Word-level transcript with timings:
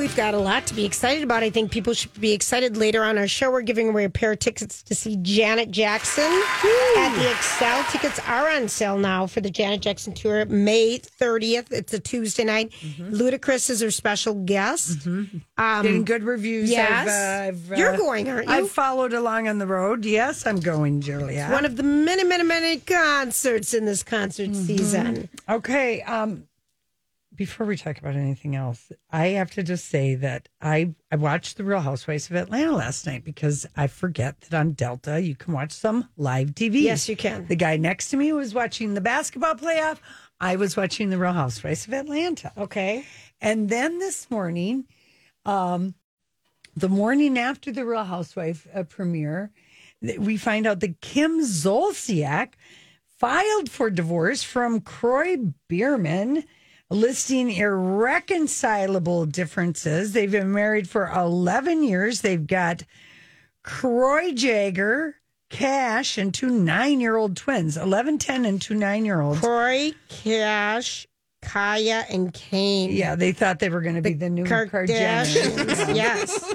We've 0.00 0.14
got 0.14 0.32
a 0.32 0.38
lot 0.38 0.64
to 0.68 0.74
be 0.74 0.84
excited 0.84 1.24
about. 1.24 1.42
I 1.42 1.50
think 1.50 1.72
people 1.72 1.92
should 1.92 2.20
be 2.20 2.30
excited 2.32 2.76
later 2.76 3.02
on 3.02 3.18
our 3.18 3.26
show. 3.26 3.50
We're 3.50 3.62
giving 3.62 3.88
away 3.88 4.04
a 4.04 4.08
pair 4.10 4.30
of 4.30 4.38
tickets 4.38 4.80
to 4.84 4.94
see 4.94 5.16
Janet 5.22 5.72
Jackson 5.72 6.22
at 6.22 7.12
the 7.16 7.24
Xcel. 7.34 7.90
Tickets 7.90 8.20
are 8.28 8.48
on 8.48 8.68
sale 8.68 8.96
now 8.96 9.26
for 9.26 9.40
the 9.40 9.50
Janet 9.50 9.80
Jackson 9.80 10.14
tour, 10.14 10.44
May 10.44 11.00
30th. 11.00 11.72
It's 11.72 11.92
a 11.94 11.98
Tuesday 11.98 12.44
night. 12.44 12.70
Ludacris 13.00 13.70
is 13.70 13.80
her 13.80 13.90
special 13.90 14.34
guest. 14.34 15.04
Um, 15.04 15.42
Getting 15.56 16.04
good 16.04 16.22
reviews. 16.22 16.70
yes. 16.70 17.08
I've, 17.48 17.56
I've, 17.64 17.72
uh, 17.72 17.74
You're 17.74 17.96
going, 17.96 18.28
aren't 18.30 18.46
you? 18.46 18.54
I've 18.54 18.70
followed 18.70 19.12
along 19.14 19.48
on 19.48 19.58
the 19.58 19.66
road. 19.66 20.04
Yes, 20.04 20.46
I'm 20.46 20.60
going, 20.60 21.00
Julia. 21.00 21.48
One 21.50 21.64
of 21.64 21.74
the 21.76 21.82
many, 21.82 22.22
many, 22.22 22.44
many 22.44 22.78
concerts 22.78 23.74
in 23.74 23.84
this 23.84 24.04
concert 24.04 24.50
Mm-hmm. 24.50 24.62
season. 24.64 25.28
Okay. 25.48 26.02
Um, 26.02 26.44
before 27.38 27.64
we 27.64 27.76
talk 27.76 27.98
about 27.98 28.16
anything 28.16 28.56
else, 28.56 28.90
I 29.10 29.28
have 29.28 29.52
to 29.52 29.62
just 29.62 29.88
say 29.88 30.16
that 30.16 30.48
I 30.60 30.94
I 31.10 31.16
watched 31.16 31.56
The 31.56 31.64
Real 31.64 31.80
Housewives 31.80 32.28
of 32.28 32.36
Atlanta 32.36 32.72
last 32.72 33.06
night 33.06 33.24
because 33.24 33.64
I 33.76 33.86
forget 33.86 34.40
that 34.42 34.58
on 34.58 34.72
Delta 34.72 35.22
you 35.22 35.36
can 35.36 35.54
watch 35.54 35.72
some 35.72 36.08
live 36.16 36.48
TV. 36.48 36.82
Yes, 36.82 37.08
you 37.08 37.16
can. 37.16 37.46
The 37.46 37.56
guy 37.56 37.76
next 37.76 38.10
to 38.10 38.16
me 38.16 38.32
was 38.32 38.52
watching 38.52 38.92
the 38.92 39.00
basketball 39.00 39.54
playoff. 39.54 39.98
I 40.40 40.56
was 40.56 40.76
watching 40.76 41.10
The 41.10 41.18
Real 41.18 41.32
Housewives 41.32 41.86
of 41.86 41.94
Atlanta. 41.94 42.52
Okay. 42.58 43.06
And 43.40 43.68
then 43.68 44.00
this 44.00 44.30
morning, 44.30 44.84
um, 45.46 45.94
the 46.76 46.88
morning 46.88 47.38
after 47.38 47.70
the 47.70 47.86
Real 47.86 48.04
Housewife 48.04 48.66
uh, 48.74 48.82
premiere, 48.82 49.52
we 50.18 50.36
find 50.36 50.66
out 50.66 50.80
that 50.80 51.00
Kim 51.00 51.40
Zolciak 51.40 52.54
filed 53.06 53.70
for 53.70 53.90
divorce 53.90 54.42
from 54.42 54.80
Kroy 54.80 55.36
Biermann, 55.68 56.44
listing 56.90 57.50
irreconcilable 57.50 59.26
differences. 59.26 60.12
They've 60.12 60.30
been 60.30 60.52
married 60.52 60.88
for 60.88 61.08
11 61.10 61.82
years. 61.82 62.20
They've 62.20 62.46
got 62.46 62.82
Kroy 63.62 64.32
Jagger, 64.32 65.16
Kash, 65.50 66.18
and 66.18 66.32
two 66.32 66.50
nine 66.50 67.00
year 67.00 67.16
old 67.16 67.36
twins 67.36 67.76
11, 67.76 68.18
10, 68.18 68.44
and 68.44 68.60
two 68.60 68.74
nine 68.74 69.04
year 69.04 69.20
olds. 69.20 69.40
Corey, 69.40 69.94
Kash, 70.08 71.06
Kaia, 71.42 72.04
and 72.08 72.32
Kane. 72.32 72.90
Yeah, 72.92 73.14
they 73.14 73.32
thought 73.32 73.58
they 73.58 73.68
were 73.68 73.80
going 73.80 73.96
to 73.96 74.02
be 74.02 74.14
the 74.14 74.30
new 74.30 74.44
Kardashians. 74.44 75.36
Kardashians. 75.36 75.94
yes. 75.94 76.54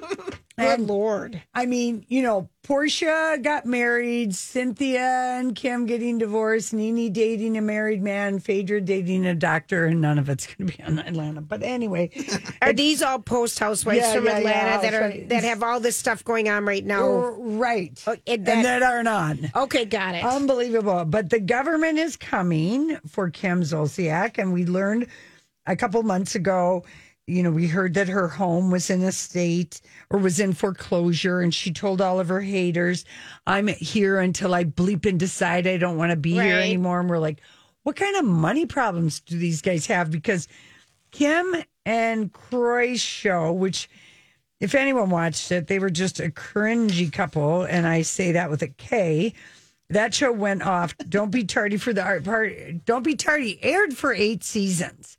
Good 0.57 0.81
Lord. 0.81 1.41
I 1.55 1.65
mean, 1.65 2.05
you 2.09 2.21
know, 2.21 2.47
Porsha 2.63 3.41
got 3.41 3.65
married, 3.65 4.35
Cynthia 4.35 5.01
and 5.39 5.55
Kim 5.55 5.87
getting 5.87 6.19
divorced, 6.19 6.73
Nene 6.73 7.11
dating 7.11 7.57
a 7.57 7.61
married 7.61 8.03
man, 8.03 8.37
Phaedra 8.39 8.81
dating 8.81 9.25
a 9.25 9.33
doctor, 9.33 9.85
and 9.85 9.99
none 9.99 10.19
of 10.19 10.29
it's 10.29 10.45
going 10.45 10.69
to 10.69 10.77
be 10.77 10.83
on 10.83 10.99
Atlanta. 10.99 11.41
But 11.41 11.63
anyway, 11.63 12.11
Are 12.61 12.71
these 12.71 13.01
all 13.01 13.19
post 13.19 13.57
housewives 13.57 13.97
Yeah, 14.01 14.13
from 14.13 14.25
yeah, 14.25 14.37
Atlanta 14.37 14.69
yeah, 14.69 14.77
that 14.81 14.93
are 14.93 15.27
that 15.29 15.43
have 15.43 15.63
all 15.63 15.79
this 15.79 15.97
stuff 15.97 16.23
going 16.23 16.47
on 16.49 16.65
right 16.65 16.85
now? 16.85 17.07
right. 17.39 18.01
Oh, 18.05 18.15
and 18.27 18.45
that- 18.45 18.63
that 18.63 18.83
aren't 18.83 19.07
on. 19.07 19.51
Okay, 19.55 19.85
got 19.85 20.13
it. 20.15 20.23
Unbelievable. 20.23 21.05
But 21.05 21.31
the 21.31 21.39
government 21.39 21.97
is 21.97 22.15
coming 22.15 22.97
for 23.07 23.29
Kim 23.31 23.61
Zolciak. 23.63 24.37
And 24.37 24.53
we 24.53 24.65
learned 24.65 25.07
a 25.65 25.75
couple 25.75 26.01
months 26.03 26.35
ago, 26.35 26.83
you 27.25 27.41
know, 27.41 27.51
we 27.51 27.67
heard 27.67 27.93
that 27.93 28.09
her 28.09 28.27
home 28.27 28.69
was 28.69 28.89
in 28.89 29.01
a 29.03 29.11
state 29.11 29.81
or 30.09 30.19
was 30.19 30.39
in 30.39 30.53
foreclosure. 30.53 31.41
And 31.41 31.53
she 31.53 31.71
told 31.71 32.01
all 32.01 32.19
of 32.19 32.27
her 32.27 32.41
haters, 32.41 33.05
I'm 33.47 33.67
here 33.67 34.19
until 34.19 34.53
I 34.53 34.65
bleep 34.65 35.05
and 35.05 35.19
decide 35.19 35.65
I 35.65 35.77
don't 35.77 35.97
want 35.97 36.11
to 36.11 36.17
be 36.17 36.33
here 36.33 36.59
anymore. 36.59 36.99
And 36.99 37.09
we're 37.09 37.19
like, 37.19 37.39
what 37.83 37.95
kind 37.95 38.15
of 38.17 38.25
money 38.25 38.65
problems 38.65 39.21
do 39.21 39.37
these 39.37 39.61
guys 39.61 39.85
have? 39.87 40.11
Because 40.11 40.47
Kim 41.11 41.55
and 41.85 42.31
Kroy's 42.33 43.01
show, 43.01 43.51
which 43.53 43.89
if 44.59 44.75
anyone 44.75 45.09
watched 45.09 45.51
it, 45.51 45.67
they 45.67 45.79
were 45.79 45.89
just 45.89 46.19
a 46.19 46.29
cringy 46.29 47.11
couple, 47.11 47.63
and 47.63 47.85
I 47.85 48.01
say 48.01 48.31
that 48.31 48.49
with 48.49 48.61
a 48.61 48.69
K. 48.69 49.33
That 49.89 50.13
show 50.13 50.31
went 50.31 50.63
off. 50.63 50.97
Don't 50.97 51.31
be 51.31 51.43
tardy 51.43 51.75
for 51.75 51.91
the 51.91 52.01
art 52.01 52.23
party. 52.23 52.81
Don't 52.85 53.03
be 53.03 53.15
tardy. 53.15 53.59
Aired 53.61 53.95
for 53.95 54.13
eight 54.13 54.43
seasons 54.43 55.17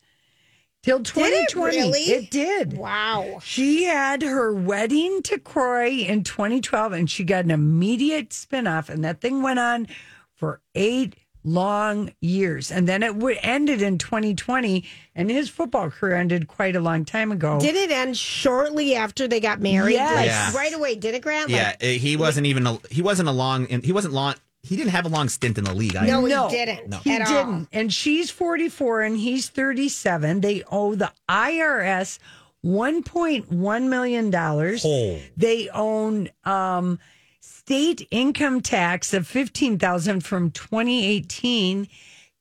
till 0.84 0.98
it 0.98 1.04
2020. 1.06 1.76
really? 1.76 2.00
It 2.00 2.30
did. 2.30 2.76
wow. 2.76 3.38
She 3.42 3.84
had 3.84 4.22
her 4.22 4.52
wedding 4.52 5.22
to 5.22 5.38
Kroy 5.38 5.90
in 6.06 6.24
2012, 6.24 6.92
and 6.92 7.10
she 7.10 7.24
got 7.24 7.44
an 7.44 7.50
immediate 7.50 8.30
spinoff, 8.30 8.88
and 8.88 9.02
that 9.04 9.20
thing 9.20 9.42
went 9.42 9.58
on 9.58 9.88
for 10.34 10.60
eight 10.74 11.14
long 11.46 12.10
years, 12.22 12.70
and 12.72 12.88
then 12.88 13.02
it 13.02 13.12
w- 13.12 13.36
ended 13.42 13.82
in 13.82 13.98
2020, 13.98 14.82
and 15.14 15.30
his 15.30 15.50
football 15.50 15.90
career 15.90 16.16
ended 16.16 16.48
quite 16.48 16.74
a 16.74 16.80
long 16.80 17.04
time 17.04 17.30
ago. 17.30 17.60
Did 17.60 17.74
it 17.76 17.90
end 17.90 18.16
shortly 18.16 18.94
after 18.94 19.28
they 19.28 19.40
got 19.40 19.60
married? 19.60 19.92
Yes. 19.92 20.16
Like 20.16 20.26
Yeah. 20.26 20.56
right 20.58 20.72
away, 20.74 20.94
did 20.94 21.14
it, 21.14 21.20
Grant? 21.20 21.50
Yeah, 21.50 21.68
Like, 21.68 21.82
uh, 21.82 21.86
he 21.86 22.16
wasn't 22.16 22.46
even 22.46 22.66
a, 22.66 22.78
he 22.90 23.02
wasn't 23.02 23.28
a 23.28 23.32
long 23.32 23.66
he 23.66 23.92
wasn't 23.92 24.14
long 24.14 24.34
he 24.64 24.76
didn't 24.76 24.92
have 24.92 25.04
a 25.04 25.08
long 25.10 25.28
stint 25.28 25.58
in 25.58 25.64
the 25.64 25.74
league. 25.74 25.94
either. 25.94 26.06
no, 26.06 26.22
No, 26.22 26.48
he 26.48 26.56
didn't. 26.56 26.88
No. 26.88 26.96
He 26.98 27.12
at 27.12 27.26
didn't. 27.26 27.54
all. 27.54 27.66
And 27.72 27.92
she's 27.92 28.30
44 28.30 29.02
and 29.02 29.18
he's 29.18 29.48
37. 29.50 30.40
They 30.40 30.62
owe 30.70 30.94
the 30.94 31.12
IRS 31.28 32.18
$1.1 32.64 33.88
million. 33.88 34.34
Oh. 34.34 35.20
They 35.36 35.68
own 35.68 36.30
um, 36.44 36.98
state 37.40 38.08
income 38.10 38.62
tax 38.62 39.12
of 39.12 39.26
15000 39.26 40.20
from 40.24 40.50
2018. 40.50 41.88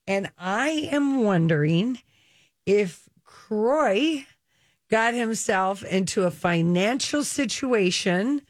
And 0.07 0.31
I 0.37 0.89
am 0.91 1.23
wondering 1.23 1.99
if 2.65 3.09
Kroy 3.25 4.25
got 4.89 5.13
himself 5.13 5.83
into 5.83 6.23
a 6.23 6.31
financial 6.31 7.23
situation 7.23 8.41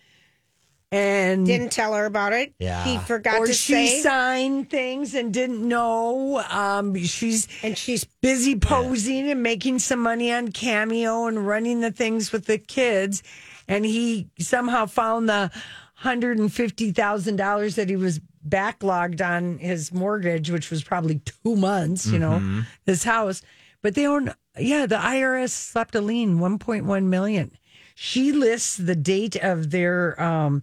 and 0.94 1.46
Didn't 1.48 1.72
tell 1.72 1.96
her 1.96 2.06
about 2.06 2.34
it. 2.34 2.54
Yeah. 2.60 2.84
He 2.84 3.00
forgot 3.00 3.40
or 3.40 3.48
to 3.48 3.54
she 3.54 3.88
say. 3.88 4.02
signed 4.02 4.70
things 4.70 5.16
and 5.16 5.34
didn't 5.34 5.68
know. 5.68 6.44
Um, 6.50 6.96
she's 7.04 7.48
and 7.64 7.76
she's 7.76 8.04
busy 8.04 8.56
posing 8.56 9.32
and 9.32 9.42
making 9.42 9.80
some 9.80 10.00
money 10.00 10.32
on 10.32 10.52
Cameo 10.52 11.26
and 11.26 11.48
running 11.48 11.82
the 11.82 11.92
things 11.92 12.32
with 12.32 12.46
the 12.46 12.60
kids. 12.60 13.24
And 13.68 13.86
he 13.86 14.30
somehow 14.38 14.86
found 14.86 15.28
the 15.28 15.50
hundred 15.96 16.38
and 16.38 16.54
fifty 16.54 16.92
thousand 16.92 17.38
dollars 17.38 17.76
that 17.76 17.90
he 17.90 17.96
was 17.96 18.20
backlogged 18.48 19.26
on 19.26 19.58
his 19.58 19.92
mortgage, 19.92 20.52
which 20.52 20.70
was 20.70 20.84
probably 20.84 21.20
two 21.20 21.56
months. 21.56 22.06
You 22.06 22.20
know, 22.20 22.64
this 22.86 23.04
house. 23.04 23.42
But 23.82 23.96
they 23.96 24.06
own. 24.06 24.32
Yeah, 24.60 24.86
the 24.86 24.98
IRS 24.98 25.50
slapped 25.50 25.96
a 25.96 26.02
lien, 26.02 26.40
one 26.40 26.60
point 26.60 26.86
one 26.86 27.10
million. 27.10 27.52
She 27.96 28.32
lists 28.32 28.78
the 28.78 28.96
date 28.96 29.36
of 29.36 29.72
their 29.72 30.22
um, 30.22 30.62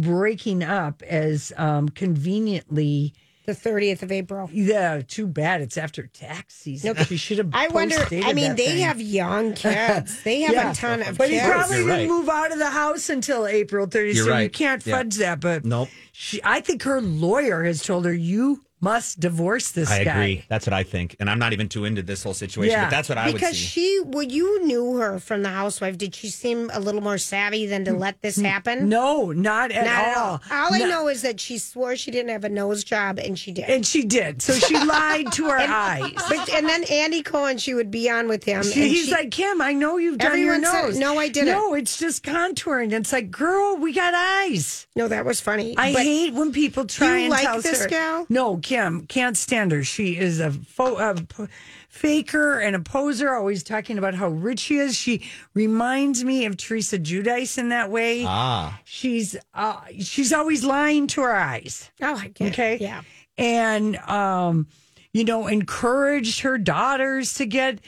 breaking 0.00 0.62
up 0.62 1.02
as 1.02 1.52
um, 1.56 1.88
conveniently. 1.88 3.14
the 3.46 3.52
30th 3.52 4.02
of 4.02 4.10
April. 4.10 4.50
Yeah, 4.52 5.02
too 5.06 5.26
bad. 5.28 5.60
It's 5.60 5.76
after 5.78 6.06
tax 6.08 6.54
season. 6.54 6.94
No, 6.96 7.04
She 7.04 7.16
should 7.16 7.38
have. 7.38 7.50
I 7.52 7.68
wonder. 7.68 7.96
I 8.24 8.32
mean, 8.32 8.56
they 8.56 8.66
thing. 8.66 8.78
have 8.80 9.00
young 9.00 9.52
kids. 9.54 10.22
They 10.24 10.40
have 10.42 10.54
Yeah. 10.54 10.72
a 10.72 10.74
ton 10.74 11.02
of 11.02 11.16
But 11.16 11.28
he 11.30 11.36
kids. 11.36 11.48
probably 11.48 11.76
You're 11.78 11.86
didn't 11.86 11.98
right. 12.10 12.18
move 12.18 12.28
out 12.28 12.50
of 12.52 12.58
the 12.58 12.70
house 12.70 13.08
until 13.08 13.46
April 13.46 13.86
30th, 13.86 14.14
You're 14.16 14.24
so 14.26 14.38
you 14.38 14.50
can't 14.50 14.84
Yeah. 14.84 14.96
fudge 14.96 15.14
that. 15.16 15.38
But 15.40 15.64
Nope. 15.64 15.88
she, 16.12 16.40
I 16.42 16.60
think 16.60 16.82
her 16.82 17.00
lawyer 17.00 17.62
has 17.62 17.82
told 17.84 18.04
her 18.04 18.12
you 18.14 18.62
must 18.80 19.18
divorce 19.20 19.70
this 19.70 19.90
I 19.90 20.04
guy. 20.04 20.12
agree. 20.12 20.44
That's 20.48 20.66
what 20.66 20.74
I 20.74 20.82
think. 20.82 21.16
And 21.18 21.30
I'm 21.30 21.38
not 21.38 21.52
even 21.54 21.68
too 21.68 21.84
into 21.86 22.02
this 22.02 22.22
whole 22.22 22.34
situation, 22.34 22.72
Yeah. 22.72 22.84
but 22.84 22.90
that's 22.90 23.08
what 23.08 23.16
I 23.18 23.26
would 23.26 23.32
because 23.34 23.56
see. 23.56 23.64
she, 23.64 24.00
well, 24.04 24.22
you 24.22 24.64
knew 24.66 24.96
her 24.98 25.18
from 25.18 25.42
the 25.42 25.48
housewife. 25.48 25.96
Did 25.96 26.14
she 26.14 26.28
seem 26.28 26.70
a 26.74 26.78
little 26.80 27.00
more 27.00 27.16
savvy 27.16 27.66
than 27.66 27.84
to 27.86 27.92
let 27.94 28.20
this 28.20 28.36
happen? 28.36 28.88
No, 28.90 29.32
not 29.32 29.72
at 29.72 29.84
Not 29.86 29.94
at 29.94 30.16
all. 30.18 30.24
all. 30.24 30.40
All 30.50 30.74
I 30.74 30.78
No- 30.80 30.86
know 30.88 31.08
is 31.08 31.22
that 31.22 31.40
she 31.40 31.56
swore 31.58 31.96
she 31.96 32.10
didn't 32.10 32.30
have 32.30 32.44
a 32.44 32.48
nose 32.50 32.84
job, 32.84 33.18
and 33.18 33.38
she 33.38 33.50
did. 33.50 33.64
And 33.64 33.86
she 33.86 34.04
did. 34.04 34.42
So 34.42 34.52
she 34.52 34.78
lied 34.78 35.32
to 35.32 35.46
our 35.46 35.56
eyes. 35.58 36.12
but, 36.28 36.50
and 36.52 36.68
then 36.68 36.84
Andy 36.84 37.22
Cohen, 37.22 37.56
she 37.58 37.72
would 37.72 37.90
be 37.90 38.10
on 38.10 38.28
with 38.28 38.44
him. 38.44 38.62
She, 38.62 38.82
and 38.82 38.90
he's 38.90 39.06
she- 39.06 39.10
like, 39.12 39.30
Kim, 39.30 39.62
I 39.62 39.72
know 39.72 39.96
you've 39.96 40.18
done 40.18 40.38
your 40.38 40.54
Everyone 40.54 40.70
said- 40.72 40.82
nose. 40.88 40.98
"No, 40.98 41.18
I 41.18 41.28
didn't." 41.28 41.48
No, 41.54 41.72
it's 41.74 41.96
just 41.98 42.22
contouring. 42.22 42.92
It's 42.92 43.12
like, 43.12 43.30
girl, 43.30 43.76
we 43.78 43.92
got 43.94 44.12
eyes. 44.14 44.86
no, 44.94 45.08
that 45.08 45.24
was 45.24 45.40
funny. 45.40 45.74
I 45.78 45.92
But 45.94 46.02
hate 46.02 46.34
when 46.34 46.52
people 46.52 46.84
try 46.84 47.16
you 47.18 47.24
and 47.24 47.30
like 47.30 47.44
tell 47.44 47.60
this 47.62 47.82
her- 47.82 47.88
gal? 47.88 48.26
No, 48.28 48.58
Kim 48.58 48.75
can't 49.08 49.36
stand 49.36 49.72
her. 49.72 49.82
She 49.84 50.16
is 50.16 50.40
a, 50.40 50.50
fo- 50.50 50.96
a 50.96 51.14
p- 51.14 51.46
faker 51.88 52.58
and 52.58 52.76
a 52.76 52.80
poser, 52.80 53.34
always 53.34 53.62
talking 53.62 53.98
about 53.98 54.14
how 54.14 54.28
rich 54.28 54.60
she 54.60 54.78
is. 54.78 54.94
She 54.96 55.22
reminds 55.54 56.24
me 56.24 56.44
of 56.46 56.56
Teresa 56.56 56.98
Giudice 56.98 57.58
in 57.58 57.70
that 57.70 57.90
way. 57.90 58.24
ah. 58.26 58.80
She's 58.84 59.36
uh, 59.54 59.80
she's 60.00 60.32
always 60.32 60.64
lying 60.64 61.06
to 61.08 61.22
our 61.22 61.34
eyes. 61.36 61.90
Oh, 62.02 62.14
I 62.16 62.28
get 62.28 62.48
it. 62.48 62.52
Okay. 62.52 62.78
Yeah. 62.80 63.02
And, 63.38 63.96
um, 63.98 64.66
you 65.12 65.24
know, 65.24 65.46
encouraged 65.46 66.40
her 66.40 66.58
daughters 66.58 67.34
to 67.34 67.46
get 67.46 67.80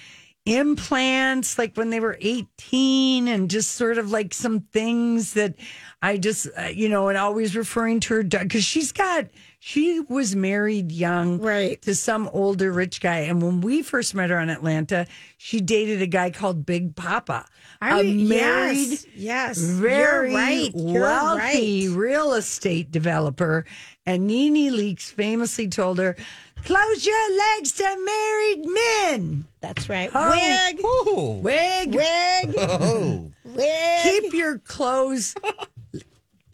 implants 0.47 1.59
like 1.59 1.77
when 1.77 1.91
they 1.91 2.01
were 2.01 2.17
18 2.21 3.29
and 3.29 3.51
just 3.51 3.73
sort 3.73 3.99
of 3.99 4.11
like 4.11 4.33
some 4.35 4.61
things 4.61 5.35
that 5.35 5.55
I 6.01 6.17
just, 6.17 6.49
uh, 6.59 6.63
you 6.63 6.89
know, 6.89 7.09
and 7.09 7.19
always 7.19 7.55
referring 7.57 8.01
to 8.01 8.15
her 8.15 8.23
because 8.23 8.65
she's 8.65 8.93
got, 8.93 9.27
she 9.61 10.01
was 10.01 10.37
married 10.37 10.93
young 10.93 11.41
Right. 11.41 11.81
to 11.83 11.95
some 11.95 12.29
older 12.33 12.73
rich 12.73 13.01
guy. 13.01 13.19
And 13.21 13.43
when 13.43 13.61
we 13.61 13.83
first 13.83 14.15
met 14.15 14.31
her 14.31 14.39
in 14.39 14.51
Atlanta, 14.51 15.07
she 15.37 15.61
dated 15.61 16.01
a 16.01 16.07
guy 16.07 16.31
called 16.31 16.65
Big 16.65 16.95
Papa. 16.95 17.45
I 17.81 18.01
a 18.01 18.03
mean, 18.05 18.29
married, 18.29 18.77
yes, 18.89 19.07
yes. 19.15 19.59
very 19.59 20.35
right. 20.35 20.71
Wealthy 20.75 21.89
right. 21.89 21.97
real 21.97 22.35
estate 22.35 22.91
developer. 22.91 23.65
And 24.07 24.27
Nene 24.27 24.73
Leakes 24.73 25.11
famously 25.13 25.69
told 25.69 25.99
her, 25.99 26.17
close 26.65 27.07
your 27.07 27.39
legs 27.57 27.73
to 27.73 27.85
married 27.85 28.67
men. 28.67 29.45
That's 29.61 29.89
right. 29.89 30.11
Oh. 30.15 30.31
Wig, 30.31 30.81
Oh. 30.83 31.41
Wig, 31.43 31.95
wig, 31.95 32.55
Oh. 32.59 33.31
wig. 33.45 34.03
keep 34.03 34.33
your 34.33 34.59
clothes, 34.59 35.35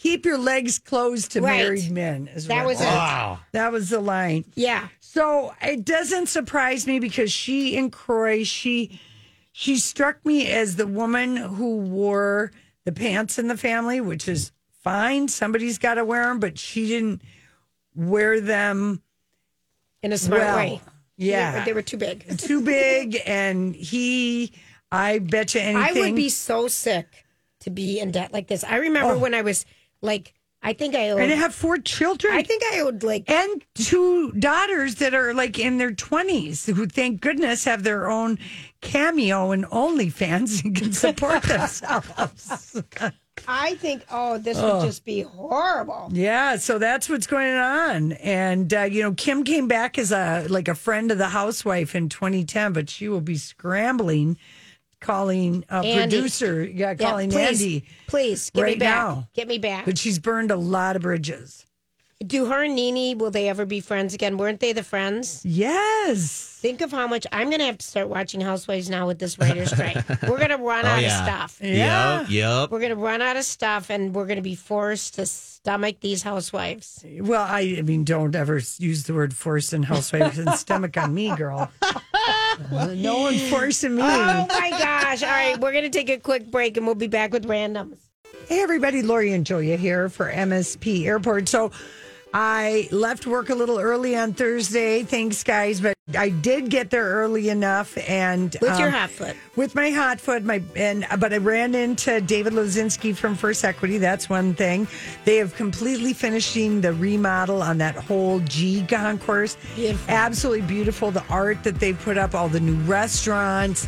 keep 0.05 0.27
your 0.27 0.37
legs 0.37 0.79
closed 0.79 1.33
to 1.33 1.41
Right. 1.41 1.63
married 1.63 1.91
men. 1.91 2.29
Is 2.29 2.47
That 2.47 2.67
what- 2.67 2.75
was 2.75 2.81
it. 2.83 2.85
Wow. 2.85 3.41
That 3.53 3.73
was 3.73 3.89
the 3.89 4.01
line. 4.01 4.45
Yeah. 4.55 4.89
So 5.01 5.55
it 5.63 5.83
doesn't 5.83 6.27
surprise 6.27 6.87
me 6.87 6.99
because 6.99 7.33
she 7.33 7.77
and 7.79 7.91
Kroy, 7.91 8.45
she 8.45 9.01
she 9.51 9.79
struck 9.79 10.25
me 10.27 10.49
as 10.49 10.77
the 10.77 10.87
woman 10.87 11.37
who 11.37 11.77
wore 11.79 12.51
the 12.85 12.93
pants 12.93 13.39
in 13.39 13.47
the 13.49 13.57
family, 13.57 14.01
which 14.01 14.29
is 14.29 14.53
fine. 14.83 15.29
Somebody's 15.29 15.79
got 15.79 15.95
to 15.95 16.05
wear 16.05 16.25
them, 16.25 16.41
but 16.41 16.59
she 16.59 16.89
didn't 16.89 17.23
wear 17.95 18.41
them 18.41 19.01
In 20.03 20.13
a 20.13 20.19
smart 20.19 20.43
well. 20.43 20.57
way. 20.57 20.81
Yeah, 21.17 21.53
They 21.53 21.59
were, 21.59 21.65
they 21.67 21.73
were 21.73 21.83
too 21.83 21.97
big. 21.97 22.39
too 22.39 22.61
big, 22.61 23.23
and 23.25 23.75
he. 23.75 24.53
I 24.91 25.21
bet 25.21 25.55
you 25.55 25.61
anything. 25.61 25.97
I 25.97 26.01
would 26.01 26.17
be 26.17 26.29
so 26.29 26.69
sick 26.69 27.25
to 27.61 27.71
be 27.71 28.01
in 28.01 28.11
debt 28.11 28.33
like 28.33 28.49
this. 28.49 28.65
I 28.65 28.77
remember 28.77 29.15
oh. 29.15 29.19
when 29.19 29.35
I 29.35 29.43
was 29.43 29.65
like, 30.05 30.35
I 30.63 30.73
think 30.73 30.95
I 30.95 31.11
owed. 31.11 31.19
Oh. 31.19 31.23
and 31.23 31.31
to 31.31 31.37
have 31.37 31.55
four 31.55 31.77
children. 31.77 32.33
I 32.33 32.43
think 32.43 32.63
I 32.73 32.81
owed 32.81 33.03
like 33.03 33.29
and 33.31 33.63
two 33.75 34.33
daughters 34.33 34.95
that 34.97 35.13
are 35.13 35.35
like 35.35 35.59
in 35.59 35.77
their 35.77 35.93
20s 35.93 36.73
who 36.75 36.87
thank 36.87 37.21
goodness 37.21 37.65
have 37.65 37.83
their 37.83 38.11
own 38.11 38.39
cameo 38.81 39.51
and 39.51 39.67
OnlyFans 39.67 40.65
and 40.65 40.75
can 40.75 40.93
support 40.95 41.43
themselves. 41.55 42.83
I 43.47 43.75
think 43.75 44.05
oh 44.11 44.39
this 44.39 44.57
would 44.61 44.81
just 44.83 45.05
be 45.05 45.21
horrible. 45.23 46.09
yeah, 46.13 46.57
so 46.57 46.79
that's 46.79 47.11
what's 47.11 47.27
going 47.27 47.55
on. 47.57 48.13
And 48.13 48.73
uh, 48.73 48.83
you 48.83 49.03
know, 49.03 49.13
Kim 49.13 49.45
came 49.45 49.69
back 49.69 49.99
as 49.99 50.13
a 50.13 50.47
like 50.49 50.69
a 50.69 50.75
friend 50.75 51.11
of 51.11 51.19
the 51.19 51.29
housewife 51.29 51.95
in 51.95 52.09
2010, 52.09 52.73
but 52.73 52.89
she 52.89 53.07
will 53.09 53.21
be 53.21 53.37
scrambling 53.37 54.39
calling 55.05 55.65
a 55.71 55.77
Andy. 55.77 56.17
producer, 56.17 56.65
yeah, 56.65 56.91
Yeah, 56.91 56.95
calling 57.11 57.31
please, 57.31 57.63
Andy. 57.63 57.85
Please 58.09 58.51
get 58.51 58.61
me 58.61 58.63
right 58.71 58.79
back. 58.79 58.97
now. 58.97 59.29
Get 59.35 59.47
me 59.49 59.59
back. 59.59 59.85
But 59.85 59.99
she's 59.99 60.19
burned 60.19 60.51
a 60.51 60.57
lot 60.57 60.97
of 60.97 61.03
bridges. 61.03 61.65
Do 62.25 62.47
her 62.47 62.63
and 62.63 62.75
Nene 62.75 63.19
will 63.19 63.31
they 63.31 63.49
ever 63.49 63.67
be 63.67 63.81
friends 63.81 64.15
again? 64.15 64.39
Weren't 64.39 64.61
they 64.61 64.73
the 64.73 64.83
friends? 64.85 65.43
Yes. 65.45 66.59
Think 66.63 66.81
of 66.81 66.91
how 66.91 67.07
much 67.07 67.27
I'm 67.33 67.49
going 67.51 67.59
to 67.59 67.67
have 67.67 67.77
to 67.79 67.87
start 67.87 68.09
watching 68.09 68.41
Housewives 68.41 68.89
now 68.89 69.07
with 69.07 69.19
this 69.19 69.39
writer's 69.39 69.71
strike. 69.73 69.97
We're 70.23 70.39
going 70.39 70.49
to 70.51 70.57
run 70.57 70.87
Oh, 70.87 70.89
out 70.89 71.03
yeah. 71.03 71.19
of 71.45 71.51
stuff. 71.51 71.59
Yeah. 71.61 72.21
Yep. 72.23 72.31
Yep. 72.31 72.71
We're 72.71 72.79
going 72.79 72.91
to 72.91 72.97
run 72.97 73.21
out 73.21 73.37
of 73.37 73.45
stuff, 73.45 73.91
and 73.91 74.15
we're 74.15 74.27
going 74.27 74.37
to 74.37 74.43
be 74.43 74.55
forced 74.55 75.15
to 75.17 75.27
stomach 75.65 75.97
these 76.01 76.23
housewives. 76.23 77.03
Well, 77.21 77.43
I, 77.43 77.77
I 77.79 77.83
mean, 77.83 78.05
don't 78.05 78.37
ever 78.37 78.61
use 78.77 79.05
the 79.05 79.15
word 79.15 79.35
force 79.35 79.73
and 79.73 79.83
housewives 79.83 80.39
and 80.39 80.51
stomach 80.59 80.95
on 80.99 81.15
me, 81.15 81.35
girl. 81.35 81.71
Uh, 82.71 82.95
no 82.95 83.19
one's 83.19 83.43
forcing 83.51 83.97
me. 83.97 84.03
Oh 84.03 84.47
my 84.49 84.71
gosh! 84.71 85.25
All 85.25 85.29
right, 85.29 85.59
we're 85.59 85.73
going 85.73 85.83
to 85.83 85.91
take 85.91 86.09
a 86.09 86.19
quick 86.19 86.53
break, 86.53 86.77
and 86.77 86.87
we'll 86.87 86.95
be 86.95 87.09
back 87.09 87.33
with 87.33 87.47
randoms. 87.49 87.99
Hey, 88.47 88.63
everybody, 88.63 89.03
Lori 89.03 89.33
and 89.33 89.45
Julia 89.45 89.77
here 89.77 90.09
for 90.09 90.31
MSP 90.31 91.05
Airport. 91.05 91.49
So 91.49 91.73
I 92.37 92.89
left 92.91 93.29
work 93.29 93.49
a 93.49 93.55
little 93.55 93.79
early 93.79 94.17
on 94.17 94.33
Thursday. 94.33 95.05
Thanks, 95.05 95.45
guys, 95.45 95.81
but 95.81 95.95
I 96.19 96.31
did 96.31 96.69
get 96.69 96.91
there 96.91 97.05
early 97.05 97.49
enough. 97.49 97.97
And 98.09 98.57
With 98.61 98.77
your 98.77 98.89
um, 98.89 98.95
hot 98.95 99.11
foot. 99.11 99.37
with 99.55 99.77
my 99.77 99.91
hot 99.91 100.21
foot, 100.21 100.43
my 100.43 100.61
and 100.75 101.07
but 101.21 101.33
I 101.33 101.37
ran 101.37 101.77
into 101.77 102.21
David 102.21 102.55
Lozinski 102.55 103.15
from 103.15 103.37
First 103.37 103.65
Equity. 103.65 103.99
That's 103.99 104.29
one 104.29 104.53
thing. 104.53 104.89
They 105.25 105.37
have 105.37 105.55
completely 105.55 106.13
finishing 106.13 106.81
the 106.81 106.93
remodel 106.93 107.63
on 107.63 107.79
that 107.79 107.95
whole 107.95 108.41
G 108.41 108.85
concourse. 108.85 109.57
Beautiful. 109.77 110.13
Absolutely 110.13 110.67
beautiful. 110.67 111.11
The 111.13 111.25
art 111.31 111.63
that 111.63 111.79
they 111.79 111.93
put 111.93 112.19
up, 112.19 112.35
all 112.35 112.49
the 112.49 112.59
new 112.59 112.81
restaurants, 112.83 113.87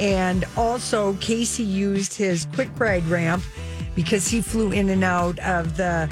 and 0.00 0.46
also 0.56 1.12
Casey 1.20 1.62
used 1.62 2.14
his 2.14 2.46
quick 2.54 2.70
ride 2.80 3.04
ramp 3.04 3.42
because 3.94 4.28
he 4.28 4.40
flew 4.40 4.72
in 4.72 4.88
and 4.88 5.04
out 5.04 5.38
of 5.40 5.76
the 5.76 6.10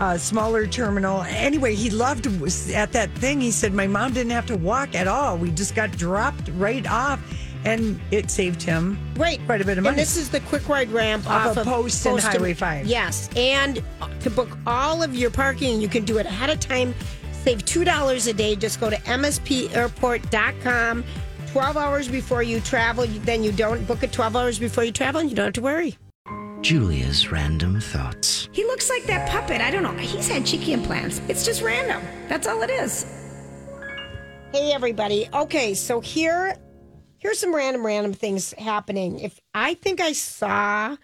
uh, 0.00 0.16
smaller 0.18 0.66
terminal. 0.66 1.22
Anyway, 1.22 1.74
he 1.74 1.90
loved 1.90 2.26
was 2.40 2.70
at 2.70 2.92
that 2.92 3.10
thing. 3.12 3.40
He 3.40 3.50
said, 3.50 3.72
"My 3.74 3.86
mom 3.86 4.12
didn't 4.12 4.32
have 4.32 4.46
to 4.46 4.56
walk 4.56 4.94
at 4.94 5.08
all. 5.08 5.36
We 5.36 5.50
just 5.50 5.74
got 5.74 5.90
dropped 5.92 6.48
right 6.56 6.88
off." 6.90 7.20
And 7.64 8.00
it 8.12 8.30
saved 8.30 8.62
him 8.62 8.96
Right. 9.16 9.40
quite 9.44 9.60
a 9.60 9.64
bit 9.64 9.78
of 9.78 9.84
money. 9.84 9.94
And 9.94 10.00
this 10.00 10.16
is 10.16 10.28
the 10.30 10.38
quick 10.40 10.68
ride 10.68 10.92
ramp 10.92 11.28
Off 11.28 11.48
off, 11.48 11.56
of 11.56 11.66
Post 11.66 12.06
and 12.06 12.20
Highway 12.20 12.54
5. 12.54 12.86
Yes. 12.86 13.28
And 13.36 13.82
to 14.20 14.30
book 14.30 14.56
all 14.64 15.02
of 15.02 15.16
your 15.16 15.30
parking, 15.30 15.80
you 15.80 15.88
can 15.88 16.04
do 16.04 16.18
it 16.18 16.26
ahead 16.26 16.50
of 16.50 16.60
time. 16.60 16.94
Save 17.42 17.64
$2 17.64 18.28
a 18.28 18.32
day. 18.32 18.54
Just 18.54 18.78
go 18.78 18.90
to 18.90 18.96
mspairport.com 18.98 21.04
12 21.52 21.76
hours 21.76 22.08
before 22.08 22.42
you 22.42 22.60
travel. 22.60 23.06
Then 23.24 23.42
you 23.42 23.50
don't 23.52 23.84
book 23.88 24.02
it 24.04 24.12
12 24.12 24.36
hours 24.36 24.58
before 24.58 24.84
you 24.84 24.92
travel 24.92 25.20
and 25.20 25.30
you 25.30 25.36
don't 25.36 25.46
have 25.46 25.54
to 25.54 25.62
worry. 25.62 25.96
Julia's 26.60 27.30
random 27.30 27.80
thoughts. 27.80 28.48
He 28.52 28.64
looks 28.64 28.90
like 28.90 29.04
that 29.04 29.28
puppet. 29.30 29.60
I 29.60 29.70
don't 29.70 29.82
know. 29.84 29.92
He's 29.92 30.28
had 30.28 30.44
cheeky 30.44 30.72
implants. 30.72 31.20
It's 31.28 31.44
just 31.44 31.62
random. 31.62 32.02
That's 32.28 32.46
all 32.46 32.62
it 32.62 32.70
is. 32.70 33.04
Hey 34.52 34.72
everybody. 34.72 35.28
Okay, 35.32 35.74
so 35.74 36.00
here 36.00 36.56
here's 37.18 37.38
some 37.38 37.54
random 37.54 37.86
random 37.86 38.12
things 38.12 38.52
happening. 38.54 39.20
If 39.20 39.38
I 39.54 39.74
think 39.74 40.00
I 40.00 40.12
saw 40.12 40.96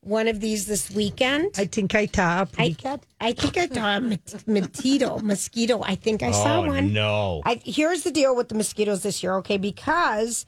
one 0.00 0.28
of 0.28 0.40
these 0.40 0.66
this 0.66 0.90
weekend. 0.90 1.54
I 1.56 1.64
think 1.66 1.94
I 1.94 2.06
top. 2.06 2.50
I, 2.58 2.76
I 3.20 3.32
think 3.32 3.56
I 3.56 3.66
saw 3.68 3.96
a 3.96 4.00
mosquito. 4.46 5.18
Mosquito. 5.18 5.82
I 5.82 5.94
think 5.94 6.22
I 6.22 6.30
saw 6.30 6.58
Oh, 6.60 6.66
one. 6.66 6.92
no. 6.92 7.40
I, 7.46 7.60
here's 7.64 8.02
the 8.02 8.10
deal 8.10 8.36
with 8.36 8.48
the 8.50 8.54
mosquitoes 8.54 9.02
this 9.02 9.22
year, 9.22 9.36
okay? 9.36 9.56
Because 9.56 10.44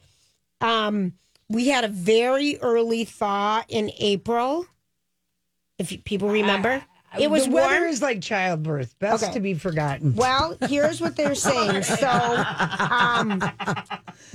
um, 0.60 1.14
we 1.48 1.68
had 1.68 1.84
a 1.84 1.88
very 1.88 2.58
early 2.58 3.04
thaw 3.04 3.62
in 3.68 3.90
April. 3.98 4.66
If 5.78 6.04
people 6.04 6.28
remember, 6.30 6.82
it 7.18 7.30
was 7.30 7.44
the 7.44 7.50
weather 7.50 7.80
warm. 7.80 7.90
is 7.90 8.00
like 8.02 8.20
childbirth, 8.22 8.98
best 8.98 9.24
Okay. 9.24 9.32
to 9.34 9.40
be 9.40 9.54
forgotten. 9.54 10.14
Well, 10.14 10.56
here's 10.68 11.00
what 11.00 11.16
they're 11.16 11.34
saying. 11.34 11.82
So, 11.82 12.08
um, 12.90 13.42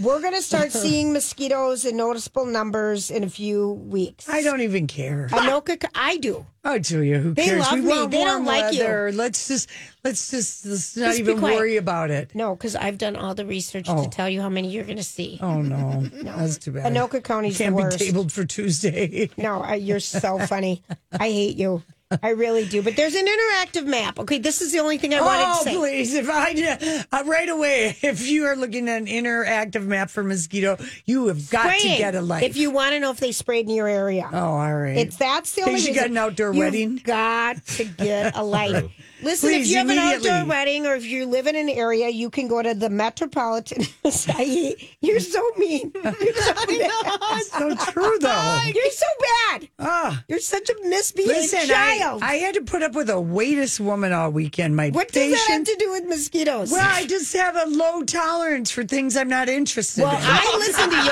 we're 0.01 0.21
going 0.21 0.33
to 0.33 0.41
start 0.41 0.71
seeing 0.83 1.13
mosquitoes 1.13 1.85
in 1.85 1.97
noticeable 1.97 2.45
numbers 2.45 3.11
in 3.11 3.23
a 3.23 3.29
few 3.29 3.71
weeks. 3.71 4.27
I 4.29 4.41
don't 4.41 4.61
even 4.61 4.87
care. 4.87 5.27
Anoka, 5.31 5.83
I 5.95 6.17
do. 6.17 6.45
Oh, 6.63 6.77
Julia, 6.77 7.17
who 7.19 7.33
They 7.33 7.45
cares? 7.45 7.59
love 7.61 7.73
we 7.73 7.81
me. 7.81 7.87
want 7.87 8.11
They 8.11 8.17
don't 8.23 8.27
warm 8.27 8.45
like 8.45 8.73
you. 8.73 8.81
weather. 8.81 9.11
Let's 9.11 9.47
just 9.47 9.69
let's 10.03 10.29
just 10.29 10.65
let's 10.65 10.95
not 10.95 11.05
Just 11.07 11.17
be 11.17 11.23
even 11.23 11.39
quiet. 11.39 11.55
worry 11.57 11.77
about 11.77 12.11
it. 12.11 12.35
No, 12.35 12.55
because 12.55 12.75
I've 12.75 12.99
done 12.99 13.15
all 13.15 13.33
the 13.33 13.45
research 13.47 13.85
Oh. 13.89 14.03
to 14.03 14.09
tell 14.09 14.29
you 14.29 14.41
how 14.41 14.49
many 14.49 14.69
you're 14.69 14.83
going 14.83 14.97
to 14.97 15.03
see. 15.03 15.39
Oh 15.41 15.61
no, 15.61 16.03
that's 16.23 16.57
too 16.59 16.71
bad. 16.73 16.91
Anoka 16.93 17.23
County's 17.23 17.57
Can't 17.57 17.75
the 17.75 17.83
be 17.89 17.95
tabled 17.97 18.31
for 18.31 18.45
Tuesday. 18.45 19.29
No, 19.37 19.61
I, 19.61 19.75
you're 19.75 19.99
so 19.99 20.37
funny. 20.39 20.83
I 21.11 21.29
hate 21.29 21.57
you. 21.57 21.81
I 22.23 22.29
really 22.29 22.65
do. 22.67 22.81
But 22.81 22.95
there's 22.95 23.15
an 23.15 23.25
interactive 23.25 23.85
map. 23.85 24.19
Okay, 24.19 24.37
this 24.37 24.61
is 24.61 24.71
the 24.71 24.79
only 24.79 24.97
thing 24.97 25.13
I 25.13 25.21
wanted 25.21 25.43
Oh, 25.47 25.57
to 25.59 25.63
say. 25.63 25.75
please! 25.75 26.13
If 26.13 26.29
I 26.29 27.05
uh, 27.11 27.23
right 27.25 27.49
away, 27.49 27.97
if 28.01 28.27
you 28.27 28.45
are 28.45 28.55
looking 28.55 28.89
at 28.89 29.01
an 29.01 29.07
interactive 29.07 29.85
map 29.85 30.09
for 30.09 30.23
mosquito, 30.23 30.77
you 31.05 31.27
have 31.27 31.49
got 31.49 31.77
to 31.79 31.87
get 31.87 32.15
a 32.15 32.21
light. 32.21 32.43
If 32.43 32.57
you 32.57 32.71
want 32.71 32.93
to 32.93 32.99
know 32.99 33.11
if 33.11 33.17
they 33.19 33.31
sprayed 33.31 33.67
in 33.69 33.75
your 33.75 33.87
area. 33.87 34.29
oh, 34.31 34.37
all 34.37 34.73
right. 34.75 34.97
It's 34.97 35.15
that's 35.17 35.53
the 35.53 35.61
only 35.61 35.73
Because 35.73 35.87
you 35.87 35.93
reason. 35.93 36.03
got 36.03 36.11
an 36.11 36.17
outdoor 36.17 36.47
You've 36.53 36.57
wedding? 36.57 37.01
Got 37.03 37.65
to 37.65 37.83
get 37.85 38.35
a 38.35 38.43
light. 38.43 38.89
Listen, 39.23 39.51
if 39.51 39.67
you 39.67 39.77
have 39.77 39.89
an 39.89 39.97
outdoor 39.97 40.45
wedding 40.45 40.85
or 40.87 40.95
if 40.95 41.05
you 41.05 41.25
live 41.25 41.47
in 41.47 41.55
an 41.55 41.69
area, 41.69 42.09
you 42.09 42.29
can 42.29 42.47
go 42.47 42.61
to 42.61 42.73
the 42.73 42.89
Metropolitan. 42.89 43.83
I- 44.05 44.75
You're 45.01 45.19
so 45.19 45.41
mean. 45.57 45.91
You're 46.03 46.33
so 46.33 46.53
bad. 46.67 47.41
so 47.43 47.75
true, 47.91 48.17
though. 48.21 48.61
You're 48.73 48.91
so 48.91 49.05
bad. 49.49 49.69
Ah. 49.79 50.23
You're 50.27 50.39
such 50.39 50.69
a 50.69 50.75
misbehaved 50.87 51.29
Listen, 51.53 51.59
I, 51.71 51.97
child. 51.99 52.23
I 52.23 52.35
had 52.35 52.55
to 52.55 52.61
put 52.61 52.81
up 52.83 52.93
with 52.93 53.09
a 53.09 53.19
weightest 53.19 53.79
woman 53.79 54.11
all 54.13 54.31
weekend. 54.31 54.75
My 54.75 54.89
what 54.89 55.09
does 55.11 55.31
that 55.31 55.37
have 55.37 55.47
patient. 55.47 55.67
to 55.67 55.75
do 55.85 55.91
with 55.91 56.05
mosquitoes? 56.05 56.71
well, 56.71 56.87
I 56.87 57.05
just 57.05 57.33
have 57.33 57.55
a 57.55 57.65
low 57.69 58.03
tolerance 58.03 58.71
for 58.71 58.83
things 58.83 59.15
I'm 59.17 59.29
not 59.29 59.49
interested 59.49 60.01
in. 60.01 60.07
Well, 60.07 60.17
in. 60.17 60.23
I 60.25 60.55
listened 60.57 60.91
to 60.91 60.97
yours. 60.97 61.07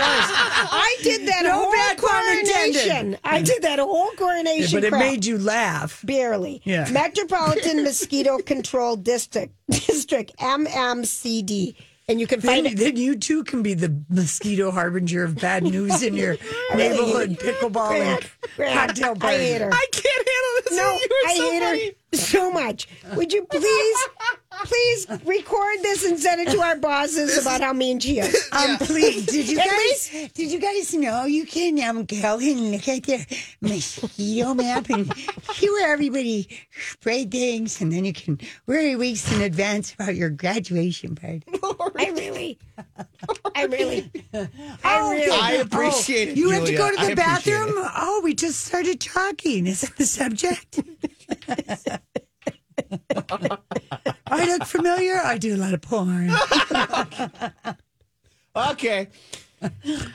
I 0.71 0.97
did 1.03 1.27
that 1.27 1.41
No 1.43 1.51
whole 1.53 1.71
bad 1.71 1.97
pun 1.97 2.37
intended. 2.39 2.75
coronation. 2.81 3.17
I 3.23 3.41
did 3.41 3.61
that 3.63 3.79
whole 3.79 4.11
coronation. 4.11 4.77
but 4.77 4.83
it 4.83 4.89
crap. 4.89 4.99
made 5.01 5.25
you 5.25 5.37
laugh. 5.37 6.01
barely. 6.05 6.61
Yeah. 6.63 6.89
Metropolitan 6.91 7.83
Mosquito 7.99 8.37
Control 8.39 8.95
District, 8.95 9.53
District 9.69 10.31
MMCD, 10.37 11.75
and 12.07 12.19
you 12.19 12.27
can 12.27 12.39
Then, 12.39 12.63
find 12.63 12.67
it. 12.67 12.77
then 12.79 12.95
you 12.95 13.17
too 13.17 13.43
can 13.43 13.61
be 13.61 13.73
the 13.73 14.01
mosquito 14.09 14.71
harbinger 14.71 15.23
of 15.25 15.35
bad 15.35 15.63
news 15.63 16.01
in 16.01 16.15
your 16.15 16.37
neighborhood 16.73 17.37
pickleball 17.39 17.91
and 17.91 18.25
Grant, 18.55 18.73
cocktail 18.73 19.17
I 19.21 19.35
hate 19.37 19.61
her. 19.61 19.69
I 19.71 19.85
can't 19.91 20.27
handle 20.27 20.63
this. 20.63 20.77
No, 20.77 20.97
I 21.27 21.33
hate 21.33 21.93
her 22.13 22.17
so 22.17 22.51
much. 22.51 22.87
Would 23.15 23.33
you 23.33 23.45
please, 23.51 23.97
please 24.65 25.07
record 25.25 25.77
this 25.81 26.05
and 26.05 26.19
send 26.19 26.41
it 26.41 26.51
to 26.51 26.59
our 26.59 26.75
bosses 26.75 27.37
about 27.37 27.61
how 27.61 27.73
mean 27.73 27.99
she 27.99 28.19
is? 28.19 28.49
Um, 28.59 28.77
please, 28.79 29.25
did 29.27 29.47
you 29.47 29.59
At 29.59 29.67
guys 29.67 30.31
did 30.33 30.51
you 30.51 30.59
guys 30.59 30.93
know 30.93 31.25
you 31.25 31.45
can 31.45 31.79
um 31.81 32.05
go 32.05 32.39
and 32.39 32.71
look 32.71 32.87
at 32.87 33.03
the 33.03 33.25
mosquito 33.61 34.53
map 34.53 34.89
and 34.89 35.13
see 35.53 35.69
where 35.69 35.93
everybody 35.93 36.49
sprayed 36.71 37.31
things, 37.31 37.79
and 37.79 37.91
then 37.91 38.05
you 38.05 38.13
can 38.13 38.39
worry 38.65 38.95
weeks 38.95 39.31
in 39.31 39.41
advance 39.41 39.93
about 39.93 40.15
your 40.15 40.29
graduation 40.29 41.15
party. 41.15 41.43
I 41.95 42.09
really, 42.11 42.59
I 43.55 43.65
really, 43.65 44.11
I 44.83 45.11
really. 45.11 45.31
I 45.31 45.51
appreciate 45.61 46.29
it. 46.29 46.37
You 46.37 46.49
have 46.49 46.65
to 46.65 46.75
go 46.75 46.89
Julia. 46.89 46.97
to 46.97 47.01
I 47.01 47.05
the 47.05 47.21
appreciate 47.21 47.55
bathroom. 47.57 47.73
Oh, 47.95 48.21
we 48.23 48.33
just 48.33 48.61
started 48.65 48.99
talking. 48.99 49.67
Is 49.67 49.81
that 49.81 49.95
the 49.97 50.05
subject? 50.05 50.79
I 54.27 54.45
look 54.45 54.63
familiar. 54.65 55.17
I 55.17 55.37
do 55.37 55.55
a 55.55 55.57
lot 55.57 55.73
of 55.73 55.81
porn. 55.81 56.29
Okay. 58.55 59.07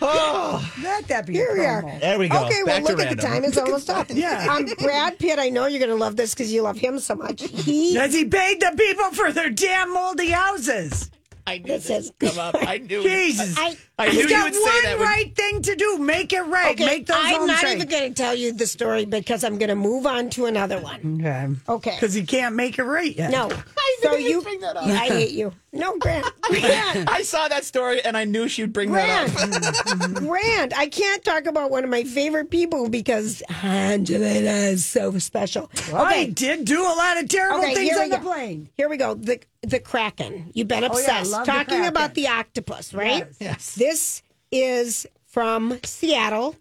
Oh, 0.03 0.73
Let 0.83 1.07
that 1.09 1.27
be 1.27 1.35
Here 1.35 1.55
we 1.57 1.65
are. 1.65 1.83
there 2.01 2.19
we 2.19 2.29
go. 2.29 2.45
Okay, 2.47 2.63
well, 2.65 2.81
Back 2.81 2.85
to 2.85 2.97
look 2.97 3.01
at 3.07 3.17
the 3.17 3.23
random. 3.23 3.43
time. 3.43 3.45
It's 3.45 3.57
almost 3.57 3.89
up. 3.91 4.07
Yeah. 4.11 4.47
Um, 4.51 4.67
Brad 4.79 5.19
Pitt, 5.19 5.39
I 5.39 5.51
know 5.51 5.67
you're 5.67 5.79
going 5.79 5.91
to 5.91 5.97
love 5.97 6.17
this 6.17 6.35
because 6.35 6.53
you 6.53 6.63
love 6.63 6.77
him 6.77 6.99
so 6.99 7.15
much. 7.15 7.43
He 7.43 7.95
Has 7.95 8.13
he 8.13 8.25
paid 8.25 8.61
the 8.61 8.75
people 8.77 9.11
for 9.13 9.33
their 9.33 9.51
damn 9.51 9.93
moldy 9.95 10.31
houses? 10.31 11.11
I 11.47 11.59
knew 11.59 11.67
This 11.67 11.87
this 11.89 12.07
is- 12.07 12.13
come 12.35 12.39
up. 12.39 12.57
I 12.59 12.79
knew. 12.79 13.01
It. 13.01 13.03
Jesus. 13.05 13.55
I, 13.59 13.77
I 13.97 14.07
knew 14.07 14.13
He's 14.13 14.23
you 14.23 14.29
got 14.31 14.45
would 14.51 14.61
one 14.61 14.73
say 14.73 14.83
that. 14.83 14.99
when- 14.99 15.07
right 15.09 15.37
thing 15.37 15.63
to 15.63 15.77
do. 15.77 15.99
Make 15.99 16.33
it 16.33 16.41
right. 16.43 16.73
okay, 16.75 16.85
Make 16.85 17.07
those 17.07 17.17
I'm 17.21 17.37
homes 17.37 17.47
not 17.49 17.63
right. 17.63 17.77
even 17.77 17.89
going 17.89 18.13
to 18.13 18.23
tell 18.23 18.35
you 18.35 18.53
the 18.53 18.67
story 18.67 19.05
because 19.05 19.45
I'm 19.45 19.57
going 19.57 19.69
to 19.69 19.77
move 19.77 20.05
on 20.05 20.31
to 20.31 20.47
another 20.47 20.81
one. 20.81 21.21
Okay. 21.21 21.49
Okay. 21.73 21.91
Because 21.95 22.13
he 22.13 22.25
can't 22.27 22.57
make 22.57 22.79
it 22.79 22.83
right 22.85 23.15
yet. 23.17 23.31
No. 23.31 23.51
So 24.03 24.17
you, 24.17 24.43
I 24.47 25.07
hate 25.07 25.31
you. 25.31 25.53
No, 25.73 25.97
Grant. 25.99 26.27
Grant. 26.43 27.09
I 27.11 27.23
saw 27.23 27.49
that 27.49 27.65
story 27.65 28.05
and 28.05 28.17
I 28.19 28.25
knew 28.25 28.49
she'd 28.49 28.73
bring 28.73 28.93
that 28.93 29.31
up. 29.31 30.15
Grant. 30.15 30.77
I 30.77 30.89
can't 30.89 31.25
talk 31.25 31.47
about 31.47 31.71
one 31.71 31.85
of 31.85 31.91
my 31.91 32.05
favorite 32.05 32.51
people 32.51 32.89
because 32.91 33.43
Angelina 33.63 34.51
is 34.51 34.85
so 34.85 35.17
special. 35.19 35.71
I 35.95 36.27
did 36.27 36.65
do 36.67 36.83
a 36.83 36.95
lot 36.95 37.23
of 37.23 37.29
terrible 37.29 37.61
Okay, 37.61 37.75
things 37.75 37.97
on 37.97 38.09
the 38.11 38.17
go. 38.19 38.23
plane. 38.25 38.69
Here 38.77 38.89
we 38.89 38.97
go. 38.99 39.15
The 39.15 39.41
the 39.63 39.79
Kraken. 39.81 40.51
You've 40.53 40.69
been 40.69 40.85
Oh, 40.85 40.89
yeah, 40.99 41.21
obsessed 41.21 41.31
the 41.31 41.45
talking 41.45 41.87
about 41.87 42.13
the 42.15 42.29
octopus, 42.29 42.93
right? 42.93 43.27
Yes. 43.41 43.41
Yes. 43.41 43.79
This 43.87 44.23
is 44.51 45.07
from 45.27 45.79
Seattle, 45.85 46.57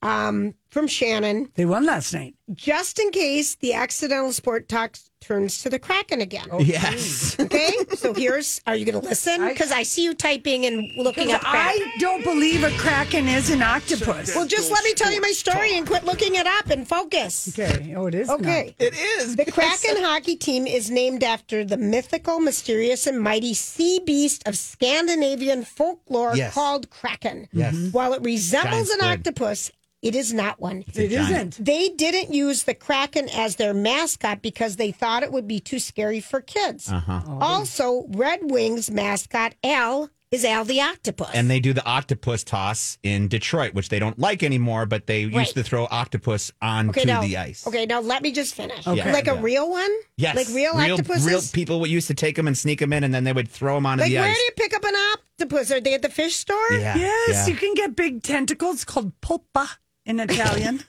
um, 0.00 0.54
from 0.70 0.86
Shannon. 0.86 1.52
They 1.54 1.66
won 1.66 1.84
last 1.84 2.14
night. 2.14 2.34
Just 2.54 2.98
in 2.98 3.10
case 3.10 3.56
the 3.56 3.74
accidental 3.74 4.32
sport 4.32 4.66
talk 4.66 4.96
turns 5.20 5.62
to 5.62 5.68
the 5.70 5.78
Kraken 5.78 6.20
again. 6.20 6.48
Oh, 6.50 6.60
Yes. 6.60 7.36
Okay, 7.50 7.72
so 7.96 8.12
here's. 8.14 8.60
Are 8.66 8.76
you 8.76 8.84
going 8.84 9.00
to 9.00 9.06
listen? 9.06 9.46
Because 9.46 9.72
I 9.72 9.82
see 9.82 10.04
you 10.04 10.14
typing 10.14 10.66
and 10.66 10.88
looking 10.96 11.32
up. 11.32 11.40
Kraken. 11.40 11.82
I 11.86 11.92
don't 11.98 12.22
believe 12.22 12.62
a 12.62 12.70
kraken 12.72 13.26
is 13.28 13.50
an 13.50 13.62
octopus. 13.62 14.34
Well, 14.34 14.46
just 14.46 14.70
let 14.70 14.84
me 14.84 14.92
tell 14.94 15.10
you 15.12 15.20
my 15.20 15.32
story 15.32 15.76
and 15.76 15.86
quit 15.86 16.04
looking 16.04 16.34
it 16.36 16.46
up 16.46 16.70
and 16.70 16.86
focus. 16.86 17.48
okay. 17.58 17.94
Oh, 17.96 18.06
it 18.06 18.14
is. 18.14 18.28
Okay. 18.30 18.74
It 18.78 18.94
is. 18.94 19.36
The 19.36 19.46
Kraken 19.50 19.96
hockey 20.02 20.36
team 20.36 20.66
is 20.66 20.90
named 20.90 21.24
after 21.24 21.64
the 21.64 21.76
mythical, 21.76 22.38
mysterious, 22.40 23.06
and 23.06 23.20
mighty 23.20 23.54
sea 23.54 24.00
beast 24.04 24.46
of 24.46 24.56
Scandinavian 24.56 25.64
folklore 25.64 26.36
Yes. 26.36 26.54
called 26.54 26.90
Kraken. 26.90 27.48
Yes. 27.52 27.74
While 27.92 28.12
it 28.12 28.22
resembles 28.22 28.88
Giant 28.88 28.90
an 28.90 28.98
squid. 28.98 29.18
octopus, 29.18 29.70
it 30.02 30.14
is 30.14 30.32
not 30.32 30.60
one. 30.60 30.84
It 30.94 31.12
isn't. 31.12 31.62
They 31.64 31.88
didn't 31.90 32.32
use 32.34 32.64
the 32.64 32.74
Kraken 32.74 33.28
as 33.28 33.56
their 33.56 33.74
mascot 33.74 34.40
because 34.42 34.76
they 34.76 34.92
thought 34.92 35.22
it 35.22 35.32
would 35.32 35.46
be 35.46 35.60
too 35.60 35.78
scary 35.78 36.20
for 36.20 36.40
kids. 36.40 36.90
Uh-huh. 36.90 37.20
Also, 37.40 38.06
Red 38.10 38.50
Wings 38.50 38.90
mascot 38.90 39.54
Al 39.62 40.10
is 40.30 40.44
Al 40.44 40.64
the 40.64 40.80
octopus. 40.80 41.30
And 41.34 41.50
they 41.50 41.58
do 41.58 41.72
the 41.72 41.84
octopus 41.84 42.44
toss 42.44 42.98
in 43.02 43.26
Detroit, 43.26 43.74
which 43.74 43.88
they 43.88 43.98
don't 43.98 44.16
like 44.16 44.44
anymore, 44.44 44.86
but 44.86 45.06
they 45.08 45.26
Right. 45.26 45.40
used 45.40 45.54
to 45.54 45.64
throw 45.64 45.88
octopus 45.90 46.52
onto 46.62 46.90
okay, 47.00 47.04
now, 47.04 47.20
the 47.20 47.36
ice. 47.36 47.66
okay, 47.66 47.84
now 47.84 48.00
let 48.00 48.22
me 48.22 48.30
just 48.30 48.54
finish. 48.54 48.86
Okay. 48.86 49.12
Like 49.12 49.26
a 49.26 49.34
real 49.34 49.68
one? 49.68 49.90
Yes. 50.16 50.36
Like 50.36 50.46
real, 50.54 50.72
octopuses? 50.74 51.26
Real 51.26 51.42
people 51.52 51.84
used 51.86 52.06
to 52.08 52.14
take 52.14 52.36
them 52.36 52.46
and 52.46 52.56
sneak 52.56 52.78
them 52.78 52.92
in, 52.92 53.02
and 53.02 53.12
then 53.12 53.24
they 53.24 53.32
would 53.32 53.48
throw 53.48 53.74
them 53.74 53.86
onto 53.86 54.02
like 54.04 54.10
the 54.12 54.18
where 54.18 54.30
ice. 54.30 54.36
do 54.36 54.40
you 54.42 54.50
pick 54.56 54.72
up 54.72 54.84
an 54.84 54.94
octopus? 55.14 55.72
Are 55.72 55.80
they 55.80 55.94
at 55.94 56.02
the 56.02 56.08
fish 56.08 56.36
store? 56.36 56.56
yeah. 56.72 56.96
Yes, 56.96 57.28
yeah. 57.30 57.46
you 57.52 57.56
can 57.58 57.74
get 57.74 57.96
big 57.96 58.22
tentacles 58.22 58.84
called 58.84 59.12
polpa 59.20 59.68
in 60.06 60.20
Italian. 60.20 60.82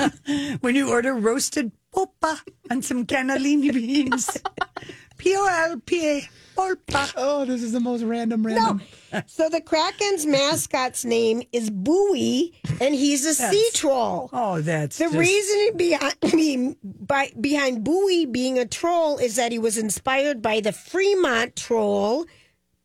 when 0.60 0.74
you 0.74 0.90
order 0.90 1.14
roasted 1.14 1.72
polpa 1.94 2.40
and 2.70 2.84
some 2.84 3.06
cannellini 3.06 3.72
beans. 3.72 4.30
P 5.18 5.34
O 5.36 5.46
L 5.46 5.80
P 5.84 6.18
A 6.18 6.28
polpa. 6.56 7.12
Oh, 7.16 7.44
this 7.44 7.62
is 7.62 7.72
the 7.72 7.80
most 7.80 8.02
random 8.02 8.44
random. 8.46 8.82
So 9.26 9.50
the 9.50 9.60
Kraken's 9.60 10.24
mascot's 10.24 11.04
name 11.04 11.42
is 11.52 11.68
Bowie, 11.68 12.58
and 12.80 12.94
he's 12.94 13.26
a 13.26 13.34
sea 13.34 13.68
troll. 13.74 14.30
Oh, 14.32 14.62
that's 14.62 14.96
The 14.96 15.04
just- 15.04 15.16
reason 15.16 15.76
behind 15.76 16.14
I 16.24 16.34
mean, 16.34 16.76
by, 16.82 17.30
behind 17.38 17.84
Bowie 17.84 18.24
being 18.24 18.58
a 18.58 18.64
troll 18.66 19.18
is 19.18 19.36
that 19.36 19.52
he 19.52 19.58
was 19.58 19.76
inspired 19.76 20.40
by 20.40 20.60
the 20.60 20.72
Fremont 20.72 21.56
Troll, 21.56 22.24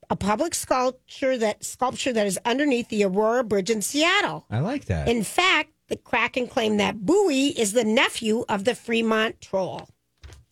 a 0.09 0.15
public 0.15 0.55
sculpture 0.55 1.37
that 1.37 1.63
sculpture 1.63 2.13
that 2.13 2.25
is 2.25 2.39
underneath 2.45 2.89
the 2.89 3.03
Aurora 3.03 3.43
Bridge 3.43 3.69
in 3.69 3.81
Seattle. 3.81 4.45
I 4.49 4.59
like 4.59 4.85
that. 4.85 5.07
In 5.07 5.23
fact, 5.23 5.71
the 5.89 5.97
Kraken 5.97 6.47
claimed 6.47 6.79
that 6.79 7.05
Bowie 7.05 7.47
is 7.47 7.73
the 7.73 7.83
nephew 7.83 8.45
of 8.49 8.63
the 8.65 8.75
Fremont 8.75 9.39
Troll. 9.41 9.89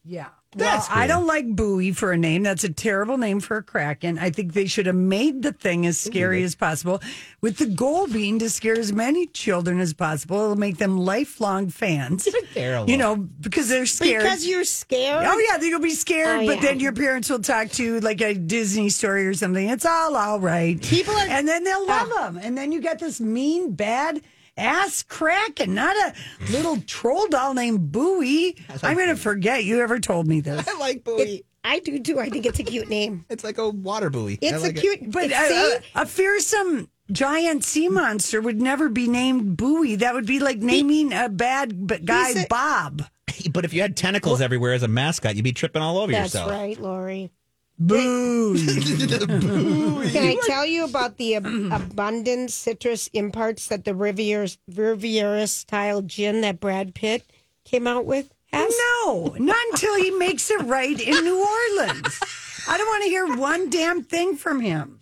Yeah. 0.03 0.29
That's 0.55 0.87
well, 0.89 0.97
I 0.97 1.07
don't 1.07 1.27
like 1.27 1.47
Bowie 1.47 1.91
for 1.91 2.13
a 2.13 2.17
name. 2.17 2.43
That's 2.43 2.63
a 2.63 2.71
terrible 2.71 3.17
name 3.17 3.41
for 3.41 3.57
a 3.57 3.63
kraken. 3.63 4.17
I 4.17 4.29
think 4.29 4.53
they 4.53 4.67
should 4.67 4.85
have 4.85 4.95
made 4.95 5.41
the 5.41 5.51
thing 5.51 5.85
as 5.85 5.99
scary 5.99 6.43
as 6.43 6.55
possible, 6.55 7.01
with 7.41 7.57
the 7.57 7.65
goal 7.65 8.07
being 8.07 8.39
to 8.39 8.49
scare 8.49 8.79
as 8.79 8.93
many 8.93 9.27
children 9.27 9.81
as 9.81 9.93
possible. 9.93 10.37
It'll 10.37 10.55
make 10.55 10.77
them 10.77 10.97
lifelong 10.97 11.69
fans. 11.69 12.27
terrible. 12.53 12.89
You 12.89 12.97
know, 12.97 13.17
because 13.17 13.67
they're 13.67 13.85
scared. 13.85 14.23
Because 14.23 14.47
you're 14.47 14.63
scared. 14.63 15.25
Oh 15.27 15.37
yeah, 15.49 15.61
you'll 15.61 15.81
be 15.81 15.89
scared, 15.89 16.43
Oh, 16.43 16.45
but 16.45 16.55
yeah. 16.57 16.61
then 16.61 16.79
your 16.79 16.93
parents 16.93 17.29
will 17.29 17.39
talk 17.39 17.69
to 17.71 17.83
you 17.83 17.99
like 17.99 18.21
a 18.21 18.33
Disney 18.33 18.89
story 18.89 19.27
or 19.27 19.33
something. 19.33 19.67
It's 19.67 19.85
all 19.85 20.15
all 20.15 20.39
right. 20.39 20.81
People 20.81 21.15
are- 21.15 21.27
and 21.27 21.47
then 21.47 21.65
they'll 21.65 21.85
love 21.85 22.09
oh. 22.13 22.23
them, 22.23 22.39
and 22.41 22.57
then 22.57 22.71
you 22.71 22.81
got 22.81 22.99
this 22.99 23.19
mean, 23.19 23.73
bad 23.73 24.21
ass 24.57 25.03
kraken, 25.03 25.73
not 25.73 25.95
a 25.95 26.13
little 26.51 26.77
troll 26.81 27.27
doll 27.27 27.53
named 27.53 27.91
Bowie. 27.91 28.57
I'm 28.83 28.97
gonna 28.97 29.15
forget 29.15 29.63
you 29.63 29.81
ever 29.81 29.99
told 29.99 30.27
me 30.27 30.39
this. 30.41 30.67
I 30.67 30.77
like 30.77 31.03
buoy. 31.03 31.43
I 31.63 31.79
do 31.79 31.99
too. 31.99 32.19
I 32.19 32.29
think 32.29 32.45
it's 32.45 32.59
a 32.59 32.63
cute 32.63 32.89
name. 32.89 33.25
it's 33.29 33.43
like 33.43 33.57
a 33.57 33.67
water 33.69 34.09
buoy. 34.09 34.37
It's 34.41 34.61
like 34.61 34.75
a 34.75 34.77
it. 34.77 34.81
cute, 34.81 35.11
But 35.11 35.25
it's- 35.25 35.51
a, 35.51 35.81
see? 35.81 35.89
a, 35.95 36.01
a 36.03 36.05
fearsome 36.05 36.89
giant 37.11 37.63
sea 37.63 37.89
monster 37.89 38.39
would 38.41 38.61
never 38.61 38.87
be 38.89 39.07
named 39.07 39.57
Bowie. 39.57 39.95
That 39.95 40.13
would 40.13 40.25
be 40.27 40.39
like 40.39 40.57
naming 40.59 41.11
a 41.13 41.27
bad 41.29 41.87
b- 41.87 41.97
guy 41.99 42.29
a- 42.31 42.47
Bob. 42.47 43.03
But 43.51 43.65
if 43.65 43.73
you 43.73 43.81
had 43.81 43.95
tentacles 43.97 44.41
everywhere 44.41 44.73
as 44.73 44.81
a 44.83 44.87
mascot, 44.87 45.35
you'd 45.35 45.43
be 45.43 45.51
tripping 45.51 45.81
all 45.81 45.97
over 45.99 46.11
That's 46.11 46.33
yourself. 46.33 46.49
That's 46.49 46.59
right, 46.61 46.79
Lori. 46.79 47.31
Boo. 47.77 48.55
Can 48.57 50.23
I 50.23 50.37
tell 50.45 50.65
you 50.65 50.85
about 50.85 51.17
the 51.17 51.35
ab- 51.35 51.45
abundant 51.71 52.51
citrus 52.51 53.07
imparts 53.07 53.67
that 53.67 53.83
the 53.83 53.93
Riviera, 53.93 54.47
Riviera 54.73 55.45
style 55.47 56.01
gin 56.01 56.41
that 56.41 56.59
Brad 56.59 56.95
Pitt 56.95 57.25
came 57.65 57.85
out 57.85 58.05
with 58.05 58.33
No, 58.53 59.35
not 59.37 59.57
until 59.71 59.95
he 59.95 60.11
makes 60.11 60.49
it 60.49 60.61
right 60.61 60.99
in 60.99 61.23
New 61.25 61.37
Orleans. 61.37 62.19
I 62.67 62.77
don't 62.77 62.87
want 62.87 63.03
to 63.03 63.09
hear 63.09 63.35
one 63.35 63.69
damn 63.69 64.03
thing 64.03 64.37
from 64.37 64.61
him. 64.61 64.99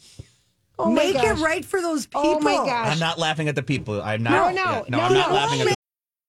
Oh 0.80 0.92
Make 0.92 1.14
gosh. 1.14 1.40
it 1.40 1.44
right 1.44 1.64
for 1.64 1.80
those 1.80 2.08
people. 2.08 2.22
Oh 2.24 2.40
my 2.40 2.56
gosh. 2.56 2.94
I'm 2.94 3.00
not 3.00 3.20
laughing 3.20 3.48
at 3.48 3.56
the 3.56 3.62
people. 3.62 4.02
I'm 4.02 4.24
not. 4.24 4.32
No, 4.32 4.50
yeah, 4.50 4.52
no, 4.52 4.86
no, 4.90 4.98
no, 4.98 5.04
I'm 5.04 5.14
not 5.14 5.30
no. 5.30 5.36
laughing 5.36 5.62
at 5.62 5.68
the 5.68 5.76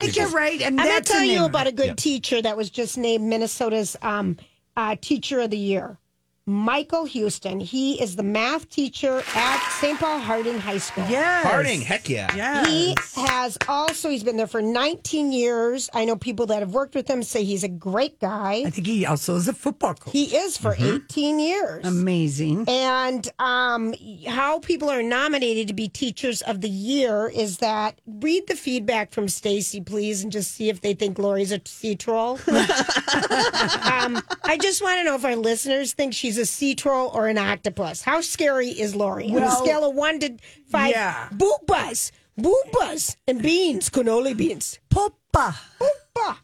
Make 0.00 0.16
it 0.16 0.32
right, 0.32 0.60
and 0.60 0.80
I'm 0.80 0.86
going 0.86 1.02
to 1.02 1.12
tell 1.12 1.24
you 1.24 1.44
about 1.44 1.66
a 1.66 1.72
good 1.72 1.96
teacher 1.96 2.42
that 2.42 2.56
was 2.56 2.70
just 2.70 2.98
named 2.98 3.24
Minnesota's 3.24 3.96
um, 4.02 4.36
uh, 4.76 4.96
Teacher 5.00 5.40
of 5.40 5.50
the 5.50 5.58
Year. 5.58 5.98
Michael 6.46 7.06
Houston. 7.06 7.58
He 7.58 8.00
is 8.02 8.16
the 8.16 8.22
math 8.22 8.68
teacher 8.68 9.22
at 9.34 9.68
St. 9.80 9.98
Paul 9.98 10.18
Harding 10.18 10.58
High 10.58 10.76
School. 10.76 11.06
Yes. 11.08 11.46
Harding. 11.46 11.80
Heck 11.80 12.10
yeah. 12.10 12.34
Yes. 12.36 12.68
He 12.68 12.94
has 13.22 13.56
also, 13.66 14.10
he's 14.10 14.24
been 14.24 14.36
there 14.36 14.46
for 14.46 14.60
19 14.60 15.32
years. 15.32 15.88
I 15.94 16.04
know 16.04 16.16
people 16.16 16.44
that 16.46 16.60
have 16.60 16.74
worked 16.74 16.94
with 16.94 17.08
him 17.08 17.22
say 17.22 17.44
he's 17.44 17.64
a 17.64 17.68
great 17.68 18.20
guy. 18.20 18.62
I 18.66 18.70
think 18.70 18.86
he 18.86 19.06
also 19.06 19.36
is 19.36 19.48
a 19.48 19.54
football 19.54 19.94
coach. 19.94 20.12
He 20.12 20.36
is 20.36 20.58
for 20.58 20.76
18 20.78 21.38
years. 21.38 21.86
Amazing. 21.86 22.66
And 22.68 23.26
um, 23.38 23.94
how 24.26 24.58
people 24.58 24.90
are 24.90 25.02
nominated 25.02 25.68
to 25.68 25.74
be 25.74 25.88
teachers 25.88 26.42
of 26.42 26.60
the 26.60 26.68
year 26.68 27.26
is 27.34 27.58
that 27.58 27.98
read 28.06 28.48
the 28.48 28.56
feedback 28.56 29.12
from 29.12 29.28
Stacy, 29.28 29.80
please, 29.80 30.22
and 30.22 30.30
just 30.30 30.50
see 30.50 30.68
if 30.68 30.82
they 30.82 30.92
think 30.92 31.18
Lori's 31.18 31.52
a 31.52 31.60
sea 31.64 31.96
troll. 31.96 32.32
um, 32.48 34.22
I 34.44 34.58
just 34.60 34.82
want 34.82 34.98
to 34.98 35.04
know 35.04 35.14
if 35.14 35.24
our 35.24 35.36
listeners 35.36 35.94
think 35.94 36.12
she's 36.12 36.33
a 36.38 36.46
sea 36.46 36.74
troll 36.74 37.10
or 37.14 37.28
an 37.28 37.38
octopus. 37.38 38.02
How 38.02 38.20
scary 38.20 38.68
is 38.68 38.94
Lori? 38.94 39.28
On 39.34 39.42
a 39.42 39.50
scale 39.52 39.88
of 39.88 39.94
one 39.94 40.20
to 40.20 40.36
five, 40.68 40.90
yeah. 40.90 41.28
boobas, 41.32 42.10
boobas, 42.38 43.16
and 43.26 43.42
beans, 43.42 43.90
cannoli 43.90 44.36
beans. 44.36 44.78
Papa. 44.90 45.56
Booba. 45.80 46.36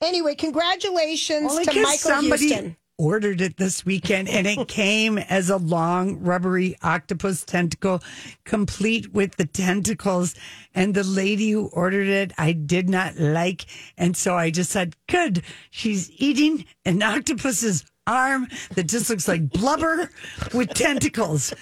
Anyway, 0.00 0.34
congratulations 0.34 1.50
Only 1.50 1.64
to 1.64 1.74
Michael 1.82 1.96
somebody 1.96 2.46
Houston. 2.48 2.76
ordered 2.98 3.40
it 3.40 3.56
this 3.56 3.84
weekend 3.84 4.28
and 4.28 4.46
it 4.46 4.68
came 4.68 5.18
as 5.18 5.50
a 5.50 5.56
long 5.56 6.20
rubbery 6.20 6.76
octopus 6.82 7.44
tentacle 7.44 8.00
complete 8.44 9.12
with 9.12 9.36
the 9.36 9.44
tentacles 9.44 10.34
and 10.74 10.94
the 10.94 11.02
lady 11.04 11.50
who 11.50 11.66
ordered 11.72 12.06
it 12.08 12.32
I 12.38 12.52
did 12.52 12.88
not 12.88 13.16
like 13.18 13.66
and 13.96 14.16
so 14.16 14.36
I 14.36 14.50
just 14.50 14.70
said 14.70 14.94
good 15.08 15.42
she's 15.70 16.10
eating 16.12 16.64
an 16.84 17.02
octopus's 17.02 17.84
arm 18.08 18.48
that 18.74 18.88
just 18.88 19.10
looks 19.10 19.28
like 19.28 19.50
blubber 19.50 20.10
with 20.54 20.70
tentacles 20.74 21.52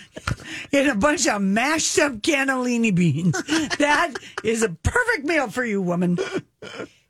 and 0.73 0.88
a 0.88 0.94
bunch 0.94 1.27
of 1.27 1.42
mashed 1.42 1.99
up 1.99 2.12
cannellini 2.23 2.94
beans 2.94 3.33
that 3.79 4.14
is 4.44 4.62
a 4.62 4.68
perfect 4.68 5.27
meal 5.27 5.51
for 5.51 5.64
you 5.64 5.83
woman 5.83 6.16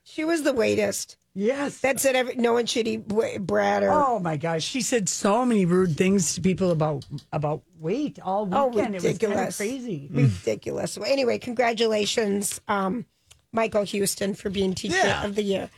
She 0.03 0.23
was 0.25 0.41
the 0.43 0.53
waitest. 0.53 1.17
yes 1.35 1.79
That 1.81 1.99
said, 1.99 2.15
every, 2.15 2.35
no 2.35 2.53
one 2.53 2.65
should 2.65 2.87
eat 2.87 3.05
wa- 3.09 3.37
bread 3.37 3.83
or. 3.83 3.91
Oh 3.91 4.17
my 4.19 4.35
gosh, 4.37 4.63
she 4.63 4.81
said 4.81 5.07
so 5.07 5.45
many 5.45 5.65
rude 5.65 5.95
things 5.95 6.33
to 6.35 6.41
people 6.41 6.71
about 6.71 7.05
about 7.31 7.61
weight 7.79 8.17
all 8.23 8.49
Oh, 8.51 8.67
weekend. 8.69 8.95
it 8.95 9.03
was 9.03 9.17
kind 9.19 9.23
of 9.23 9.29
ridiculous. 9.29 9.57
crazy. 9.57 10.09
ridiculous. 10.11 10.97
Well, 10.97 11.11
anyway, 11.11 11.37
congratulations, 11.37 12.59
um, 12.67 13.05
Michael 13.51 13.83
Houston, 13.83 14.33
for 14.33 14.49
being 14.49 14.73
Teacher 14.73 14.95
Yeah. 14.97 15.23
of 15.25 15.35
the 15.35 15.43
Year. 15.43 15.69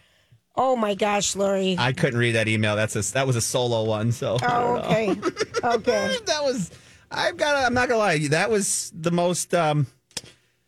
Oh 0.61 0.75
my 0.75 0.93
gosh, 0.93 1.37
Lori. 1.37 1.77
I 1.79 1.93
couldn't 1.93 2.19
read 2.19 2.33
that 2.33 2.49
email. 2.49 2.75
That's 2.75 2.93
a 2.97 3.13
that 3.13 3.25
was 3.25 3.37
a 3.37 3.41
solo 3.41 3.85
one. 3.85 4.11
So 4.11 4.37
Oh, 4.43 4.75
okay. 4.83 5.11
okay. 5.63 6.17
that 6.25 6.43
was. 6.43 6.69
I've 7.09 7.37
got. 7.37 7.65
I'm 7.65 7.73
not 7.73 7.87
gonna 7.87 7.99
lie. 7.99 8.27
That 8.27 8.49
was 8.51 8.91
the 8.93 9.09
most 9.11 9.53
um, 9.55 9.87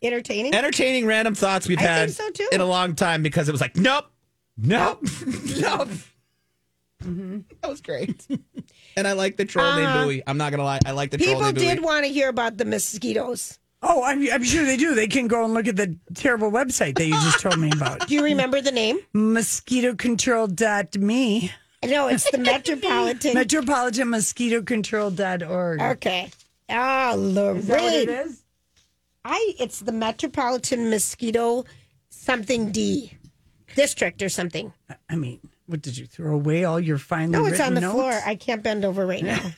Entertaining. 0.01 0.55
entertaining 0.55 1.05
random 1.05 1.35
thoughts 1.35 1.67
we've 1.67 1.77
I 1.77 1.81
had 1.81 2.11
so, 2.11 2.29
in 2.53 2.61
a 2.61 2.65
long 2.65 2.95
time 2.95 3.21
because 3.21 3.49
it 3.49 3.51
was 3.51 3.59
like, 3.61 3.75
nope, 3.75 4.05
nope, 4.57 5.03
nope. 5.59 5.89
That 7.01 7.69
was 7.69 7.81
great. 7.81 8.25
and 8.95 9.07
I 9.07 9.11
like 9.13 9.35
the 9.37 9.45
troll 9.45 9.75
named 9.75 9.93
Bowie. 9.93 10.23
I'm 10.25 10.37
not 10.37 10.51
gonna 10.51 10.63
lie. 10.63 10.79
I 10.85 10.91
like 10.91 11.11
the 11.11 11.17
troll 11.17 11.29
People 11.29 11.41
named 11.43 11.55
Bowie. 11.57 11.65
did 11.65 11.83
want 11.83 12.05
to 12.05 12.11
hear 12.11 12.29
about 12.29 12.57
the 12.57 12.65
mosquitoes. 12.65 13.59
Oh, 13.83 14.03
I'm, 14.03 14.21
I'm 14.31 14.43
sure 14.43 14.63
they 14.63 14.77
do. 14.77 14.93
They 14.93 15.07
can 15.07 15.27
go 15.27 15.43
and 15.43 15.55
look 15.55 15.67
at 15.67 15.75
the 15.75 15.97
terrible 16.13 16.51
website 16.51 16.95
that 16.97 17.05
you 17.05 17.13
just 17.13 17.39
told 17.39 17.57
me 17.57 17.71
about. 17.71 18.07
Do 18.07 18.13
you 18.13 18.23
remember 18.23 18.61
the 18.61 18.71
name? 18.71 18.99
Mosquitocontrol.me. 19.15 21.51
No, 21.85 22.07
it's 22.07 22.29
the 22.29 22.37
Metropolitan. 22.37 23.33
Metropolitan 23.39 24.11
Mosquito 24.11 24.61
Control.org. 24.61 25.81
okay. 25.81 26.29
Oh, 26.69 27.15
Lorraine. 27.17 27.57
Is 27.57 27.67
that 27.67 27.81
what 27.81 27.93
it 27.93 28.09
is? 28.09 28.43
I 29.25 29.53
it's 29.59 29.79
the 29.79 29.91
Metropolitan 29.91 30.89
Mosquito 30.89 31.65
something 32.09 32.71
D 32.71 33.17
district 33.75 34.21
or 34.21 34.29
something. 34.29 34.71
I 35.09 35.15
mean, 35.15 35.39
what 35.65 35.81
did 35.81 35.97
you 35.97 36.05
throw 36.05 36.35
away 36.35 36.63
all 36.65 36.79
your 36.79 36.97
finely 36.97 37.37
No, 37.37 37.45
it's 37.45 37.59
on 37.59 37.73
the 37.73 37.81
notes? 37.81 37.93
floor. 37.93 38.13
I 38.25 38.35
can't 38.35 38.63
bend 38.63 38.85
over 38.85 39.05
right 39.05 39.23
now. 39.23 39.39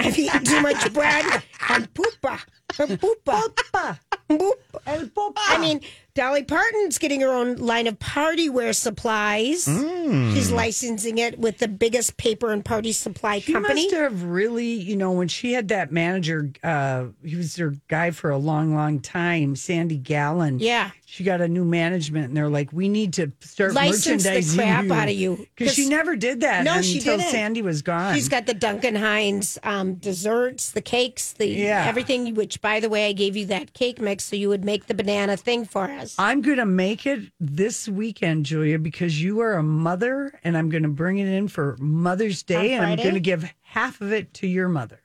I've 0.00 0.18
eaten 0.18 0.44
too 0.44 0.60
much 0.60 0.92
bread 0.92 1.24
and 1.70 1.92
poopa. 1.94 2.40
Or 2.78 2.86
poopa. 2.86 3.98
Boop. 4.30 4.52
El 4.86 5.06
Popa. 5.08 5.40
I 5.48 5.58
mean, 5.58 5.80
Dolly 6.14 6.42
Parton's 6.42 6.98
getting 6.98 7.22
her 7.22 7.32
own 7.32 7.56
line 7.56 7.86
of 7.86 7.98
party 7.98 8.50
wear 8.50 8.72
supplies. 8.74 9.66
Mm. 9.66 10.34
She's 10.34 10.50
licensing 10.50 11.18
it 11.18 11.38
with 11.38 11.58
the 11.58 11.68
biggest 11.68 12.18
paper 12.18 12.52
and 12.52 12.62
party 12.62 12.92
supply 12.92 13.40
company. 13.40 13.46
She 13.46 13.52
company. 13.52 13.82
must 13.84 13.94
have 13.94 14.22
really, 14.24 14.66
you 14.66 14.96
know, 14.96 15.12
when 15.12 15.28
she 15.28 15.54
had 15.54 15.68
that 15.68 15.90
manager, 15.92 16.52
uh, 16.62 17.06
he 17.24 17.36
was 17.36 17.56
her 17.56 17.74
guy 17.88 18.10
for 18.10 18.28
a 18.30 18.38
long, 18.38 18.74
long 18.74 19.00
time, 19.00 19.56
Sandy 19.56 19.96
Gallin. 19.96 20.58
Yeah. 20.58 20.90
She 21.10 21.24
got 21.24 21.40
a 21.40 21.48
new 21.48 21.64
management, 21.64 22.26
and 22.26 22.36
they're 22.36 22.50
like, 22.50 22.70
"We 22.70 22.90
need 22.90 23.14
to 23.14 23.32
start 23.40 23.72
License 23.72 24.24
the 24.24 24.28
merchandising 24.28 24.58
crap 24.58 24.84
you. 24.84 24.92
out 24.92 25.08
of 25.08 25.14
you. 25.14 25.46
because 25.56 25.72
she 25.74 25.88
never 25.88 26.16
did 26.16 26.42
that. 26.42 26.64
No, 26.64 26.82
she 26.82 26.98
until 26.98 27.16
didn't. 27.16 27.30
Sandy 27.30 27.62
was 27.62 27.80
gone. 27.80 28.14
She's 28.14 28.28
got 28.28 28.44
the 28.44 28.52
Duncan 28.52 28.94
Hines 28.94 29.56
um, 29.62 29.94
desserts, 29.94 30.70
the 30.70 30.82
cakes, 30.82 31.32
the 31.32 31.46
Yeah. 31.48 31.86
everything. 31.88 32.34
Which, 32.34 32.60
by 32.60 32.78
the 32.80 32.90
way, 32.90 33.08
I 33.08 33.12
gave 33.14 33.38
you 33.38 33.46
that 33.46 33.72
cake 33.72 34.02
mix 34.02 34.24
so 34.24 34.36
you 34.36 34.50
would 34.50 34.66
make 34.66 34.86
the 34.86 34.92
banana 34.92 35.38
thing 35.38 35.64
for 35.64 35.84
us. 35.90 36.14
I'm 36.18 36.42
going 36.42 36.58
to 36.58 36.66
make 36.66 37.06
it 37.06 37.22
this 37.40 37.88
weekend, 37.88 38.44
Julia, 38.44 38.78
because 38.78 39.22
you 39.22 39.40
are 39.40 39.54
a 39.54 39.62
mother, 39.62 40.38
and 40.44 40.58
I'm 40.58 40.68
going 40.68 40.82
to 40.82 40.90
bring 40.90 41.16
it 41.16 41.26
in 41.26 41.48
for 41.48 41.78
Mother's 41.80 42.42
Day, 42.42 42.74
and 42.74 42.82
I'm 42.84 42.88
Friday? 42.90 43.02
going 43.04 43.14
to 43.14 43.20
give 43.20 43.50
half 43.62 44.02
of 44.02 44.12
it 44.12 44.34
to 44.34 44.46
your 44.46 44.68
mother, 44.68 45.00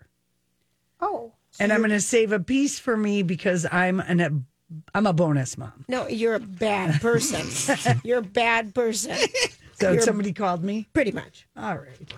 Oh, 1.00 1.32
and 1.62 1.72
I'm 1.72 1.80
going 1.80 1.92
to 1.92 2.02
save 2.02 2.34
a 2.34 2.42
piece 2.42 2.78
for 2.78 2.98
me 2.98 3.24
because 3.24 3.66
I'm 3.72 4.02
an 4.02 4.46
I'm 4.94 5.06
a 5.08 5.14
bonus 5.14 5.58
mom. 5.58 5.86
no, 5.88 6.08
you're 6.08 6.36
a 6.36 6.40
bad 6.40 7.02
person. 7.02 8.00
you're 8.04 8.20
a 8.20 8.22
bad 8.22 8.74
person. 8.74 9.16
So 9.80 9.92
You're- 9.92 10.04
somebody 10.04 10.34
called 10.34 10.64
me. 10.64 10.88
Pretty 10.94 11.12
much. 11.12 11.48
All 11.58 11.76
right. 11.78 12.14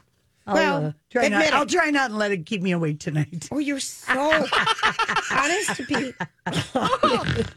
I'll, 0.48 0.54
Well, 0.56 0.86
uh, 0.88 0.92
try 1.20 1.28
not, 1.30 1.38
admit 1.42 1.48
it. 1.48 1.54
I'll 1.54 1.66
try 1.66 1.90
not 1.90 2.10
and 2.12 2.20
let 2.20 2.32
it 2.32 2.46
keep 2.46 2.62
me 2.62 2.72
awake 2.72 3.00
tonight. 3.00 3.48
Oh, 3.52 3.60
you're 3.60 3.80
so 3.80 4.14
honest 5.32 5.76
to 5.78 5.84
be. 5.88 6.14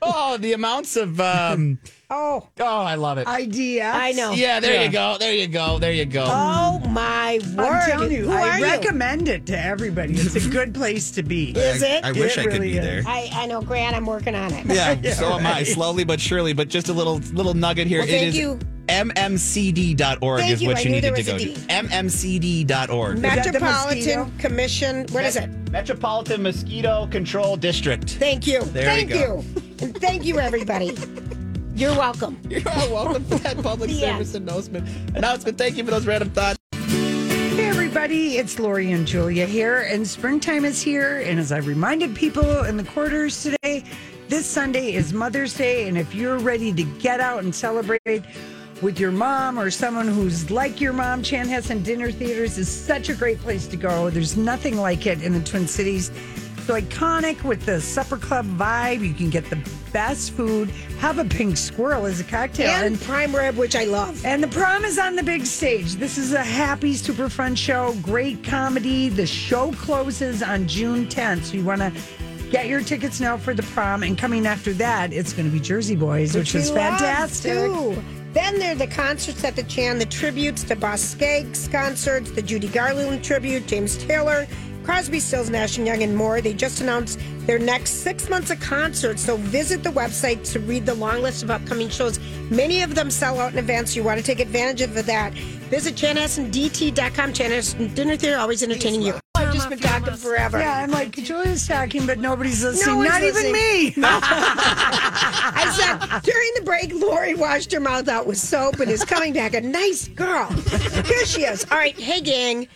Oh, 0.01 0.38
the 0.40 0.55
amounts 0.55 0.97
of 0.97 1.21
um. 1.21 1.79
Oh, 2.11 2.49
Oh, 2.59 2.64
I 2.81 2.94
love 2.94 3.18
it. 3.18 3.27
Idea. 3.27 3.90
I 3.94 4.12
know. 4.12 4.33
Yeah, 4.33 4.61
there 4.61 4.83
you 4.83 4.90
go. 4.90 5.16
There 5.18 5.35
you 5.35 5.47
go. 5.47 5.79
There 5.79 5.92
you 5.92 6.07
go. 6.07 6.25
Oh 6.27 6.79
my 6.88 7.38
word! 7.55 7.66
I'm 7.66 7.90
telling 7.90 8.12
you, 8.12 8.25
Who 8.25 8.33
I 8.33 8.49
are 8.49 8.59
you? 8.61 8.64
recommend 8.64 9.29
it 9.29 9.44
to 9.47 9.59
everybody. 9.62 10.14
It's 10.14 10.35
a 10.37 10.49
good 10.49 10.73
place 10.75 11.11
to 11.12 11.23
be. 11.23 11.51
Is 11.51 11.83
it? 11.83 12.03
I 12.05 12.12
wish 12.12 12.38
It 12.38 12.40
I 12.40 12.44
could 12.44 12.53
really 12.55 12.73
be 12.73 12.79
is. 12.79 12.85
there. 12.85 13.03
I, 13.07 13.29
I 13.35 13.47
know, 13.47 13.61
Grant. 13.61 13.94
I'm 13.94 14.07
working 14.07 14.35
on 14.35 14.53
it. 14.55 14.64
Yeah, 14.66 15.01
so 15.12 15.35
am 15.38 15.47
I. 15.47 15.64
Slowly 15.64 16.05
but 16.05 16.18
surely, 16.21 16.55
but 16.55 16.68
just 16.68 16.88
a 16.88 16.92
little 16.94 17.16
little 17.35 17.53
nugget 17.55 17.87
here. 17.88 17.99
Well, 18.01 18.09
thank 18.09 18.29
is 18.29 18.38
you. 18.38 18.59
mmcd.org 18.88 20.40
Thank 20.40 20.53
is 20.53 20.64
what 20.64 20.77
I 20.79 20.81
you 20.81 20.88
knew 20.88 20.94
needed 21.03 21.14
to 21.16 21.23
go 21.25 21.37
to. 21.38 21.44
Mmcd.org. 21.53 23.18
that 23.18 23.44
the 23.44 23.48
Metropolitan 23.53 24.19
mosquito? 24.21 24.31
Commission. 24.39 25.07
What 25.11 25.25
is 25.25 25.37
it? 25.37 25.49
Metropolitan 25.71 26.43
Mosquito 26.43 27.07
Control 27.11 27.57
District. 27.57 28.11
Thank 28.11 28.47
you. 28.47 28.61
There 28.63 28.85
thank 28.85 29.09
you 29.09 29.15
go. 29.15 29.21
you. 29.41 29.63
And 29.81 29.97
thank 29.97 30.25
you, 30.25 30.39
everybody. 30.39 30.97
You're 31.75 31.97
welcome. 31.97 32.39
You're 32.49 32.69
all 32.69 32.93
welcome 32.93 33.25
for 33.25 33.37
that 33.37 33.63
public 33.63 33.91
The 33.91 34.01
service 34.01 34.35
announcement. 34.35 34.89
Announcement. 35.17 35.57
Thank 35.57 35.77
you 35.77 35.85
for 35.85 35.91
those 35.91 36.07
random 36.07 36.31
thoughts. 36.31 36.59
Hey, 36.73 37.69
everybody, 37.69 38.37
it's 38.37 38.59
Lori 38.59 38.93
and 38.93 39.07
Julia 39.07 39.47
here, 39.47 39.81
and 39.83 40.07
springtime 40.07 40.65
is 40.65 40.83
here. 40.83 41.21
And 41.21 41.39
as 41.39 41.51
I 41.51 41.59
reminded 41.59 42.15
people 42.15 42.65
in 42.65 42.77
the 42.77 42.85
quarters 42.85 43.43
today, 43.43 43.85
this 44.29 44.47
Sunday 44.47 44.93
is 44.93 45.13
Mother's 45.13 45.57
Day. 45.57 45.89
And 45.89 45.97
if 45.97 46.15
you're 46.15 46.39
ready 46.39 46.73
to 46.73 46.85
get 46.85 47.21
out 47.21 47.43
and 47.45 47.55
celebrate 47.55 48.25
with 48.83 49.01
your 49.01 49.11
mom 49.11 49.59
or 49.59 49.71
someone 49.71 50.09
who's 50.09 50.51
like 50.51 50.81
your 50.81 50.93
mom, 50.93 51.23
Chan 51.23 51.47
Chanhassen 51.49 51.83
Dinner 51.83 52.11
Theaters 52.11 52.59
is 52.59 52.69
such 52.69 53.09
a 53.09 53.14
great 53.14 53.38
place 53.41 53.67
to 53.69 53.77
go. 53.77 54.11
There's 54.11 54.37
nothing 54.37 54.77
like 54.77 55.07
it 55.07 55.23
in 55.23 55.33
the 55.33 55.41
Twin 55.41 55.67
Cities. 55.67 56.11
So 56.67 56.79
iconic 56.79 57.43
with 57.45 57.64
the 57.64 57.81
supper 57.81 58.19
club 58.19 58.45
vibe. 58.59 59.01
You 59.01 59.14
can 59.14 59.31
get 59.31 59.49
the 59.49 59.59
best 59.91 60.33
food, 60.33 60.69
have 60.99 61.19
a 61.19 61.25
pink 61.25 61.57
squirrel 61.57 62.05
as 62.05 62.21
a 62.21 62.25
cocktail, 62.25 62.69
And 62.69 63.01
prime 63.01 63.35
rib, 63.35 63.57
which 63.57 63.75
I 63.75 63.85
love. 63.85 64.23
and 64.27 64.43
the 64.43 64.49
prom 64.49 64.85
is 64.85 64.99
on 64.99 65.17
the 65.17 65.23
big 65.23 65.47
stage. 65.47 65.95
This 65.95 66.19
is 66.19 66.35
a 66.35 66.43
happy, 66.45 66.93
super 66.95 67.31
fun 67.31 67.55
show. 67.55 67.95
Great 68.03 68.45
comedy. 68.45 69.09
The 69.09 69.27
show 69.27 69.73
closes 69.73 70.43
on 70.43 70.69
June 70.69 71.07
10th. 71.07 71.45
So 71.45 71.55
you 71.57 71.64
want 71.64 71.81
to 71.81 71.93
get 72.51 72.67
your 72.67 72.83
tickets 72.83 73.19
now 73.19 73.38
for 73.38 73.55
the 73.55 73.62
prom. 73.62 74.03
And 74.03 74.19
coming 74.19 74.47
after 74.47 74.75
that, 74.75 75.11
it's 75.14 75.33
going 75.33 75.47
to 75.51 75.53
be 75.53 75.61
Jersey 75.61 75.97
Boys, 75.97 76.35
which, 76.37 76.55
is 76.55 76.71
fantastic. 76.71 77.53
too. 77.55 77.97
Then 78.33 78.59
there 78.59 78.73
are 78.73 78.75
the 78.75 78.87
concerts 78.87 79.43
at 79.45 79.57
the 79.57 79.62
Chan, 79.62 79.99
the 79.99 80.07
tributes, 80.07 80.62
the 80.62 80.77
Boss 80.77 81.14
concerts, 81.14 82.31
the 82.31 82.43
Judy 82.43 82.69
Garland 82.69 83.25
tribute, 83.25 83.67
James 83.67 83.97
Taylor, 83.97 84.47
Crosby, 84.85 85.21
Stills, 85.21 85.51
Nash 85.51 85.77
and 85.77 85.87
Young, 85.87 86.03
and 86.03 86.17
more. 86.17 86.41
They 86.41 86.55
just 86.55 86.81
announced 86.81 87.21
their 87.41 87.59
next 87.59 88.03
six 88.03 88.29
months 88.31 88.51
of 88.51 88.59
concerts. 88.61 89.23
So 89.23 89.37
visit 89.37 89.83
the 89.83 89.91
website 89.91 90.51
to 90.53 90.61
read 90.61 90.87
the 90.87 90.95
long 90.95 91.21
list 91.21 91.43
of 91.43 91.51
upcoming 91.51 91.91
shows. 91.91 92.19
Many 92.51 92.83
of 92.83 92.95
them 92.95 93.11
sell 93.11 93.38
out 93.38 93.53
in 93.53 93.59
advance. 93.59 93.93
So 93.93 93.97
you 94.01 94.05
want 94.05 94.19
to 94.19 94.25
take 94.25 94.41
advantage 94.41 94.81
of 94.81 94.95
that. 95.07 95.35
Visit 95.35 95.95
chanhassendt.com. 95.95 97.33
Chanhassen 97.33 97.95
Dinner 97.95 98.17
Theater, 98.17 98.38
always 98.38 98.62
entertaining 98.62 99.03
you. 99.03 99.14
I've 99.35 99.53
just 99.53 99.69
been 99.69 99.79
talking 99.79 100.14
forever. 100.14 100.59
Yeah, 100.59 100.79
I'm 100.79 100.91
like, 100.91 101.12
Julia's 101.12 101.67
talking, 101.67 102.07
but 102.07 102.19
nobody's 102.19 102.64
listening. 102.64 102.97
one's 102.97 103.11
Not 103.11 103.23
even 103.23 103.53
me. 103.53 103.95
During 106.23 106.51
the 106.57 106.62
break, 106.64 106.92
Lori 106.94 107.35
washed 107.35 107.73
her 107.73 107.81
mouth 107.81 108.09
out 108.09 108.27
with 108.27 108.38
soap 108.38 108.81
and 108.81 108.90
is 108.90 109.05
coming 109.05 109.33
back 109.33 109.55
a 109.55 109.61
nice 109.61 110.09
girl. 110.09 110.47
Here 110.51 111.25
she 111.27 111.42
is. 111.44 111.64
All 111.71 111.79
right, 111.79 111.99
hey 111.99 112.21
gang. 112.21 112.68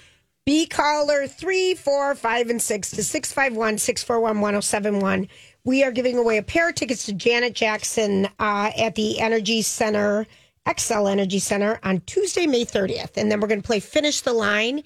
B 0.45 0.66
caller 0.66 1.27
three, 1.29 1.75
four, 1.75 2.14
five, 2.16 2.51
and 2.51 2.61
six 2.61 2.90
to 2.92 3.05
651 3.05 3.79
641 3.79 4.40
1071. 4.40 5.29
We 5.64 5.85
are 5.85 5.92
giving 5.92 6.18
away 6.18 6.38
a 6.38 6.42
pair 6.42 6.68
of 6.68 6.75
tickets 6.75 7.07
to 7.07 7.12
Janet 7.12 7.55
Jackson 7.55 8.27
uh, 8.40 8.73
at 8.77 8.97
the 8.97 9.21
Energy 9.21 9.62
Center, 9.62 10.27
Xcel 10.66 11.09
Energy 11.11 11.38
Center 11.38 11.79
on 11.85 12.01
Tuesday, 12.01 12.47
May 12.49 12.64
30th. 12.64 13.16
And 13.16 13.31
then 13.31 13.40
we're 13.40 13.47
going 13.47 13.62
to 13.62 13.66
play 13.66 13.79
Finish 13.79 14.23
the 14.23 14.33
Line. 14.33 14.83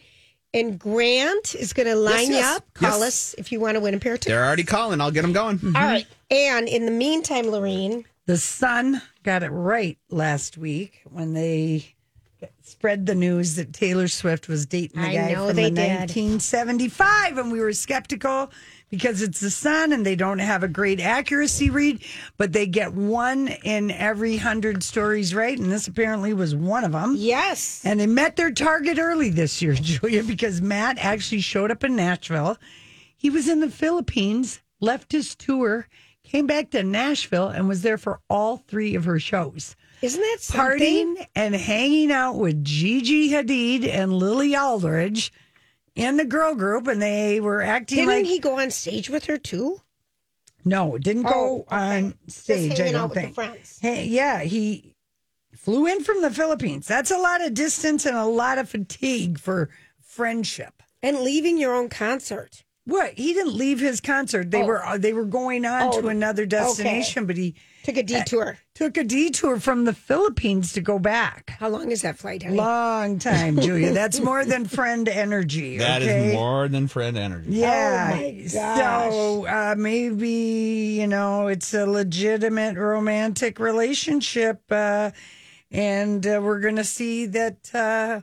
And 0.52 0.78
Grant 0.78 1.54
is 1.54 1.72
going 1.72 1.86
to 1.88 1.96
line 1.96 2.30
yes. 2.30 2.40
you 2.50 2.56
up. 2.56 2.74
Call 2.74 3.00
Yes. 3.00 3.08
us 3.08 3.34
if 3.36 3.50
you 3.52 3.58
want 3.60 3.74
to 3.74 3.80
win 3.80 3.94
a 3.94 3.98
pair 3.98 4.14
of 4.14 4.20
tickets. 4.20 4.32
They're 4.34 4.44
already 4.44 4.64
calling. 4.64 5.00
I'll 5.00 5.10
get 5.10 5.22
them 5.22 5.32
going. 5.32 5.58
All 5.64 5.72
right. 5.72 6.06
And 6.30 6.68
in 6.68 6.84
the 6.86 6.92
meantime, 6.92 7.48
Lorene, 7.48 8.04
The 8.26 8.36
Sun 8.36 9.00
got 9.22 9.42
it 9.44 9.50
right 9.50 9.98
last 10.10 10.58
week 10.58 11.02
when 11.08 11.32
they 11.32 11.94
spread 12.62 13.06
the 13.06 13.14
news 13.14 13.54
that 13.54 13.72
Taylor 13.72 14.08
Swift 14.08 14.48
was 14.48 14.66
dating 14.66 15.00
the 15.00 15.06
I 15.08 15.14
guy 15.14 15.32
know 15.32 15.46
from 15.46 15.56
they 15.56 15.70
the 15.70 15.76
did. 15.76 15.90
1975, 16.00 17.38
and 17.38 17.52
we 17.52 17.60
were 17.60 17.72
skeptical 17.72 18.50
because 18.90 19.22
it's 19.22 19.38
the 19.40 19.50
Sun 19.50 19.92
and 19.92 20.04
they 20.04 20.16
don't 20.16 20.40
have 20.40 20.62
a 20.64 20.68
great 20.68 21.00
accuracy 21.00 21.70
read, 21.70 22.04
but 22.36 22.52
they 22.52 22.66
get 22.66 22.92
one 22.92 23.48
in 23.48 23.90
every 23.92 24.36
hundred 24.36 24.82
stories 24.82 25.32
right, 25.34 25.56
and 25.58 25.70
this 25.70 25.86
apparently 25.86 26.34
was 26.34 26.54
one 26.54 26.82
of 26.84 26.92
them. 26.92 27.14
yes. 27.16 27.80
And 27.84 28.00
they 28.00 28.06
met 28.06 28.34
their 28.36 28.50
target 28.50 28.98
early 28.98 29.30
this 29.30 29.62
year, 29.62 29.74
Julia, 29.80 30.24
because 30.24 30.60
Matt 30.60 30.98
actually 30.98 31.40
showed 31.40 31.70
up 31.70 31.84
in 31.84 31.94
Nashville. 31.96 32.58
He 33.16 33.30
was 33.30 33.48
in 33.48 33.60
the 33.60 33.70
Philippines, 33.70 34.60
left 34.80 35.12
his 35.12 35.34
tour, 35.36 35.88
came 36.26 36.46
back 36.46 36.70
to 36.70 36.82
Nashville, 36.82 37.48
and 37.48 37.68
was 37.68 37.82
there 37.82 37.98
for 37.98 38.20
all 38.28 38.58
three 38.58 38.94
of 38.94 39.04
her 39.04 39.18
shows. 39.18 39.76
Isn't 40.02 40.20
that 40.20 40.38
something? 40.40 41.16
Partying 41.16 41.26
and 41.34 41.54
hanging 41.54 42.12
out 42.12 42.34
with 42.36 42.62
Gigi 42.64 43.30
Hadid 43.30 43.88
and 43.88 44.12
Lily 44.12 44.54
Aldridge 44.56 45.32
in 45.94 46.16
the 46.18 46.24
girl 46.24 46.54
group, 46.54 46.86
and 46.86 47.00
they 47.00 47.40
were 47.40 47.62
acting 47.62 47.96
Didn't 47.98 48.08
like 48.10 48.26
he 48.26 48.38
go 48.38 48.58
on 48.60 48.70
stage 48.70 49.08
with 49.08 49.24
her 49.26 49.38
too? 49.38 49.80
no, 50.64 50.98
didn't 50.98 51.26
Oh, 51.26 51.30
go 51.30 51.64
on 51.68 52.14
stage. 52.26 52.72
I 52.80 52.90
don't 52.90 52.94
out 52.96 53.08
with 53.10 53.14
the 53.14 53.20
think. 53.22 53.34
friends. 53.36 53.78
Hey, 53.80 54.04
yeah, 54.06 54.40
he 54.40 54.94
flew 55.54 55.86
in 55.86 56.02
from 56.02 56.22
the 56.22 56.30
Philippines. 56.30 56.86
That's 56.88 57.12
a 57.12 57.18
lot 57.18 57.40
of 57.40 57.54
distance 57.54 58.04
and 58.04 58.16
a 58.16 58.24
lot 58.26 58.58
of 58.58 58.68
fatigue 58.68 59.38
for 59.38 59.70
friendship. 60.02 60.82
And 61.04 61.20
leaving 61.20 61.56
your 61.56 61.72
own 61.74 61.88
concert. 61.88 62.64
What? 62.86 63.14
He 63.14 63.34
didn't 63.34 63.54
leave 63.54 63.80
his 63.80 64.00
concert. 64.00 64.50
They 64.52 64.62
Oh. 64.62 64.66
were 64.66 64.86
uh, 64.86 64.96
they 64.96 65.12
were 65.12 65.24
going 65.24 65.64
on 65.66 65.82
Oh, 65.92 66.00
to 66.00 66.08
another 66.08 66.46
destination, 66.46 67.26
but 67.26 67.36
he 67.36 67.54
Took 67.82 67.96
a 67.96 68.02
detour. 68.02 68.58
took 68.74 68.96
a 68.96 69.02
detour 69.04 69.58
from 69.60 69.84
the 69.84 69.92
Philippines 69.92 70.72
to 70.74 70.80
go 70.80 70.98
back. 71.00 71.50
How 71.58 71.68
long 71.68 71.90
is 71.90 72.02
that 72.02 72.16
flight, 72.18 72.42
honey? 72.44 72.56
Long 72.56 73.18
time, 73.18 73.60
Julia. 73.60 73.92
That's 74.00 74.20
more 74.20 74.44
than 74.44 74.66
friend 74.66 75.08
energy. 75.08 75.78
That 75.78 76.02
is 76.02 76.08
okay? 76.08 76.32
more 76.34 76.68
than 76.68 76.86
friend 76.88 77.16
energy. 77.18 77.50
Yeah. 77.50 78.10
Oh, 78.12 78.16
my 78.16 78.48
gosh. 78.52 79.12
So 79.12 79.46
uh, 79.46 79.74
maybe 79.76 80.96
you 81.00 81.06
know 81.08 81.48
it's 81.48 81.74
a 81.74 81.86
legitimate 81.86 82.76
romantic 82.76 83.58
relationship, 83.58 84.62
uh, 84.70 85.10
and 85.70 86.26
uh, 86.26 86.40
we're 86.42 86.60
going 86.60 86.76
to 86.76 86.84
see 86.84 87.26
that 87.26 87.74
uh, 87.74 88.20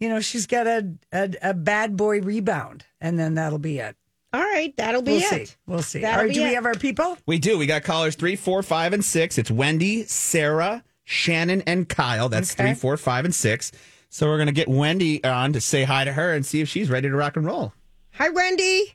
you 0.00 0.08
know 0.08 0.20
she's 0.20 0.46
got 0.46 0.66
a, 0.66 0.94
a 1.12 1.30
a 1.42 1.54
bad 1.54 1.96
boy 1.96 2.20
rebound, 2.20 2.84
and 3.06 3.18
then 3.18 3.34
that'll 3.34 3.58
be 3.58 3.78
it. 3.78 3.96
All 4.32 4.42
right, 4.42 4.76
that'll 4.76 5.02
be 5.02 5.12
We'll 5.12 5.20
it. 5.20 5.48
see. 5.48 5.54
We'll 5.66 5.82
see. 5.82 6.00
That'll 6.00 6.18
All 6.18 6.24
right, 6.24 6.28
be 6.28 6.34
do 6.34 6.42
we 6.42 6.54
have 6.54 6.66
our 6.66 6.74
people? 6.74 7.16
We 7.26 7.38
do. 7.38 7.56
We 7.56 7.66
got 7.66 7.84
callers 7.84 8.16
three, 8.16 8.36
four, 8.36 8.62
five, 8.62 8.92
and 8.92 9.04
six. 9.04 9.38
It's 9.38 9.50
Wendy, 9.50 10.02
Sarah, 10.04 10.82
Shannon, 11.04 11.62
and 11.62 11.88
Kyle. 11.88 12.28
That's 12.28 12.52
Okay. 12.52 12.64
three, 12.64 12.74
four, 12.74 12.96
five, 12.96 13.24
and 13.24 13.34
six. 13.34 13.72
So 14.10 14.26
we're 14.26 14.38
gonna 14.38 14.52
get 14.52 14.68
Wendy 14.68 15.22
on 15.24 15.52
to 15.52 15.60
say 15.60 15.84
hi 15.84 16.04
to 16.04 16.12
her 16.12 16.34
and 16.34 16.44
see 16.44 16.60
if 16.60 16.68
she's 16.68 16.90
ready 16.90 17.08
to 17.08 17.14
rock 17.16 17.36
and 17.36 17.46
roll. 17.46 17.72
Hi, 18.14 18.28
Wendy. 18.28 18.94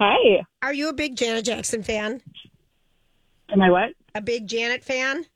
Hi. 0.00 0.42
Are 0.62 0.74
you 0.74 0.88
a 0.88 0.92
big 0.92 1.16
Janet 1.16 1.44
Jackson 1.44 1.82
fan? 1.82 2.20
Am 3.50 3.62
I 3.62 3.70
what? 3.70 3.90
A 4.14 4.20
big 4.20 4.46
Janet 4.48 4.82
fan? 4.82 5.26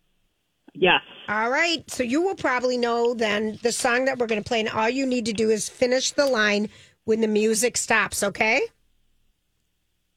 Yes. 0.74 1.00
All 1.28 1.50
right. 1.50 1.88
So 1.90 2.02
you 2.02 2.20
will 2.22 2.34
probably 2.34 2.76
know 2.76 3.14
then 3.14 3.58
the 3.62 3.72
song 3.72 4.04
that 4.06 4.18
we're 4.18 4.26
going 4.26 4.42
to 4.42 4.46
play, 4.46 4.60
and 4.60 4.68
all 4.68 4.88
you 4.90 5.06
need 5.06 5.24
to 5.26 5.32
do 5.32 5.50
is 5.50 5.68
finish 5.68 6.12
the 6.12 6.26
line 6.26 6.68
when 7.06 7.22
the 7.22 7.26
music 7.28 7.76
stops, 7.78 8.22
okay? 8.22 8.60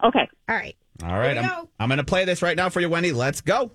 Okay. 0.03 0.27
All 0.49 0.55
right. 0.55 0.75
All 1.03 1.17
right, 1.17 1.37
I'm, 1.37 1.45
go. 1.47 1.69
I'm 1.79 1.87
gonna 1.87 2.03
play 2.03 2.25
this 2.25 2.41
right 2.41 2.57
now 2.57 2.67
for 2.67 2.81
you, 2.81 2.89
Wendy. 2.89 3.13
Let's 3.13 3.39
go. 3.39 3.71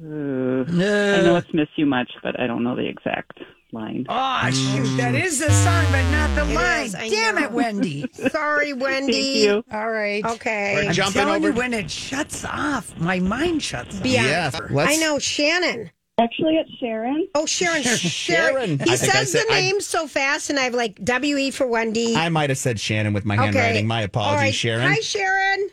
Uh, 0.00 0.06
I 0.06 1.22
know 1.22 1.36
it's 1.36 1.52
Miss 1.52 1.66
You 1.74 1.86
Much, 1.86 2.10
but 2.22 2.38
I 2.38 2.46
don't 2.46 2.62
know 2.62 2.76
the 2.76 2.86
exact 2.86 3.40
line. 3.72 4.06
Oh 4.08 4.50
shoot, 4.50 4.96
that 4.98 5.16
is 5.16 5.40
the 5.40 5.50
song, 5.50 5.84
but 5.90 6.08
not 6.12 6.34
the 6.36 6.52
It 6.52 6.54
line. 6.54 6.86
is, 6.86 6.92
Damn 6.92 7.34
know. 7.34 7.42
it, 7.44 7.50
Wendy. 7.50 8.06
Sorry, 8.30 8.72
Wendy. 8.74 9.12
Thank 9.12 9.36
you. 9.36 9.64
All 9.72 9.90
right. 9.90 10.24
Okay. 10.24 10.74
We're 10.76 10.88
I'm 10.88 10.92
jumping 10.94 11.22
telling 11.22 11.36
over. 11.44 11.48
you, 11.48 11.54
when 11.58 11.74
it 11.74 11.90
shuts 11.90 12.44
off, 12.44 12.96
my 13.00 13.18
mind 13.18 13.62
shuts 13.62 13.96
off. 13.96 14.02
Beyond. 14.04 14.26
Yeah, 14.28 14.50
let's- 14.70 14.92
I 14.92 14.96
know 15.04 15.18
Shannon. 15.18 15.90
Actually, 16.20 16.56
it's 16.56 16.70
Sharon. 16.78 17.26
Oh, 17.34 17.46
Sharon. 17.46 17.82
Sharon. 17.82 17.98
Sharon. 17.98 18.68
He 18.78 18.92
I 18.92 18.96
think 18.96 19.14
I 19.14 19.18
says 19.20 19.32
said- 19.32 19.44
the 19.48 19.54
I- 19.54 19.60
name 19.60 19.80
so 19.80 20.06
fast, 20.06 20.50
and 20.50 20.58
I've 20.58 20.74
like 20.74 21.02
W 21.02 21.36
E 21.38 21.50
for 21.50 21.66
Wendy. 21.66 22.14
I 22.14 22.28
might 22.28 22.50
have 22.50 22.58
said 22.58 22.78
Shannon 22.78 23.12
with 23.14 23.24
my 23.24 23.34
okay. 23.36 23.44
handwriting. 23.44 23.86
My 23.86 24.02
apologies, 24.02 24.32
All 24.38 24.38
right. 24.44 24.54
Sharon. 24.54 24.86
Hi, 24.92 25.00
Sharon. 25.00 25.70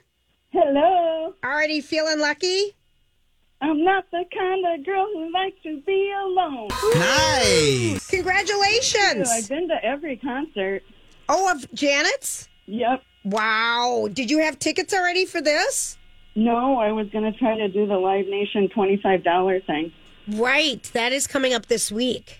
Hello. 0.51 1.33
Already 1.43 1.81
feeling 1.81 2.19
lucky? 2.19 2.75
I'm 3.59 3.83
not 3.83 4.05
the 4.11 4.23
kind 4.37 4.65
of 4.79 4.85
girl 4.85 5.05
who 5.13 5.31
likes 5.33 5.57
to 5.63 5.81
be 5.81 6.13
alone. 6.23 6.69
Nice. 6.95 8.07
Congratulations. 8.09 9.29
I've 9.29 9.49
been 9.49 9.67
to 9.67 9.83
every 9.83 10.15
concert. 10.17 10.83
Oh, 11.27 11.51
of 11.51 11.69
Janet's? 11.73 12.47
Yep. 12.67 13.01
Wow. 13.25 14.07
Did 14.13 14.29
you 14.31 14.39
have 14.39 14.59
tickets 14.59 14.93
already 14.93 15.25
for 15.25 15.41
this? 15.41 15.97
No, 16.35 16.77
I 16.77 16.91
was 16.91 17.09
going 17.09 17.29
to 17.31 17.37
try 17.37 17.57
to 17.57 17.67
do 17.67 17.87
the 17.87 17.97
Live 17.97 18.27
Nation 18.27 18.69
$25 18.69 19.65
thing. 19.65 19.91
Right. 20.27 20.83
That 20.93 21.11
is 21.11 21.27
coming 21.27 21.53
up 21.53 21.67
this 21.67 21.91
week. 21.91 22.39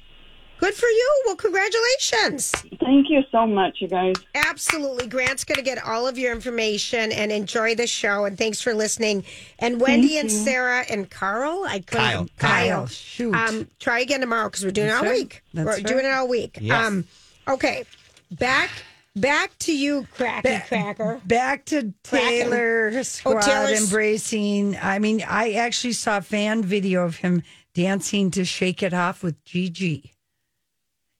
Good 0.59 0.73
for 0.73 0.87
you. 0.87 1.23
Well, 1.25 1.35
congratulations. 1.35 2.51
Thank 2.79 3.09
you 3.09 3.21
so 3.31 3.45
much, 3.45 3.77
you 3.79 3.87
guys. 3.87 4.15
Absolutely. 4.33 5.05
Grant's 5.05 5.43
going 5.43 5.57
to 5.57 5.63
get 5.63 5.83
all 5.85 6.07
of 6.07 6.17
your 6.17 6.31
information 6.31 7.11
and 7.11 7.31
enjoy 7.31 7.75
the 7.75 7.85
show. 7.85 8.25
And 8.25 8.37
thanks 8.37 8.59
for 8.59 8.73
listening. 8.73 9.23
And 9.59 9.79
Wendy 9.79 10.17
and 10.17 10.31
Sarah 10.31 10.83
and 10.89 11.09
Carl, 11.11 11.63
I 11.67 11.79
couldn't. 11.79 11.91
Kyle. 11.91 12.27
Kyle. 12.39 12.87
Shoot. 12.87 13.35
Um, 13.35 13.67
try 13.79 13.99
again 13.99 14.19
tomorrow 14.21 14.49
because 14.49 14.65
we're 14.65 14.71
doing 14.71 14.87
it 14.87 14.93
all 14.93 15.03
right. 15.03 15.11
week. 15.11 15.43
That's 15.53 15.65
we're 15.65 15.73
right. 15.73 15.85
doing 15.85 16.05
it 16.05 16.11
all 16.11 16.27
week. 16.27 16.57
Yes. 16.59 16.87
Um, 16.87 17.05
okay. 17.47 17.83
Back 18.31 18.71
back 19.15 19.57
to 19.59 19.75
you, 19.77 20.07
Cracky 20.15 20.59
Cracker. 20.67 21.21
Back 21.25 21.65
to 21.65 21.93
Taylor 22.03 23.03
Squad 23.03 23.41
Taylor's- 23.41 23.83
embracing. 23.83 24.75
I 24.77 24.97
mean, 24.99 25.23
I 25.27 25.53
actually 25.53 25.93
saw 25.93 26.17
a 26.17 26.21
fan 26.21 26.63
video 26.63 27.05
of 27.05 27.17
him 27.17 27.43
dancing 27.81 28.31
to 28.31 28.43
Shake 28.43 28.81
It 28.81 28.91
Off 28.91 29.21
with 29.21 29.43
Gigi. 29.45 30.13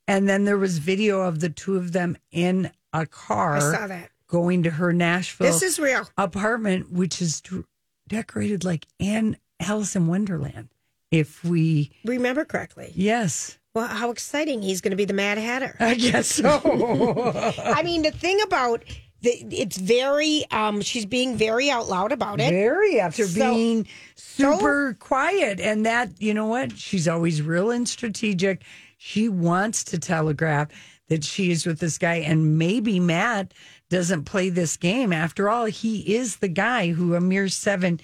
And 0.08 0.28
then 0.28 0.46
there 0.46 0.58
was 0.58 0.80
video 0.80 1.22
of 1.22 1.40
the 1.40 1.50
two 1.50 1.76
of 1.78 1.92
them 1.92 2.18
in 2.32 2.72
a 2.92 3.06
car 3.06 3.58
I 3.58 3.60
saw 3.60 3.86
that. 3.88 4.10
going 4.28 4.64
to 4.64 4.72
her 4.72 4.92
Nashville 4.92 5.46
This 5.46 5.62
is 5.62 5.78
real. 5.78 6.10
apartment, 6.18 6.92
which 6.92 7.22
is 7.22 7.42
d- 7.42 7.62
decorated 8.08 8.64
like 8.66 8.88
Anne 9.00 9.38
Alice 9.60 9.96
in 9.96 10.08
Wonderland. 10.08 10.70
If 11.12 11.44
we, 11.44 11.92
Remember 12.06 12.44
correctly. 12.44 12.92
yes, 12.96 13.60
Well, 13.76 13.88
how 13.88 14.10
exciting. 14.10 14.64
He's 14.64 14.82
going 14.82 14.92
to 14.92 14.98
be 14.98 15.06
the 15.06 15.14
Mad 15.14 15.38
Hatter. 15.38 15.76
I 15.80 15.94
guess 15.94 16.26
so. 16.28 16.50
I 17.64 17.84
mean, 17.84 18.02
the 18.02 18.12
thing 18.12 18.40
about 18.42 18.84
it's 19.22 19.78
very, 19.78 20.46
um, 20.52 20.82
she's 20.82 21.06
being 21.06 21.36
very 21.38 21.70
out 21.70 21.88
loud 21.90 22.12
about 22.12 22.40
it. 22.40 22.52
Very 22.52 23.00
after 23.00 23.26
So- 23.28 23.54
being 23.54 23.88
super 24.16 24.96
quiet. 25.00 25.60
And 25.60 25.86
that, 25.86 26.10
you 26.20 26.34
know 26.34 26.46
what? 26.46 26.78
She's 26.78 27.08
always 27.08 27.42
real 27.42 27.72
and 27.72 27.88
strategic. 27.88 28.64
She 28.98 29.28
wants 29.30 29.84
to 29.86 30.00
telegraph 30.00 30.68
that 31.10 31.24
she 31.24 31.52
is 31.52 31.66
with 31.66 31.80
this 31.80 31.98
guy. 31.98 32.16
And 32.16 32.58
maybe 32.58 33.00
Matt 33.00 33.54
doesn't 33.90 34.24
play 34.26 34.50
this 34.50 34.76
game. 34.78 35.14
After 35.14 35.50
all, 35.50 35.66
he 35.66 36.16
is 36.16 36.38
the 36.38 36.48
guy 36.50 36.90
who 36.92 37.16
a 37.16 37.22
mere 37.22 37.48
seven 37.48 38.00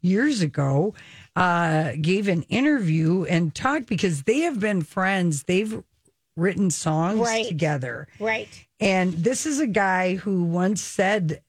years 0.00 0.42
ago 0.42 0.94
uh, 1.36 1.92
gave 2.00 2.26
an 2.28 2.42
interview 2.44 3.24
and 3.24 3.54
talked 3.54 3.86
because 3.86 4.24
they 4.24 4.40
have 4.40 4.58
been 4.58 4.82
friends. 4.82 5.44
They've 5.44 5.82
written 6.36 6.70
songs 6.70 7.20
Right. 7.20 7.46
together. 7.46 8.08
Right. 8.18 8.48
And 8.80 9.12
this 9.12 9.44
is 9.46 9.58
a 9.60 9.66
guy 9.66 10.16
who 10.16 10.42
once 10.44 10.80
said, 10.80 11.42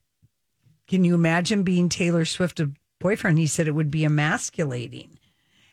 Can 0.88 1.04
you 1.04 1.14
imagine 1.16 1.64
being 1.64 1.90
Taylor 1.90 2.26
Swift's 2.26 2.62
boyfriend? 3.00 3.38
He 3.38 3.48
said 3.48 3.68
it 3.68 3.76
would 3.76 3.92
be 3.92 4.04
emasculating. 4.04 5.20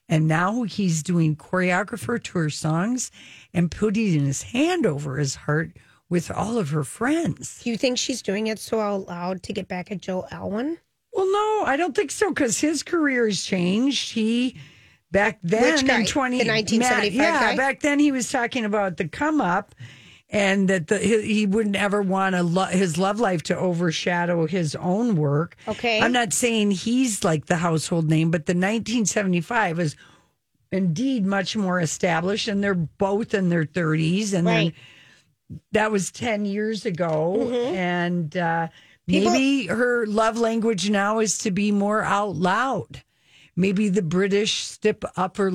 And 0.08 0.28
now 0.28 0.62
he's 0.62 1.02
doing 1.02 1.34
choreographer 1.34 2.22
to 2.22 2.38
her 2.38 2.50
songs 2.50 3.10
and 3.52 3.70
putting 3.70 4.24
his 4.24 4.42
hand 4.42 4.86
over 4.86 5.16
his 5.16 5.34
heart 5.34 5.72
with 6.08 6.30
all 6.30 6.58
of 6.58 6.70
her 6.70 6.84
friends. 6.84 7.60
Do 7.64 7.70
you 7.70 7.76
think 7.76 7.98
she's 7.98 8.22
doing 8.22 8.46
it 8.46 8.60
so 8.60 8.78
out 8.78 9.08
loud 9.08 9.42
to 9.44 9.52
get 9.52 9.66
back 9.66 9.90
at 9.90 9.98
Joe 10.00 10.24
Alwyn? 10.30 10.78
Well, 11.12 11.26
no, 11.26 11.64
I 11.66 11.76
don't 11.76 11.96
think 11.96 12.12
so 12.12 12.28
because 12.28 12.60
his 12.60 12.84
career 12.84 13.26
has 13.26 13.42
changed. 13.42 14.12
He 14.12 14.56
back 15.10 15.38
then 15.42 15.74
Which 15.74 15.86
guy? 15.86 16.00
in 16.00 16.06
twenty 16.06 16.38
The 16.38 16.50
1975 16.50 17.12
yeah, 17.14 17.40
guy? 17.50 17.56
back 17.56 17.80
then 17.80 17.98
he 17.98 18.12
was 18.12 18.30
talking 18.30 18.64
about 18.64 18.98
the 18.98 19.08
come 19.08 19.40
up, 19.40 19.74
and 20.30 20.68
that 20.68 20.88
the 20.88 20.98
he, 20.98 21.22
he 21.22 21.46
wouldn't 21.46 21.76
ever 21.76 22.02
want 22.02 22.34
to 22.34 22.42
lo- 22.42 22.64
his 22.64 22.98
love 22.98 23.20
life 23.20 23.42
to 23.44 23.56
overshadow 23.56 24.46
his 24.46 24.74
own 24.76 25.16
work. 25.16 25.56
Okay. 25.68 26.00
I'm 26.00 26.12
not 26.12 26.32
saying 26.32 26.72
he's 26.72 27.22
like 27.24 27.46
the 27.46 27.56
household 27.56 28.08
name, 28.10 28.30
but 28.30 28.46
the 28.46 28.52
1975 28.54 29.78
is 29.78 29.96
indeed 30.72 31.24
much 31.24 31.56
more 31.56 31.80
established, 31.80 32.48
and 32.48 32.62
they're 32.62 32.74
both 32.74 33.34
in 33.34 33.48
their 33.50 33.64
30s, 33.64 34.32
and 34.34 34.46
Right. 34.46 34.74
then 35.48 35.60
that 35.72 35.92
was 35.92 36.10
10 36.10 36.44
years 36.44 36.84
ago 36.84 37.48
and 37.72 38.36
uh, 38.36 38.66
People- 39.06 39.30
maybe 39.30 39.66
her 39.68 40.04
love 40.06 40.36
language 40.38 40.90
now 40.90 41.20
is 41.20 41.38
to 41.38 41.52
be 41.52 41.70
more 41.70 42.02
out 42.02 42.34
loud 42.34 43.04
maybe 43.54 43.88
the 43.88 44.02
british 44.02 44.64
stip 44.64 45.04
upper 45.16 45.52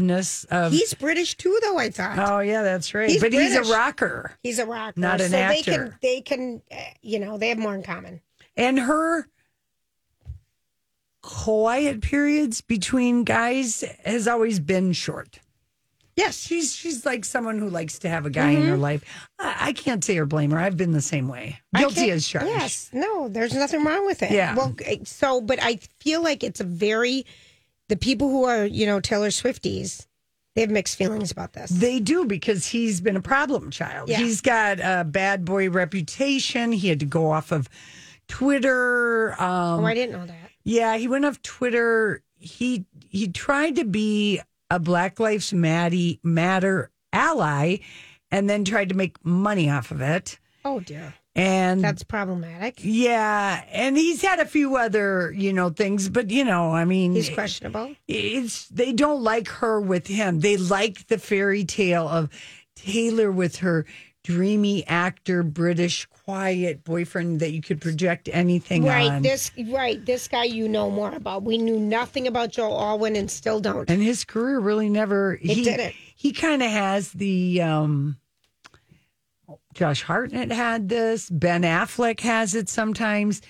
lipness 0.00 0.46
of 0.46 0.72
He's 0.72 0.94
British 0.94 1.36
too, 1.36 1.58
though, 1.62 1.78
I 1.78 1.90
thought. 1.90 2.18
oh 2.18 2.40
yeah 2.40 2.62
that's 2.62 2.94
right 2.94 3.10
He's 3.10 3.20
but 3.20 3.32
he's 3.32 3.54
a 3.54 3.62
rocker 3.72 4.32
He's 4.42 4.58
a 4.58 4.66
rocker. 4.66 4.98
Not 5.00 5.20
an 5.20 5.30
so 5.30 5.36
actor. 5.36 5.98
They 6.02 6.20
can, 6.20 6.62
they 6.70 6.70
can, 6.70 6.78
uh, 6.78 6.90
you 7.02 7.18
know, 7.20 7.38
they 7.38 7.48
have 7.50 7.58
more 7.58 7.74
in 7.74 7.82
common. 7.82 8.20
and 8.56 8.78
her 8.78 9.28
quiet 11.22 12.00
periods 12.00 12.60
between 12.62 13.24
guys 13.24 13.84
has 14.04 14.26
always 14.26 14.58
been 14.58 14.92
short 14.92 15.38
Yes. 16.16 16.38
she's 16.38 16.74
she's 16.74 17.04
like 17.06 17.24
someone 17.24 17.58
who 17.58 17.68
likes 17.70 17.98
to 18.00 18.08
have 18.08 18.24
a 18.26 18.30
guy 18.30 18.50
in 18.50 18.62
her 18.62 18.72
Mm-hmm. 18.72 18.80
life 18.82 19.04
I, 19.38 19.56
I 19.68 19.72
can't 19.74 20.02
say 20.02 20.16
or 20.18 20.24
blame 20.26 20.50
her 20.52 20.58
i've 20.58 20.76
been 20.78 20.92
the 20.92 21.00
same 21.02 21.28
way 21.28 21.60
guilty 21.76 22.10
as 22.10 22.26
charged 22.26 22.48
Yes. 22.48 22.90
No, 22.92 23.28
there's 23.28 23.54
nothing 23.54 23.84
wrong 23.84 24.06
with 24.06 24.22
it. 24.22 24.30
Yeah. 24.30 24.54
Well, 24.54 24.74
eh, 24.84 24.98
so, 25.04 25.40
but 25.40 25.58
I 25.62 25.78
feel 26.00 26.22
like 26.22 26.42
it's 26.42 26.60
a 26.60 26.64
very, 26.64 27.24
the 27.90 27.96
people 27.96 28.30
who 28.30 28.44
are, 28.44 28.64
you 28.64 28.86
know, 28.86 29.00
Taylor 29.00 29.28
Swifties, 29.28 30.06
they 30.54 30.62
have 30.62 30.70
mixed 30.70 30.96
feelings 30.96 31.30
about 31.32 31.52
this. 31.52 31.70
They 31.70 31.98
do 31.98 32.24
because 32.24 32.66
he's 32.66 33.00
been 33.00 33.16
a 33.16 33.20
problem 33.20 33.70
child. 33.70 34.08
Yeah. 34.08 34.18
He's 34.18 34.40
got 34.40 34.78
a 34.78 35.04
bad 35.04 35.44
boy 35.44 35.68
reputation. 35.70 36.70
He 36.72 36.88
had 36.88 37.00
to 37.00 37.06
go 37.06 37.32
off 37.32 37.50
of 37.52 37.68
Twitter. 38.28 39.32
Um, 39.42 39.80
oh, 39.80 39.84
I 39.84 39.94
didn't 39.94 40.12
know 40.12 40.26
that. 40.26 40.50
yeah, 40.64 40.96
he 40.96 41.08
went 41.08 41.24
off 41.24 41.42
Twitter. 41.42 42.22
He 42.38 42.86
he 43.08 43.26
tried 43.28 43.76
to 43.76 43.84
be 43.84 44.40
a 44.70 44.78
Black 44.78 45.18
Lives 45.18 45.52
Matter 45.52 46.14
Matter 46.22 46.90
ally, 47.12 47.78
and 48.30 48.48
then 48.48 48.64
tried 48.64 48.88
to 48.90 48.94
make 48.94 49.22
money 49.24 49.68
off 49.68 49.90
of 49.90 50.00
it. 50.00 50.38
Oh, 50.64 50.78
dear. 50.80 51.14
And 51.40 51.82
That's 51.82 52.02
problematic. 52.02 52.80
yeah, 52.82 53.64
and 53.72 53.96
he's 53.96 54.20
had 54.22 54.40
a 54.40 54.44
few 54.46 54.76
other 54.76 55.32
you 55.36 55.52
know 55.52 55.70
things, 55.70 56.08
but 56.08 56.30
you 56.30 56.44
know, 56.44 56.70
I 56.72 56.84
mean, 56.84 57.14
He's 57.14 57.30
questionable. 57.30 57.94
it's 58.08 58.68
they 58.68 58.92
don't 58.92 59.22
like 59.22 59.48
her 59.48 59.80
with 59.80 60.06
him. 60.06 60.40
They 60.40 60.56
like 60.56 61.06
the 61.08 61.18
fairy 61.18 61.64
tale 61.64 62.06
of 62.08 62.28
Taylor 62.76 63.30
with 63.32 63.56
her 63.56 63.86
dreamy 64.22 64.86
actor, 64.86 65.42
British, 65.42 66.04
quiet 66.06 66.84
boyfriend 66.84 67.40
that 67.40 67.52
you 67.52 67.62
could 67.62 67.80
project 67.80 68.28
anything 68.30 68.84
Right. 68.84 69.10
on. 69.10 69.22
This, 69.22 69.50
right. 69.70 70.04
This 70.04 70.28
guy 70.28 70.44
you 70.44 70.68
know 70.68 70.90
more 70.90 71.10
about. 71.12 71.42
We 71.42 71.56
knew 71.56 71.80
nothing 71.80 72.26
about 72.26 72.50
Joe 72.50 72.70
Alwyn 72.70 73.16
and 73.16 73.30
still 73.30 73.60
don't. 73.60 73.88
and 73.90 74.02
his 74.02 74.24
career 74.24 74.58
really 74.60 74.90
never 74.90 75.36
he 75.36 75.64
didn't. 75.64 75.94
He 76.14 76.32
kind 76.32 76.62
of 76.62 76.70
has 76.70 77.12
the 77.12 77.62
um 77.62 78.18
Josh 79.74 80.02
Hartnett 80.02 80.50
had 80.50 80.88
this. 80.88 81.30
Ben 81.30 81.62
Affleck 81.62 82.20
has 82.20 82.54
it 82.54 82.68
sometimes. 82.68 83.40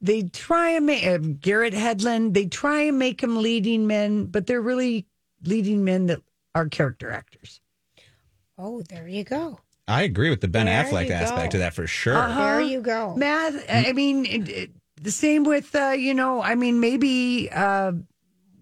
They 0.00 0.22
try 0.24 0.70
and 0.70 0.84
make 0.86 1.06
uh, 1.06 1.18
Garrett 1.18 1.72
Hedlund. 1.72 2.34
They 2.34 2.46
try 2.46 2.82
and 2.82 2.98
make 2.98 3.20
them 3.22 3.40
leading 3.40 3.86
men, 3.86 4.26
but 4.26 4.46
they're 4.46 4.60
really 4.60 5.06
leading 5.42 5.84
men 5.84 6.06
that 6.06 6.20
are 6.54 6.66
character 6.68 7.10
actors. 7.10 7.60
Oh, 8.58 8.82
there 8.82 9.08
you 9.08 9.24
go. 9.24 9.58
I 9.88 10.02
agree 10.02 10.30
with 10.30 10.40
the 10.40 10.48
Ben 10.48 10.66
There 10.66 10.84
Affleck 10.84 11.10
aspect 11.10 11.52
go. 11.52 11.56
of 11.58 11.60
that 11.60 11.74
for 11.74 11.86
sure. 11.86 12.14
There 12.28 12.60
you 12.60 12.80
go. 12.80 13.14
Math. 13.16 13.64
I 13.70 13.92
mean, 13.92 14.26
it, 14.26 14.48
it- 14.48 14.70
the 15.02 15.10
same 15.10 15.44
with 15.44 15.74
uh, 15.74 15.88
you 15.90 16.14
know. 16.14 16.40
I 16.40 16.54
mean, 16.54 16.80
maybe 16.80 17.50
uh, 17.52 17.92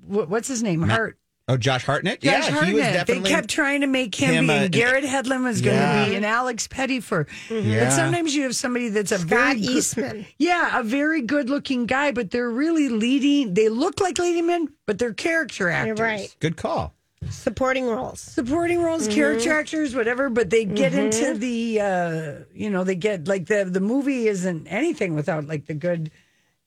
what, 0.05 0.29
what's 0.29 0.49
his 0.49 0.63
name? 0.63 0.83
Hart. 0.83 1.19
Oh, 1.53 1.57
Josh 1.59 1.85
Hartnett? 1.85 2.21
Josh 2.21 2.33
yeah, 2.33 2.41
he 2.47 2.51
was 2.51 2.83
Hartnett. 2.83 2.93
definitely. 2.95 3.23
They 3.25 3.29
kept 3.37 3.49
trying 3.51 3.81
to 3.83 3.87
make 3.87 4.15
him, 4.15 4.35
him, 4.35 4.47
be. 4.47 4.53
uh, 4.53 4.57
and 4.63 4.73
Garrett 4.73 5.05
Hedlund 5.05 5.45
was 5.45 5.61
going 5.61 5.77
to 5.77 5.83
Yeah. 5.83 6.09
be, 6.09 6.15
and 6.17 6.25
Alex 6.25 6.67
Pettyfer. 6.67 7.27
Yeah. 7.51 7.85
But 7.85 7.93
sometimes 7.93 8.35
you 8.35 8.45
have 8.45 8.57
somebody 8.57 8.89
that's 8.89 9.13
a 9.13 9.19
Scott 9.19 9.29
very 9.29 9.55
good- 9.61 9.71
Eastwood. 9.71 10.27
yeah, 10.39 10.81
a 10.81 10.83
very 10.83 11.23
good-looking 11.23 11.87
guy, 11.87 12.13
but 12.13 12.31
they're 12.31 12.51
really 12.51 12.89
leading. 12.89 13.55
They 13.55 13.69
look 13.69 14.01
like 14.01 14.19
leading 14.19 14.47
men, 14.47 14.69
but 14.87 14.99
they're 14.99 15.13
character 15.15 15.69
actors. 15.69 15.99
You're 15.99 16.07
right. 16.07 16.35
Good 16.41 16.57
call. 16.57 16.95
Supporting 17.31 17.87
roles. 17.87 18.21
supporting 18.21 18.83
roles, 18.83 19.05
Mm-hmm. 19.05 19.15
character 19.15 19.53
actors, 19.53 19.95
whatever. 19.95 20.29
But 20.29 20.51
they 20.51 20.65
get 20.65 20.93
into 20.95 21.35
the, 21.35 21.81
uh, 21.81 22.33
you 22.53 22.69
know, 22.69 22.83
they 22.83 22.97
get 22.97 23.29
like 23.29 23.47
the 23.47 23.65
the 23.65 23.79
movie 23.81 24.27
isn't 24.27 24.67
anything 24.67 25.15
without 25.15 25.47
like 25.47 25.67
the 25.67 25.75
good. 25.75 26.11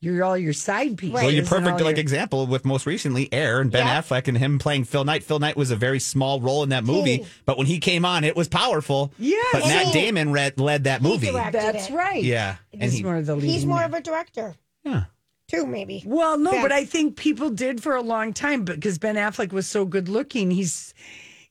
You're 0.02 0.24
all 0.24 0.38
your 0.38 0.54
side 0.54 0.98
pieces. 0.98 1.14
Well, 1.14 1.24
your 1.32 1.40
and 1.44 1.52
all 1.52 1.60
perfect 1.60 1.82
like 1.82 1.96
your- 1.96 2.02
example 2.02 2.46
with 2.46 2.64
most 2.66 2.86
recently 2.86 3.32
Air 3.34 3.60
and 3.62 3.72
Ben 3.72 3.88
Yeah. 3.88 4.02
Affleck 4.02 4.28
and 4.28 4.38
him 4.38 4.60
playing 4.60 4.84
Phil 4.84 5.04
Knight. 5.04 5.24
Phil 5.24 5.40
Knight 5.40 5.58
was 5.58 5.72
a 5.72 5.76
very 5.76 6.00
small 6.00 6.40
role 6.42 6.62
in 6.64 6.70
that 6.70 6.84
movie, 6.84 7.22
Oh. 7.24 7.28
but 7.46 7.58
when 7.58 7.66
he 7.66 7.80
came 7.80 8.06
on, 8.06 8.24
it 8.24 8.36
was 8.36 8.48
powerful. 8.48 9.12
Yeah, 9.18 9.38
but 9.54 9.62
Matt 9.66 9.88
He- 9.88 9.94
Damon 9.94 10.32
read, 10.32 10.60
led 10.60 10.84
that 10.84 11.02
movie. 11.02 11.32
That's 11.32 11.90
it. 11.90 11.94
right. 11.94 12.24
Yeah, 12.24 12.58
and 12.74 12.84
he's 12.84 12.94
he, 12.94 13.04
more 13.04 13.16
of 13.16 13.26
the 13.26 13.36
leading. 13.36 13.50
He's 13.50 13.66
more 13.66 13.78
man. 13.80 13.86
of 13.86 13.94
a 13.96 14.02
director, 14.02 14.56
yeah. 14.84 15.06
too, 15.48 15.66
maybe. 15.66 16.04
Well, 16.06 16.38
no, 16.38 16.52
Yeah. 16.54 16.62
but 16.62 16.72
I 16.72 16.86
think 16.86 17.16
people 17.16 17.50
did 17.50 17.82
for 17.82 17.96
a 17.96 18.02
long 18.02 18.34
time 18.34 18.64
because 18.64 19.00
Ben 19.00 19.16
Affleck 19.16 19.52
was 19.54 19.66
so 19.68 19.86
good 19.86 20.08
looking. 20.10 20.52
He's 20.52 20.94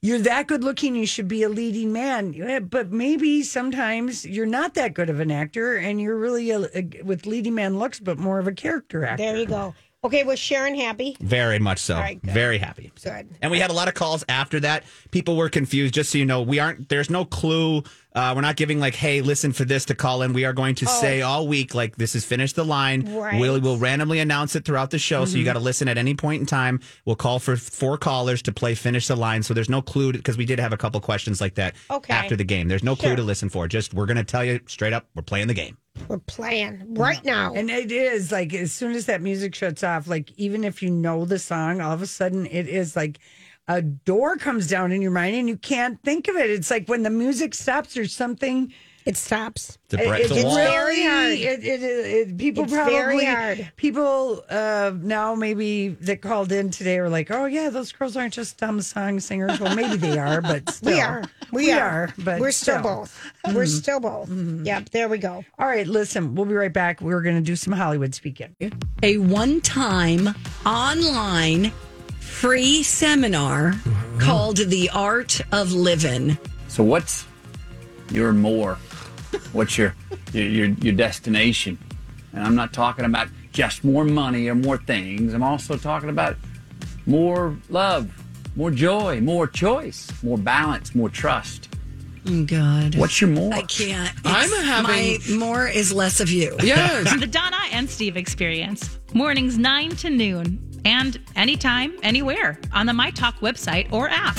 you're 0.04 0.18
that 0.18 0.46
good 0.46 0.62
looking, 0.62 0.94
you 0.94 1.06
should 1.06 1.28
be 1.28 1.42
a 1.42 1.48
leading 1.48 1.90
man. 1.92 2.66
But 2.68 2.92
maybe 2.92 3.42
sometimes 3.42 4.26
you're 4.26 4.44
not 4.44 4.74
that 4.74 4.92
good 4.92 5.08
of 5.08 5.18
an 5.18 5.30
actor, 5.30 5.76
and 5.76 5.98
you're 6.00 6.18
really 6.18 6.50
a, 6.50 6.68
a- 6.74 7.02
with 7.02 7.24
leading 7.24 7.54
man 7.54 7.78
looks, 7.78 8.00
but 8.00 8.18
more 8.18 8.38
of 8.38 8.46
a 8.46 8.52
character 8.52 9.04
actor. 9.04 9.24
There 9.24 9.36
you 9.36 9.46
go. 9.46 9.74
Okay, 10.04 10.22
was 10.22 10.38
Sharon 10.38 10.74
happy? 10.74 11.16
Very 11.20 11.58
much 11.58 11.78
so. 11.78 11.94
Right. 11.96 12.20
Very 12.22 12.58
happy. 12.58 12.92
Good. 13.02 13.28
And 13.40 13.50
we 13.50 13.58
had 13.58 13.70
a 13.70 13.72
lot 13.72 13.88
of 13.88 13.94
calls 13.94 14.22
after 14.28 14.60
that. 14.60 14.84
People 15.10 15.36
were 15.36 15.48
confused. 15.48 15.94
Just 15.94 16.10
so 16.10 16.18
you 16.18 16.26
know, 16.26 16.42
we 16.42 16.58
aren't. 16.58 16.90
There's 16.90 17.08
no 17.08 17.24
clue. 17.24 17.82
Uh, 18.14 18.32
we're 18.36 18.42
not 18.42 18.54
giving 18.56 18.78
like, 18.78 18.94
hey, 18.94 19.22
listen 19.22 19.52
for 19.52 19.64
this 19.64 19.86
to 19.86 19.94
call 19.94 20.22
in. 20.22 20.32
We 20.34 20.44
are 20.44 20.52
going 20.52 20.74
to 20.76 20.86
say 20.86 21.22
all 21.22 21.48
week 21.48 21.74
like 21.74 21.96
this 21.96 22.14
is 22.14 22.24
finish 22.24 22.52
the 22.52 22.64
line. 22.64 23.08
Oh. 23.08 23.20
Right. 23.22 23.30
Mm-hmm. 23.32 23.40
We'll 23.40 23.60
we'll 23.60 23.78
randomly 23.78 24.18
announce 24.20 24.54
it 24.54 24.64
throughout 24.66 24.90
the 24.90 24.98
show, 24.98 25.24
so 25.24 25.38
you 25.38 25.44
got 25.44 25.54
to 25.54 25.58
listen 25.58 25.88
at 25.88 25.96
any 25.96 26.14
point 26.14 26.40
in 26.40 26.46
time. 26.46 26.80
We'll 27.06 27.16
call 27.16 27.38
for 27.38 27.56
four 27.56 27.96
callers 27.96 28.42
to 28.42 28.52
play 28.52 28.74
finish 28.74 29.06
the 29.08 29.16
line. 29.16 29.42
So 29.42 29.54
there's 29.54 29.70
no 29.70 29.80
clue 29.82 30.12
because 30.12 30.36
we 30.36 30.44
did 30.44 30.60
have 30.60 30.72
a 30.72 30.76
couple 30.76 31.00
questions 31.00 31.40
like 31.40 31.54
that 31.54 31.74
Okay. 31.90 32.12
after 32.12 32.36
the 32.36 32.44
game. 32.44 32.68
There's 32.68 32.84
no 32.84 32.94
clue 32.94 33.08
Sure. 33.10 33.16
to 33.16 33.22
listen 33.22 33.48
for. 33.48 33.66
Just 33.68 33.94
we're 33.94 34.06
going 34.06 34.18
to 34.18 34.24
tell 34.24 34.44
you 34.44 34.60
straight 34.66 34.92
up, 34.92 35.06
we're 35.16 35.22
playing 35.22 35.48
the 35.48 35.54
game. 35.54 35.78
We're 36.08 36.18
playing 36.18 36.94
right 36.94 37.24
now. 37.24 37.54
And 37.54 37.70
it 37.70 37.92
is 37.92 38.32
like 38.32 38.52
as 38.52 38.72
soon 38.72 38.92
as 38.92 39.06
that 39.06 39.22
music 39.22 39.54
shuts 39.54 39.82
off, 39.82 40.06
like 40.06 40.32
even 40.36 40.64
if 40.64 40.82
you 40.82 40.90
know 40.90 41.24
the 41.24 41.38
song, 41.38 41.80
all 41.80 41.92
of 41.92 42.02
a 42.02 42.06
sudden 42.06 42.46
it 42.46 42.68
is 42.68 42.96
like 42.96 43.18
a 43.68 43.80
door 43.80 44.36
comes 44.36 44.66
down 44.66 44.92
in 44.92 45.00
your 45.00 45.10
mind 45.10 45.36
and 45.36 45.48
you 45.48 45.56
can't 45.56 46.02
think 46.02 46.28
of 46.28 46.36
it. 46.36 46.50
It's 46.50 46.70
like 46.70 46.88
when 46.88 47.02
the 47.02 47.10
music 47.10 47.54
stops 47.54 47.96
or 47.96 48.06
something. 48.06 48.72
It 49.04 49.16
stops. 49.16 49.78
It's 49.84 49.94
a, 49.94 49.96
bre- 50.08 50.14
it's 50.14 50.30
a 50.30 50.34
it's 50.36 50.44
wall. 50.44 50.54
very 50.54 51.02
hard. 51.02 51.32
It, 51.32 51.64
it, 51.64 51.82
it, 51.82 52.38
people 52.38 52.64
It's 52.64 52.72
probably 52.72 52.94
very 52.94 53.24
hard. 53.24 53.72
people 53.76 54.44
uh, 54.48 54.92
now 54.96 55.34
maybe 55.34 55.88
that 55.88 56.22
called 56.22 56.52
in 56.52 56.70
today 56.70 56.98
are 56.98 57.10
like, 57.10 57.30
oh 57.30 57.44
yeah, 57.44 57.68
those 57.68 57.92
girls 57.92 58.16
aren't 58.16 58.32
just 58.32 58.56
dumb 58.58 58.80
song 58.80 59.20
singers. 59.20 59.60
Well, 59.60 59.76
maybe 59.76 59.96
they 59.96 60.18
are, 60.18 60.40
but 60.40 60.68
still. 60.70 60.94
We 60.94 61.00
are. 61.00 61.24
We, 61.52 61.66
We 61.66 61.72
are. 61.72 61.80
are, 61.80 62.14
but 62.18 62.40
we're 62.40 62.50
still, 62.50 62.78
still. 62.80 62.96
both. 62.96 63.32
We're 63.46 63.52
mm-hmm. 63.52 63.64
still 63.66 64.00
both. 64.00 64.28
Mm-hmm. 64.30 64.64
Yep. 64.64 64.90
There 64.90 65.08
we 65.08 65.18
go. 65.18 65.44
All 65.58 65.66
right, 65.66 65.86
listen, 65.86 66.34
we'll 66.34 66.46
be 66.46 66.54
right 66.54 66.72
back. 66.72 67.00
We're 67.00 67.22
going 67.22 67.36
to 67.36 67.42
do 67.42 67.56
some 67.56 67.74
Hollywood 67.74 68.14
speaking. 68.14 68.56
a 69.02 69.18
one 69.18 69.60
time 69.60 70.30
online 70.64 71.72
free 72.20 72.82
seminar 72.82 73.74
called 74.18 74.56
The 74.56 74.90
Art 74.90 75.40
of 75.52 75.72
Living. 75.72 76.36
So 76.68 76.82
what's 76.82 77.26
your 78.10 78.32
more? 78.32 78.74
What's 79.52 79.76
your 79.78 79.94
your 80.32 80.44
your, 80.44 80.66
your 80.66 80.92
destination? 80.94 81.78
And 82.32 82.42
I'm 82.44 82.54
not 82.54 82.72
talking 82.72 83.04
about 83.04 83.28
just 83.52 83.84
more 83.84 84.04
money 84.04 84.48
or 84.48 84.54
more 84.54 84.78
things. 84.78 85.32
I'm 85.34 85.42
also 85.42 85.76
talking 85.76 86.08
about 86.08 86.36
more 87.06 87.56
love, 87.68 88.10
more 88.56 88.70
joy, 88.70 89.20
more 89.20 89.46
choice, 89.46 90.10
more 90.22 90.38
balance, 90.38 90.94
more 90.94 91.08
trust. 91.08 91.68
Oh, 92.26 92.44
God. 92.44 92.94
What's 92.96 93.20
your 93.20 93.30
more? 93.30 93.52
I 93.52 93.62
can't. 93.62 94.10
I'm 94.24 94.46
It's- 94.50 94.64
having- 94.64 94.90
My 94.90 95.18
more 95.38 95.68
is 95.68 95.92
less 95.92 96.20
of 96.20 96.30
you. 96.30 96.56
Yes. 96.62 97.14
The 97.20 97.26
Donna 97.26 97.58
and 97.70 97.88
Steve 97.88 98.16
experience. 98.16 98.98
Mornings 99.12 99.58
9 99.58 99.90
to 99.96 100.10
noon. 100.10 100.58
And 100.86 101.20
anytime, 101.36 101.92
anywhere 102.02 102.58
on 102.72 102.86
the 102.86 102.92
My 102.94 103.10
Talk 103.10 103.36
website 103.40 103.92
or 103.92 104.08
app. 104.08 104.36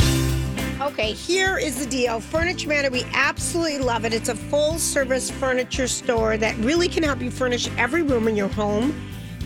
Okay, 0.82 1.14
here 1.14 1.58
is 1.58 1.80
the 1.80 1.86
deal. 1.86 2.20
Furniture 2.20 2.68
Manor, 2.68 2.90
we 2.90 3.06
absolutely 3.14 3.80
love 3.80 4.04
it. 4.04 4.14
It's 4.14 4.28
a 4.28 4.36
full 4.36 4.78
service 4.78 5.32
furniture 5.32 5.88
store 5.88 6.36
that 6.36 6.54
really 6.58 6.90
can 6.90 7.02
help 7.02 7.22
you 7.22 7.32
furnish 7.32 7.70
every 7.78 8.04
room 8.04 8.28
in 8.28 8.36
your 8.36 8.50
home 8.50 8.94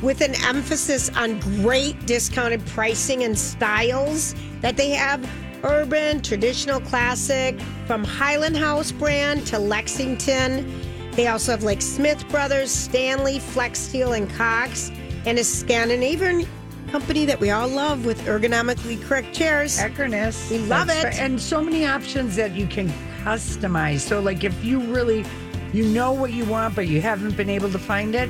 with 0.01 0.21
an 0.21 0.33
emphasis 0.43 1.15
on 1.15 1.39
great 1.61 2.03
discounted 2.07 2.65
pricing 2.65 3.25
and 3.25 3.37
styles 3.37 4.33
that 4.61 4.75
they 4.75 4.89
have 4.89 5.29
urban, 5.63 6.19
traditional, 6.23 6.79
classic, 6.79 7.61
from 7.85 8.03
Highland 8.03 8.57
House 8.57 8.91
brand 8.91 9.45
to 9.47 9.59
Lexington. 9.59 10.81
They 11.11 11.27
also 11.27 11.51
have 11.51 11.61
like 11.61 11.83
Smith 11.83 12.27
Brothers, 12.29 12.71
Stanley, 12.71 13.37
Flexsteel, 13.37 14.17
and 14.17 14.27
Cox, 14.31 14.89
and 15.27 15.37
a 15.37 15.43
Scandinavian 15.43 16.47
company 16.91 17.25
that 17.25 17.39
we 17.39 17.51
all 17.51 17.67
love 17.67 18.05
with 18.05 18.19
ergonomically 18.25 19.01
correct 19.03 19.33
chairs. 19.33 19.77
Ekornes. 19.79 20.49
We 20.49 20.59
love 20.59 20.87
That's 20.87 20.99
it. 21.03 21.07
right. 21.07 21.19
And 21.19 21.39
so 21.39 21.61
many 21.63 21.85
options 21.85 22.35
that 22.35 22.55
you 22.55 22.67
can 22.67 22.89
customize. 23.23 23.99
So, 23.99 24.19
like, 24.19 24.43
if 24.43 24.63
you 24.63 24.79
really, 24.79 25.25
you 25.73 25.85
know 25.85 26.11
what 26.11 26.33
you 26.33 26.45
want, 26.45 26.75
but 26.75 26.87
you 26.87 27.01
haven't 27.01 27.35
been 27.37 27.49
able 27.49 27.71
to 27.71 27.79
find 27.79 28.15
it, 28.15 28.29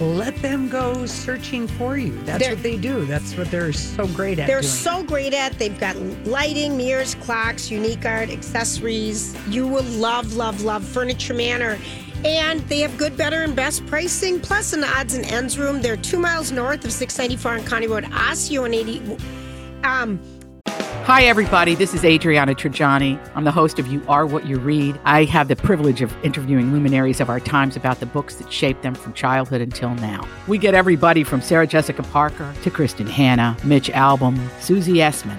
let 0.00 0.34
them 0.42 0.68
go 0.68 1.06
searching 1.06 1.68
for 1.68 1.96
you. 1.96 2.18
That's 2.24 2.42
They're- 2.42 2.54
what 2.54 2.62
they 2.64 2.76
do. 2.76 3.04
That's 3.04 3.36
what 3.36 3.48
they're 3.50 3.72
so 3.72 4.06
great 4.08 4.40
at 4.40 4.48
They're 4.48 4.60
doing. 4.60 4.72
so 4.72 5.02
great 5.04 5.32
at. 5.32 5.56
They've 5.58 5.78
got 5.78 5.96
lighting, 6.26 6.76
mirrors, 6.76 7.14
clocks, 7.16 7.70
unique 7.70 8.04
art, 8.04 8.28
accessories. 8.28 9.36
You 9.48 9.66
will 9.68 9.84
love, 9.84 10.34
love, 10.34 10.62
love 10.62 10.84
Furniture 10.84 11.34
Manor. 11.34 11.78
And 12.24 12.60
they 12.68 12.80
have 12.80 12.96
good, 12.96 13.16
better, 13.16 13.42
and 13.42 13.54
best 13.54 13.84
pricing, 13.86 14.40
plus 14.40 14.72
an 14.72 14.82
odds 14.82 15.14
and 15.14 15.26
ends 15.26 15.58
room. 15.58 15.82
They're 15.82 15.96
two 15.96 16.18
miles 16.18 16.50
north 16.50 16.84
of 16.84 16.92
694 16.92 17.52
on 17.52 17.64
County 17.64 17.86
Road, 17.86 18.06
Osseo 18.12 18.64
and 18.64 18.74
80. 18.74 19.16
Um, 19.84 20.20
Hi, 21.04 21.24
everybody. 21.24 21.74
This 21.74 21.92
is 21.92 22.02
Adriana 22.02 22.54
Trigiani. 22.54 23.20
I'm 23.34 23.44
the 23.44 23.52
host 23.52 23.78
of 23.78 23.86
You 23.88 24.02
Are 24.08 24.24
What 24.24 24.46
You 24.46 24.58
Read. 24.58 24.98
I 25.04 25.24
have 25.24 25.48
the 25.48 25.54
privilege 25.54 26.00
of 26.00 26.16
interviewing 26.24 26.72
luminaries 26.72 27.20
of 27.20 27.28
our 27.28 27.40
times 27.40 27.76
about 27.76 28.00
the 28.00 28.06
books 28.06 28.36
that 28.36 28.50
shaped 28.50 28.82
them 28.82 28.94
from 28.94 29.12
childhood 29.12 29.60
until 29.60 29.94
now. 29.96 30.26
We 30.48 30.56
get 30.56 30.72
everybody 30.72 31.22
from 31.22 31.42
Sarah 31.42 31.66
Jessica 31.66 32.02
Parker 32.04 32.54
to 32.62 32.70
Kristin 32.70 33.06
Hannah, 33.06 33.54
Mitch 33.64 33.90
Albom, 33.90 34.48
Susie 34.62 34.94
Essman, 34.94 35.38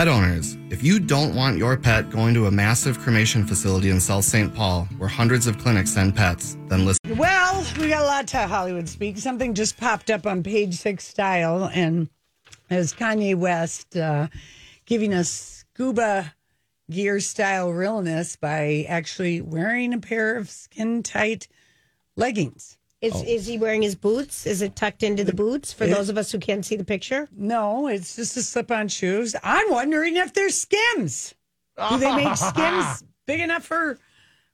Pet 0.00 0.08
owners, 0.08 0.56
if 0.70 0.82
you 0.82 0.98
don't 0.98 1.34
want 1.34 1.58
your 1.58 1.76
pet 1.76 2.08
going 2.08 2.32
to 2.32 2.46
a 2.46 2.50
massive 2.50 2.98
cremation 2.98 3.46
facility 3.46 3.90
in 3.90 4.00
South 4.00 4.24
St. 4.24 4.54
Paul 4.54 4.88
where 4.96 5.10
hundreds 5.10 5.46
of 5.46 5.58
clinics 5.58 5.92
send 5.92 6.16
pets, 6.16 6.56
then 6.68 6.86
listen. 6.86 7.18
Well, 7.18 7.66
we 7.78 7.88
got 7.88 8.00
a 8.00 8.06
lot 8.06 8.26
to 8.28 8.46
Hollywood 8.46 8.88
speak. 8.88 9.18
Something 9.18 9.52
just 9.52 9.76
popped 9.76 10.08
up 10.08 10.26
on 10.26 10.42
page 10.42 10.72
six 10.76 11.06
style, 11.06 11.68
and 11.74 12.08
as 12.70 12.94
Kanye 12.94 13.34
West 13.34 13.94
uh, 13.94 14.28
giving 14.86 15.12
us 15.12 15.28
scuba 15.74 16.32
gear 16.90 17.20
style 17.20 17.70
realness 17.70 18.36
by 18.36 18.86
actually 18.88 19.42
wearing 19.42 19.92
a 19.92 19.98
pair 19.98 20.34
of 20.34 20.48
skin 20.48 21.02
tight 21.02 21.46
leggings. 22.16 22.78
Is, 23.00 23.14
Oh. 23.14 23.24
is 23.26 23.46
he 23.46 23.56
wearing 23.56 23.80
his 23.82 23.94
boots? 23.94 24.46
Is 24.46 24.60
it 24.60 24.76
tucked 24.76 25.02
into 25.02 25.24
the 25.24 25.32
boots 25.32 25.72
for 25.72 25.84
It- 25.84 25.90
those 25.90 26.08
of 26.10 26.18
us 26.18 26.32
who 26.32 26.38
can't 26.38 26.64
see 26.66 26.76
the 26.76 26.84
picture? 26.84 27.28
No, 27.34 27.86
it's 27.88 28.16
just 28.16 28.36
a 28.36 28.42
slip 28.42 28.70
on 28.70 28.88
shoes. 28.88 29.34
I'm 29.42 29.70
wondering 29.70 30.16
if 30.16 30.34
they're 30.34 30.50
skims. 30.50 31.34
Do 31.88 31.96
they 31.98 32.14
make 32.14 32.36
skims 32.36 33.04
big 33.26 33.40
enough 33.40 33.64
for 33.64 33.98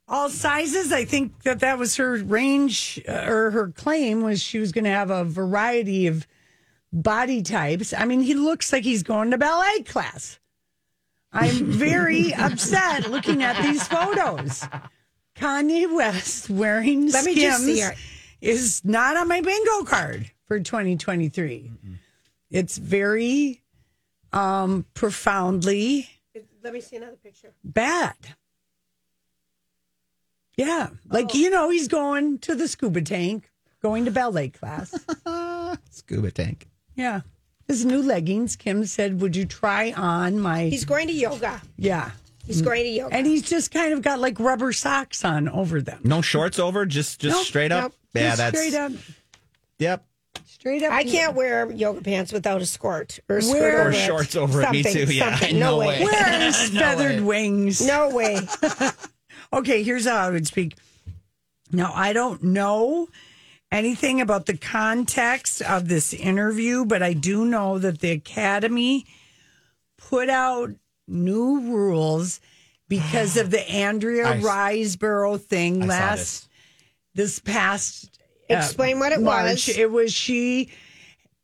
all 0.07 0.29
sizes? 0.29 0.93
I 0.93 1.03
think 1.03 1.43
that 1.43 1.59
that 1.59 1.77
was 1.77 1.97
her 1.97 2.15
range 2.23 3.01
uh, 3.07 3.25
or 3.27 3.51
her 3.51 3.67
claim 3.69 4.21
was 4.21 4.41
she 4.41 4.59
was 4.59 4.71
going 4.71 4.85
to 4.85 4.91
have 4.91 5.09
a 5.09 5.25
variety 5.25 6.07
of 6.07 6.25
body 6.93 7.41
types. 7.41 7.91
I 7.93 8.05
mean, 8.05 8.21
he 8.21 8.33
looks 8.33 8.71
like 8.71 8.85
he's 8.85 9.03
going 9.03 9.31
to 9.31 9.37
ballet 9.37 9.81
class. 9.83 10.39
I'm 11.33 11.65
very 11.65 12.33
upset 12.37 13.11
looking 13.11 13.43
at 13.43 13.61
these 13.61 13.85
photos. 13.85 14.63
Kanye 15.35 15.93
West 15.93 16.49
wearing 16.49 17.11
Let 17.11 17.25
me 17.25 17.33
skims 17.33 17.43
just 17.43 17.65
see 17.65 17.81
it. 17.81 17.93
Is 18.41 18.83
not 18.85 19.17
on 19.17 19.27
my 19.27 19.41
bingo 19.41 19.83
card 19.83 20.31
for 20.45 20.59
2023. 20.59 21.71
It's 22.51 22.77
very 22.77 23.61
um 24.33 24.85
profoundly 24.93 26.09
Let 26.63 26.73
me 26.73 26.81
see 26.81 26.97
another 26.97 27.15
picture. 27.23 27.53
bad. 27.63 28.15
Yeah, 30.57 30.89
like 31.09 31.33
you 31.35 31.49
know, 31.51 31.69
he's 31.69 31.87
going 31.87 32.39
to 32.39 32.55
the 32.55 32.67
scuba 32.67 33.01
tank, 33.01 33.51
going 33.81 34.05
to 34.05 34.11
ballet 34.11 34.49
class. 34.49 34.89
Scuba 35.91 36.31
tank. 36.31 36.67
yeah, 36.95 37.21
his 37.67 37.85
new 37.85 38.01
leggings. 38.01 38.55
Kim 38.55 38.83
said, 38.85 39.21
"Would 39.21 39.35
you 39.35 39.45
try 39.45 39.91
on 39.91 40.39
my?" 40.39 40.63
He's 40.65 40.83
going 40.85 41.07
to 41.07 41.13
yoga. 41.13 41.61
yeah, 41.77 42.09
He's 42.47 42.63
going 42.63 42.83
to 42.83 42.89
yoga. 42.89 43.13
and 43.15 43.27
he's 43.27 43.43
just 43.43 43.69
kind 43.71 43.93
of 43.93 44.01
got 44.01 44.19
like 44.19 44.39
rubber 44.39 44.73
socks 44.73 45.23
on 45.23 45.47
over 45.47 45.79
them. 45.79 45.99
No 46.03 46.21
shorts 46.21 46.57
over, 46.57 46.87
just 46.87 47.19
just 47.21 47.35
Nope, 47.37 47.45
straight 47.45 47.71
up. 47.71 47.83
nope, 47.83 47.93
yeah, 48.21 48.27
just 48.29 48.37
that's 48.37 48.57
straight 48.57 48.73
up. 48.75 48.91
Yep. 49.79 50.05
Straight 50.45 50.83
up. 50.83 50.91
I 50.91 51.03
can't 51.03 51.35
wear 51.35 51.69
yoga 51.71 52.01
pants 52.01 52.31
without 52.33 52.61
a 52.61 52.65
skirt 52.65 53.19
or 53.29 53.37
a 53.37 53.41
skirt 53.41 53.59
Wear- 53.59 53.79
over 53.81 53.89
Or 53.89 53.91
it. 53.91 53.95
shorts 54.05 54.35
over 54.35 54.61
it. 54.63 54.71
Me 54.71 54.83
Something, 54.83 55.07
too, 55.07 55.13
yeah. 55.13 55.37
something. 55.37 55.59
No 55.59 55.71
No, 55.71 55.77
way. 55.79 55.99
way. 55.99 56.03
Where's 56.05 56.73
No 56.73 56.79
feathered 56.79 57.19
way. 57.21 57.25
wings? 57.25 57.85
No 57.85 58.09
way. 58.09 58.39
Okay, 59.53 59.81
here's 59.81 60.05
how 60.05 60.17
I 60.17 60.29
would 60.29 60.45
speak. 60.45 60.75
Now, 61.71 61.93
I 61.95 62.11
don't 62.11 62.43
know 62.43 63.07
anything 63.71 64.19
about 64.19 64.45
the 64.45 64.57
context 64.57 65.61
of 65.61 65.87
this 65.87 66.13
interview, 66.13 66.83
but 66.83 67.01
I 67.01 67.13
do 67.13 67.45
know 67.45 67.79
that 67.79 67.99
the 67.99 68.11
Academy 68.11 69.05
put 69.97 70.29
out 70.29 70.71
new 71.07 71.61
rules 71.61 72.41
because 72.89 73.37
of 73.37 73.49
the 73.51 73.69
Andrea 73.71 74.27
I- 74.31 74.37
Riseborough 74.39 75.39
thing 75.39 75.83
I 75.83 75.85
saw 75.85 75.91
last 75.93 76.46
this 77.17 77.39
past 77.39 78.17
uh, 78.49 78.53
Explain 78.55 78.99
what 78.99 79.11
it 79.11 79.19
March. 79.19 79.67
was. 79.67 79.77
It 79.77 79.91
was 79.91 80.13
she 80.13 80.69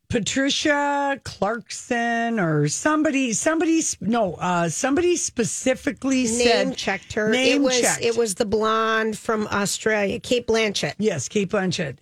Patricia 0.08 1.20
Clarkson 1.24 2.40
or 2.40 2.68
somebody 2.68 3.34
somebody 3.34 3.82
no 4.00 4.36
uh 4.36 4.70
somebody 4.70 5.16
specifically 5.16 6.28
said 6.28 6.68
Name 6.68 6.76
checked 6.76 7.14
her. 7.14 7.30
Name 7.30 7.62
it 7.62 7.66
was 7.66 7.82
checked. 7.82 8.04
it 8.06 8.16
was 8.16 8.36
the 8.36 8.46
blonde 8.46 9.18
from 9.18 9.48
Australia, 9.48 10.20
Cate 10.20 10.48
Blanchett. 10.48 10.94
Yes, 11.00 11.28
Cate 11.28 11.50
Blanchett. 11.50 11.98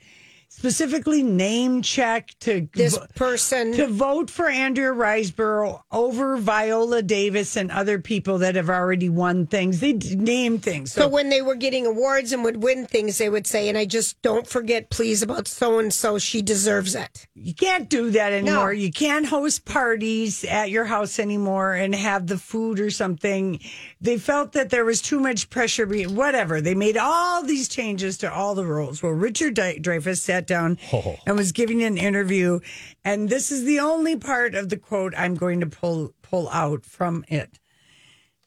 Specifically 0.54 1.24
name 1.24 1.82
check 1.82 2.32
to 2.41 2.68
This 2.74 2.97
vo- 2.97 3.06
person 3.16 3.72
to 3.72 3.88
vote 3.88 4.30
for 4.30 4.49
Andrea 4.49 4.91
Riseborough 4.91 5.82
over 5.91 6.36
Viola 6.36 7.02
Davis 7.02 7.56
and 7.56 7.72
other 7.72 7.99
people 7.99 8.38
that 8.39 8.56
have 8.56 8.70
already 8.70 9.08
won 9.08 9.47
things. 9.47 9.80
They 9.80 9.93
name 9.93 10.60
things. 10.60 10.91
So 10.91 11.08
when 11.08 11.30
they 11.30 11.41
were 11.41 11.56
getting 11.56 11.86
awards 11.86 12.34
and 12.34 12.43
would 12.43 12.62
win 12.62 12.86
things, 12.86 13.18
they 13.18 13.30
would 13.30 13.47
say, 13.47 13.70
and 13.70 13.78
I 13.78 13.86
just 13.86 14.22
don't 14.22 14.45
forget, 14.45 14.89
please, 14.89 15.24
about 15.24 15.47
so 15.47 15.80
and 15.80 15.91
so. 15.91 16.20
She 16.20 16.41
deserves 16.41 16.95
it. 16.95 17.28
You 17.34 17.54
can't 17.56 17.89
do 17.89 18.12
that 18.12 18.34
anymore. 18.34 18.74
You 18.74 18.91
can't 18.91 19.26
host 19.26 19.64
parties 19.64 20.43
at 20.43 20.70
your 20.70 20.86
house 20.86 21.18
anymore 21.18 21.74
and 21.76 21.95
have 21.95 22.28
the 22.28 22.38
food 22.38 22.80
or 22.82 22.89
something. 22.91 23.60
They 24.02 24.18
felt 24.18 24.52
that 24.52 24.70
there 24.70 24.84
was 24.86 25.02
too 25.02 25.20
much 25.22 25.49
pressure. 25.49 25.86
be- 25.86 26.08
Whatever. 26.08 26.60
They 26.60 26.76
made 26.76 26.97
all 26.97 27.41
these 27.41 27.70
changes 27.70 28.18
to 28.20 28.32
all 28.32 28.54
the 28.54 28.66
rules. 28.66 29.02
Well, 29.02 29.14
Richard 29.14 29.56
Dreyfuss 29.56 30.18
sat 30.42 30.48
down 30.48 30.78
oh. 30.94 31.18
and 31.26 31.38
was 31.38 31.52
giving 31.52 31.84
an 31.84 31.98
interview, 31.98 32.60
and 33.04 33.30
this 33.30 33.52
is 33.52 33.64
the 33.64 33.80
only 33.80 34.16
part 34.16 34.56
of 34.56 34.70
the 34.70 34.78
quote 34.78 35.14
I'm 35.18 35.36
going 35.36 35.60
to 35.60 35.68
pull 35.68 36.14
pull 36.22 36.50
out 36.50 36.86
from 36.86 37.24
it. 37.28 37.60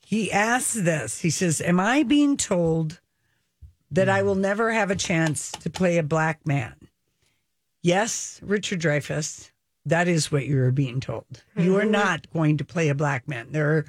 He 0.00 0.30
asks 0.30 0.74
this. 0.74 1.20
He 1.20 1.30
says, 1.30 1.60
"Am 1.60 1.80
I 1.80 2.02
being 2.02 2.36
told 2.36 3.00
that 3.90 4.08
I 4.08 4.22
will 4.22 4.34
never 4.34 4.72
have 4.72 4.90
a 4.90 4.96
chance 4.96 5.52
to 5.52 5.70
play 5.70 5.98
a 5.98 6.02
black 6.02 6.46
man?" 6.46 6.74
Yes, 7.82 8.40
Richard 8.42 8.80
Dreyfuss, 8.80 9.50
that 9.84 10.08
is 10.08 10.32
what 10.32 10.46
you 10.46 10.58
are 10.60 10.72
being 10.72 11.00
told. 11.00 11.44
You 11.56 11.76
are 11.76 11.82
mm-hmm. 11.82 11.90
not 11.90 12.32
going 12.32 12.56
to 12.56 12.64
play 12.64 12.88
a 12.88 12.94
black 12.94 13.28
man. 13.28 13.52
There 13.52 13.76
are 13.76 13.84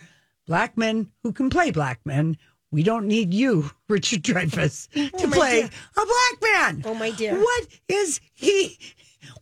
black 0.45 0.77
men 0.77 1.11
who 1.23 1.31
can 1.31 1.49
play 1.49 1.71
black 1.71 2.01
men. 2.03 2.37
We 2.71 2.83
don't 2.83 3.07
need 3.07 3.33
you, 3.33 3.71
Richard 3.89 4.23
Dreyfuss, 4.23 4.87
oh, 4.95 5.17
to 5.19 5.27
my 5.27 5.35
play 5.37 5.61
dear. 5.61 5.69
a 5.97 6.05
black 6.05 6.41
man. 6.53 6.81
Oh, 6.85 6.93
my 6.93 7.11
dear. 7.11 7.37
What 7.39 7.67
is 7.87 8.19
he? 8.33 8.77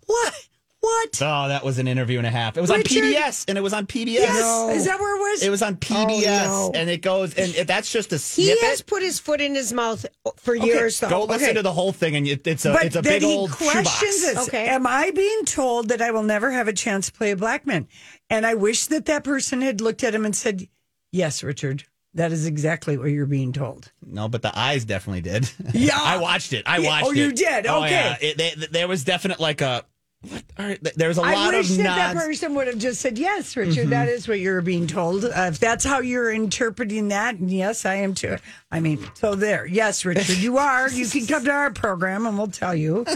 What? 0.05 0.47
What? 0.81 1.21
Oh, 1.21 1.47
that 1.47 1.63
was 1.63 1.79
an 1.79 1.87
interview 1.87 2.17
and 2.17 2.27
a 2.27 2.29
half. 2.29 2.57
It 2.57 2.61
was 2.61 2.69
Richard- 2.69 3.03
on 3.05 3.11
PBS, 3.13 3.45
and 3.47 3.57
it 3.57 3.61
was 3.61 3.71
on 3.71 3.87
PBS. 3.87 4.05
Yes. 4.15 4.75
Is 4.75 4.85
that 4.85 4.99
where 4.99 5.15
it 5.15 5.19
was? 5.31 5.41
It 5.43 5.49
was 5.49 5.61
on 5.61 5.75
oh, 5.75 5.77
PBS, 5.77 6.45
no. 6.45 6.71
and 6.75 6.89
it 6.89 7.01
goes, 7.01 7.33
and 7.35 7.55
it- 7.55 7.67
that's 7.67 7.89
just 7.89 8.11
a 8.11 8.19
snippet. 8.19 8.59
He 8.59 8.65
has 8.67 8.81
put 8.81 9.01
his 9.01 9.17
foot 9.17 9.39
in 9.39 9.55
his 9.55 9.71
mouth 9.71 10.05
for 10.35 10.53
years, 10.53 10.99
though. 10.99 11.07
Go 11.09 11.23
listen 11.23 11.45
Okay. 11.45 11.53
to 11.53 11.61
the 11.61 11.71
whole 11.71 11.93
thing, 11.93 12.17
and 12.17 12.27
it- 12.27 12.45
it's 12.45 12.65
a 12.65 12.73
but 12.73 12.83
it's 12.83 12.97
a 12.97 13.01
then 13.01 13.13
big 13.13 13.21
he 13.21 13.33
old 13.33 13.51
questions 13.51 14.19
shoebox. 14.25 14.47
it. 14.47 14.49
Okay. 14.49 14.67
Am 14.67 14.85
I 14.85 15.11
being 15.11 15.45
told 15.45 15.87
that 15.87 16.01
I 16.01 16.11
will 16.11 16.23
never 16.23 16.51
have 16.51 16.67
a 16.67 16.73
chance 16.73 17.05
to 17.07 17.13
play 17.13 17.31
a 17.31 17.37
black 17.37 17.65
man? 17.65 17.87
And 18.29 18.45
I 18.45 18.55
wish 18.55 18.87
that 18.87 19.05
that 19.05 19.23
person 19.23 19.61
had 19.61 19.79
looked 19.79 20.03
at 20.03 20.13
him 20.13 20.25
and 20.25 20.35
said, 20.35 20.67
"Yes, 21.13 21.43
Richard, 21.43 21.85
that 22.15 22.31
is 22.31 22.45
exactly 22.45 22.97
what 22.97 23.09
you're 23.11 23.25
being 23.25 23.53
told." 23.53 23.91
No, 24.05 24.27
but 24.27 24.41
the 24.41 24.57
eyes 24.57 24.85
definitely 24.85 25.21
did. 25.21 25.49
Yeah. 25.73 25.97
I 25.99 26.17
watched 26.17 26.53
it. 26.53 26.63
I 26.67 26.77
Yeah, 26.77 26.87
watched 26.89 27.05
oh, 27.07 27.11
it. 27.11 27.17
you 27.17 27.31
did? 27.31 27.65
Oh, 27.67 27.83
Okay. 27.83 27.89
yeah. 27.91 28.17
It, 28.21 28.71
there 28.71 28.87
was 28.87 29.03
definite 29.03 29.39
like 29.39 29.61
a. 29.61 29.83
What? 30.29 30.43
All 30.57 30.65
right, 30.65 30.79
there 30.95 31.09
was 31.09 31.17
a 31.17 31.21
I 31.21 31.33
lot 31.33 31.53
wish 31.53 31.69
of 31.71 31.77
that 31.77 31.83
nods. 31.83 32.13
that 32.13 32.15
person 32.25 32.55
would 32.55 32.67
have 32.67 32.77
just 32.77 33.01
said, 33.01 33.17
"Yes, 33.17 33.57
Richard, 33.57 33.89
that 33.89 34.07
is 34.07 34.25
what 34.25 34.39
you're 34.39 34.61
being 34.61 34.87
told." 34.87 35.25
Uh, 35.25 35.31
if 35.51 35.59
that's 35.59 35.83
how 35.83 35.99
you're 35.99 36.31
interpreting 36.31 37.09
that, 37.09 37.41
yes, 37.41 37.85
I 37.85 37.95
am 37.95 38.13
too. 38.15 38.37
I 38.71 38.79
mean, 38.79 39.05
so 39.15 39.35
there. 39.35 39.65
Yes, 39.65 40.05
Richard, 40.05 40.37
you 40.37 40.59
are. 40.59 40.89
You 40.89 41.07
can 41.07 41.27
come 41.27 41.43
to 41.43 41.51
our 41.51 41.71
program 41.71 42.25
and 42.25 42.37
we'll 42.37 42.47
tell 42.47 42.73
you. 42.75 43.05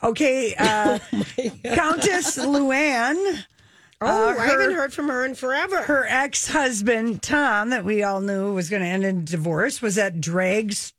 Okay, 0.00 0.54
uh, 0.56 1.00
Countess 1.64 2.38
Luann. 2.38 3.44
Oh, 4.00 4.28
uh, 4.28 4.34
I 4.38 4.46
haven't 4.46 4.74
heard 4.74 4.92
from 4.92 5.08
her 5.08 5.24
in 5.24 5.34
forever. 5.34 5.82
Her 5.82 6.06
ex 6.08 6.48
husband, 6.48 7.22
Tom, 7.22 7.70
that 7.70 7.84
we 7.84 8.02
all 8.02 8.20
knew 8.20 8.54
was 8.54 8.70
going 8.70 8.82
to 8.82 8.88
end 8.88 9.04
in 9.04 9.24
divorce, 9.24 9.82
was 9.82 9.98
at 9.98 10.20
Drag's 10.20 10.92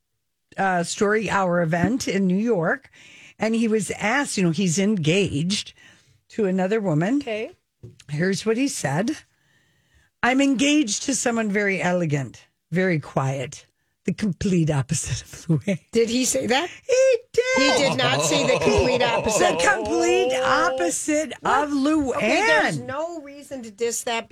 uh, 0.58 0.84
Story 0.84 1.30
Hour 1.30 1.62
event 1.62 2.08
in 2.08 2.28
New 2.28 2.38
York. 2.38 2.90
And 3.38 3.56
he 3.56 3.70
was 3.70 3.90
asked, 3.92 4.38
you 4.38 4.44
know, 4.44 4.52
he's 4.52 4.78
engaged 4.78 5.74
to 6.30 6.46
another 6.46 6.82
woman. 6.82 7.18
Okay. 7.18 7.52
Here's 8.10 8.46
what 8.46 8.58
he 8.58 8.68
said 8.68 9.18
I'm 10.22 10.42
engaged 10.42 11.04
to 11.04 11.16
someone 11.16 11.50
very 11.50 11.82
elegant, 11.82 12.46
very 12.72 13.00
quiet, 13.00 13.66
the 14.10 14.16
complete 14.16 14.72
opposite 14.72 15.22
of 15.22 15.50
Louis. 15.50 15.80
Did 15.92 16.10
he 16.10 16.26
say 16.26 16.48
that? 16.48 16.70
He 16.88 17.18
did. 17.32 17.44
He 17.58 17.84
did 17.84 17.98
not 17.98 18.22
say 18.24 18.44
the 18.44 18.54
complete 18.54 19.04
opposite. 19.04 19.60
The 19.60 19.76
complete 19.76 20.34
opposite 20.36 21.34
of 21.44 21.70
Luann. 21.70 22.16
Okay, 22.16 22.44
there's 22.48 22.80
no 22.80 23.22
reason 23.22 23.62
to 23.64 23.72
diss 23.72 24.04
that 24.04 24.28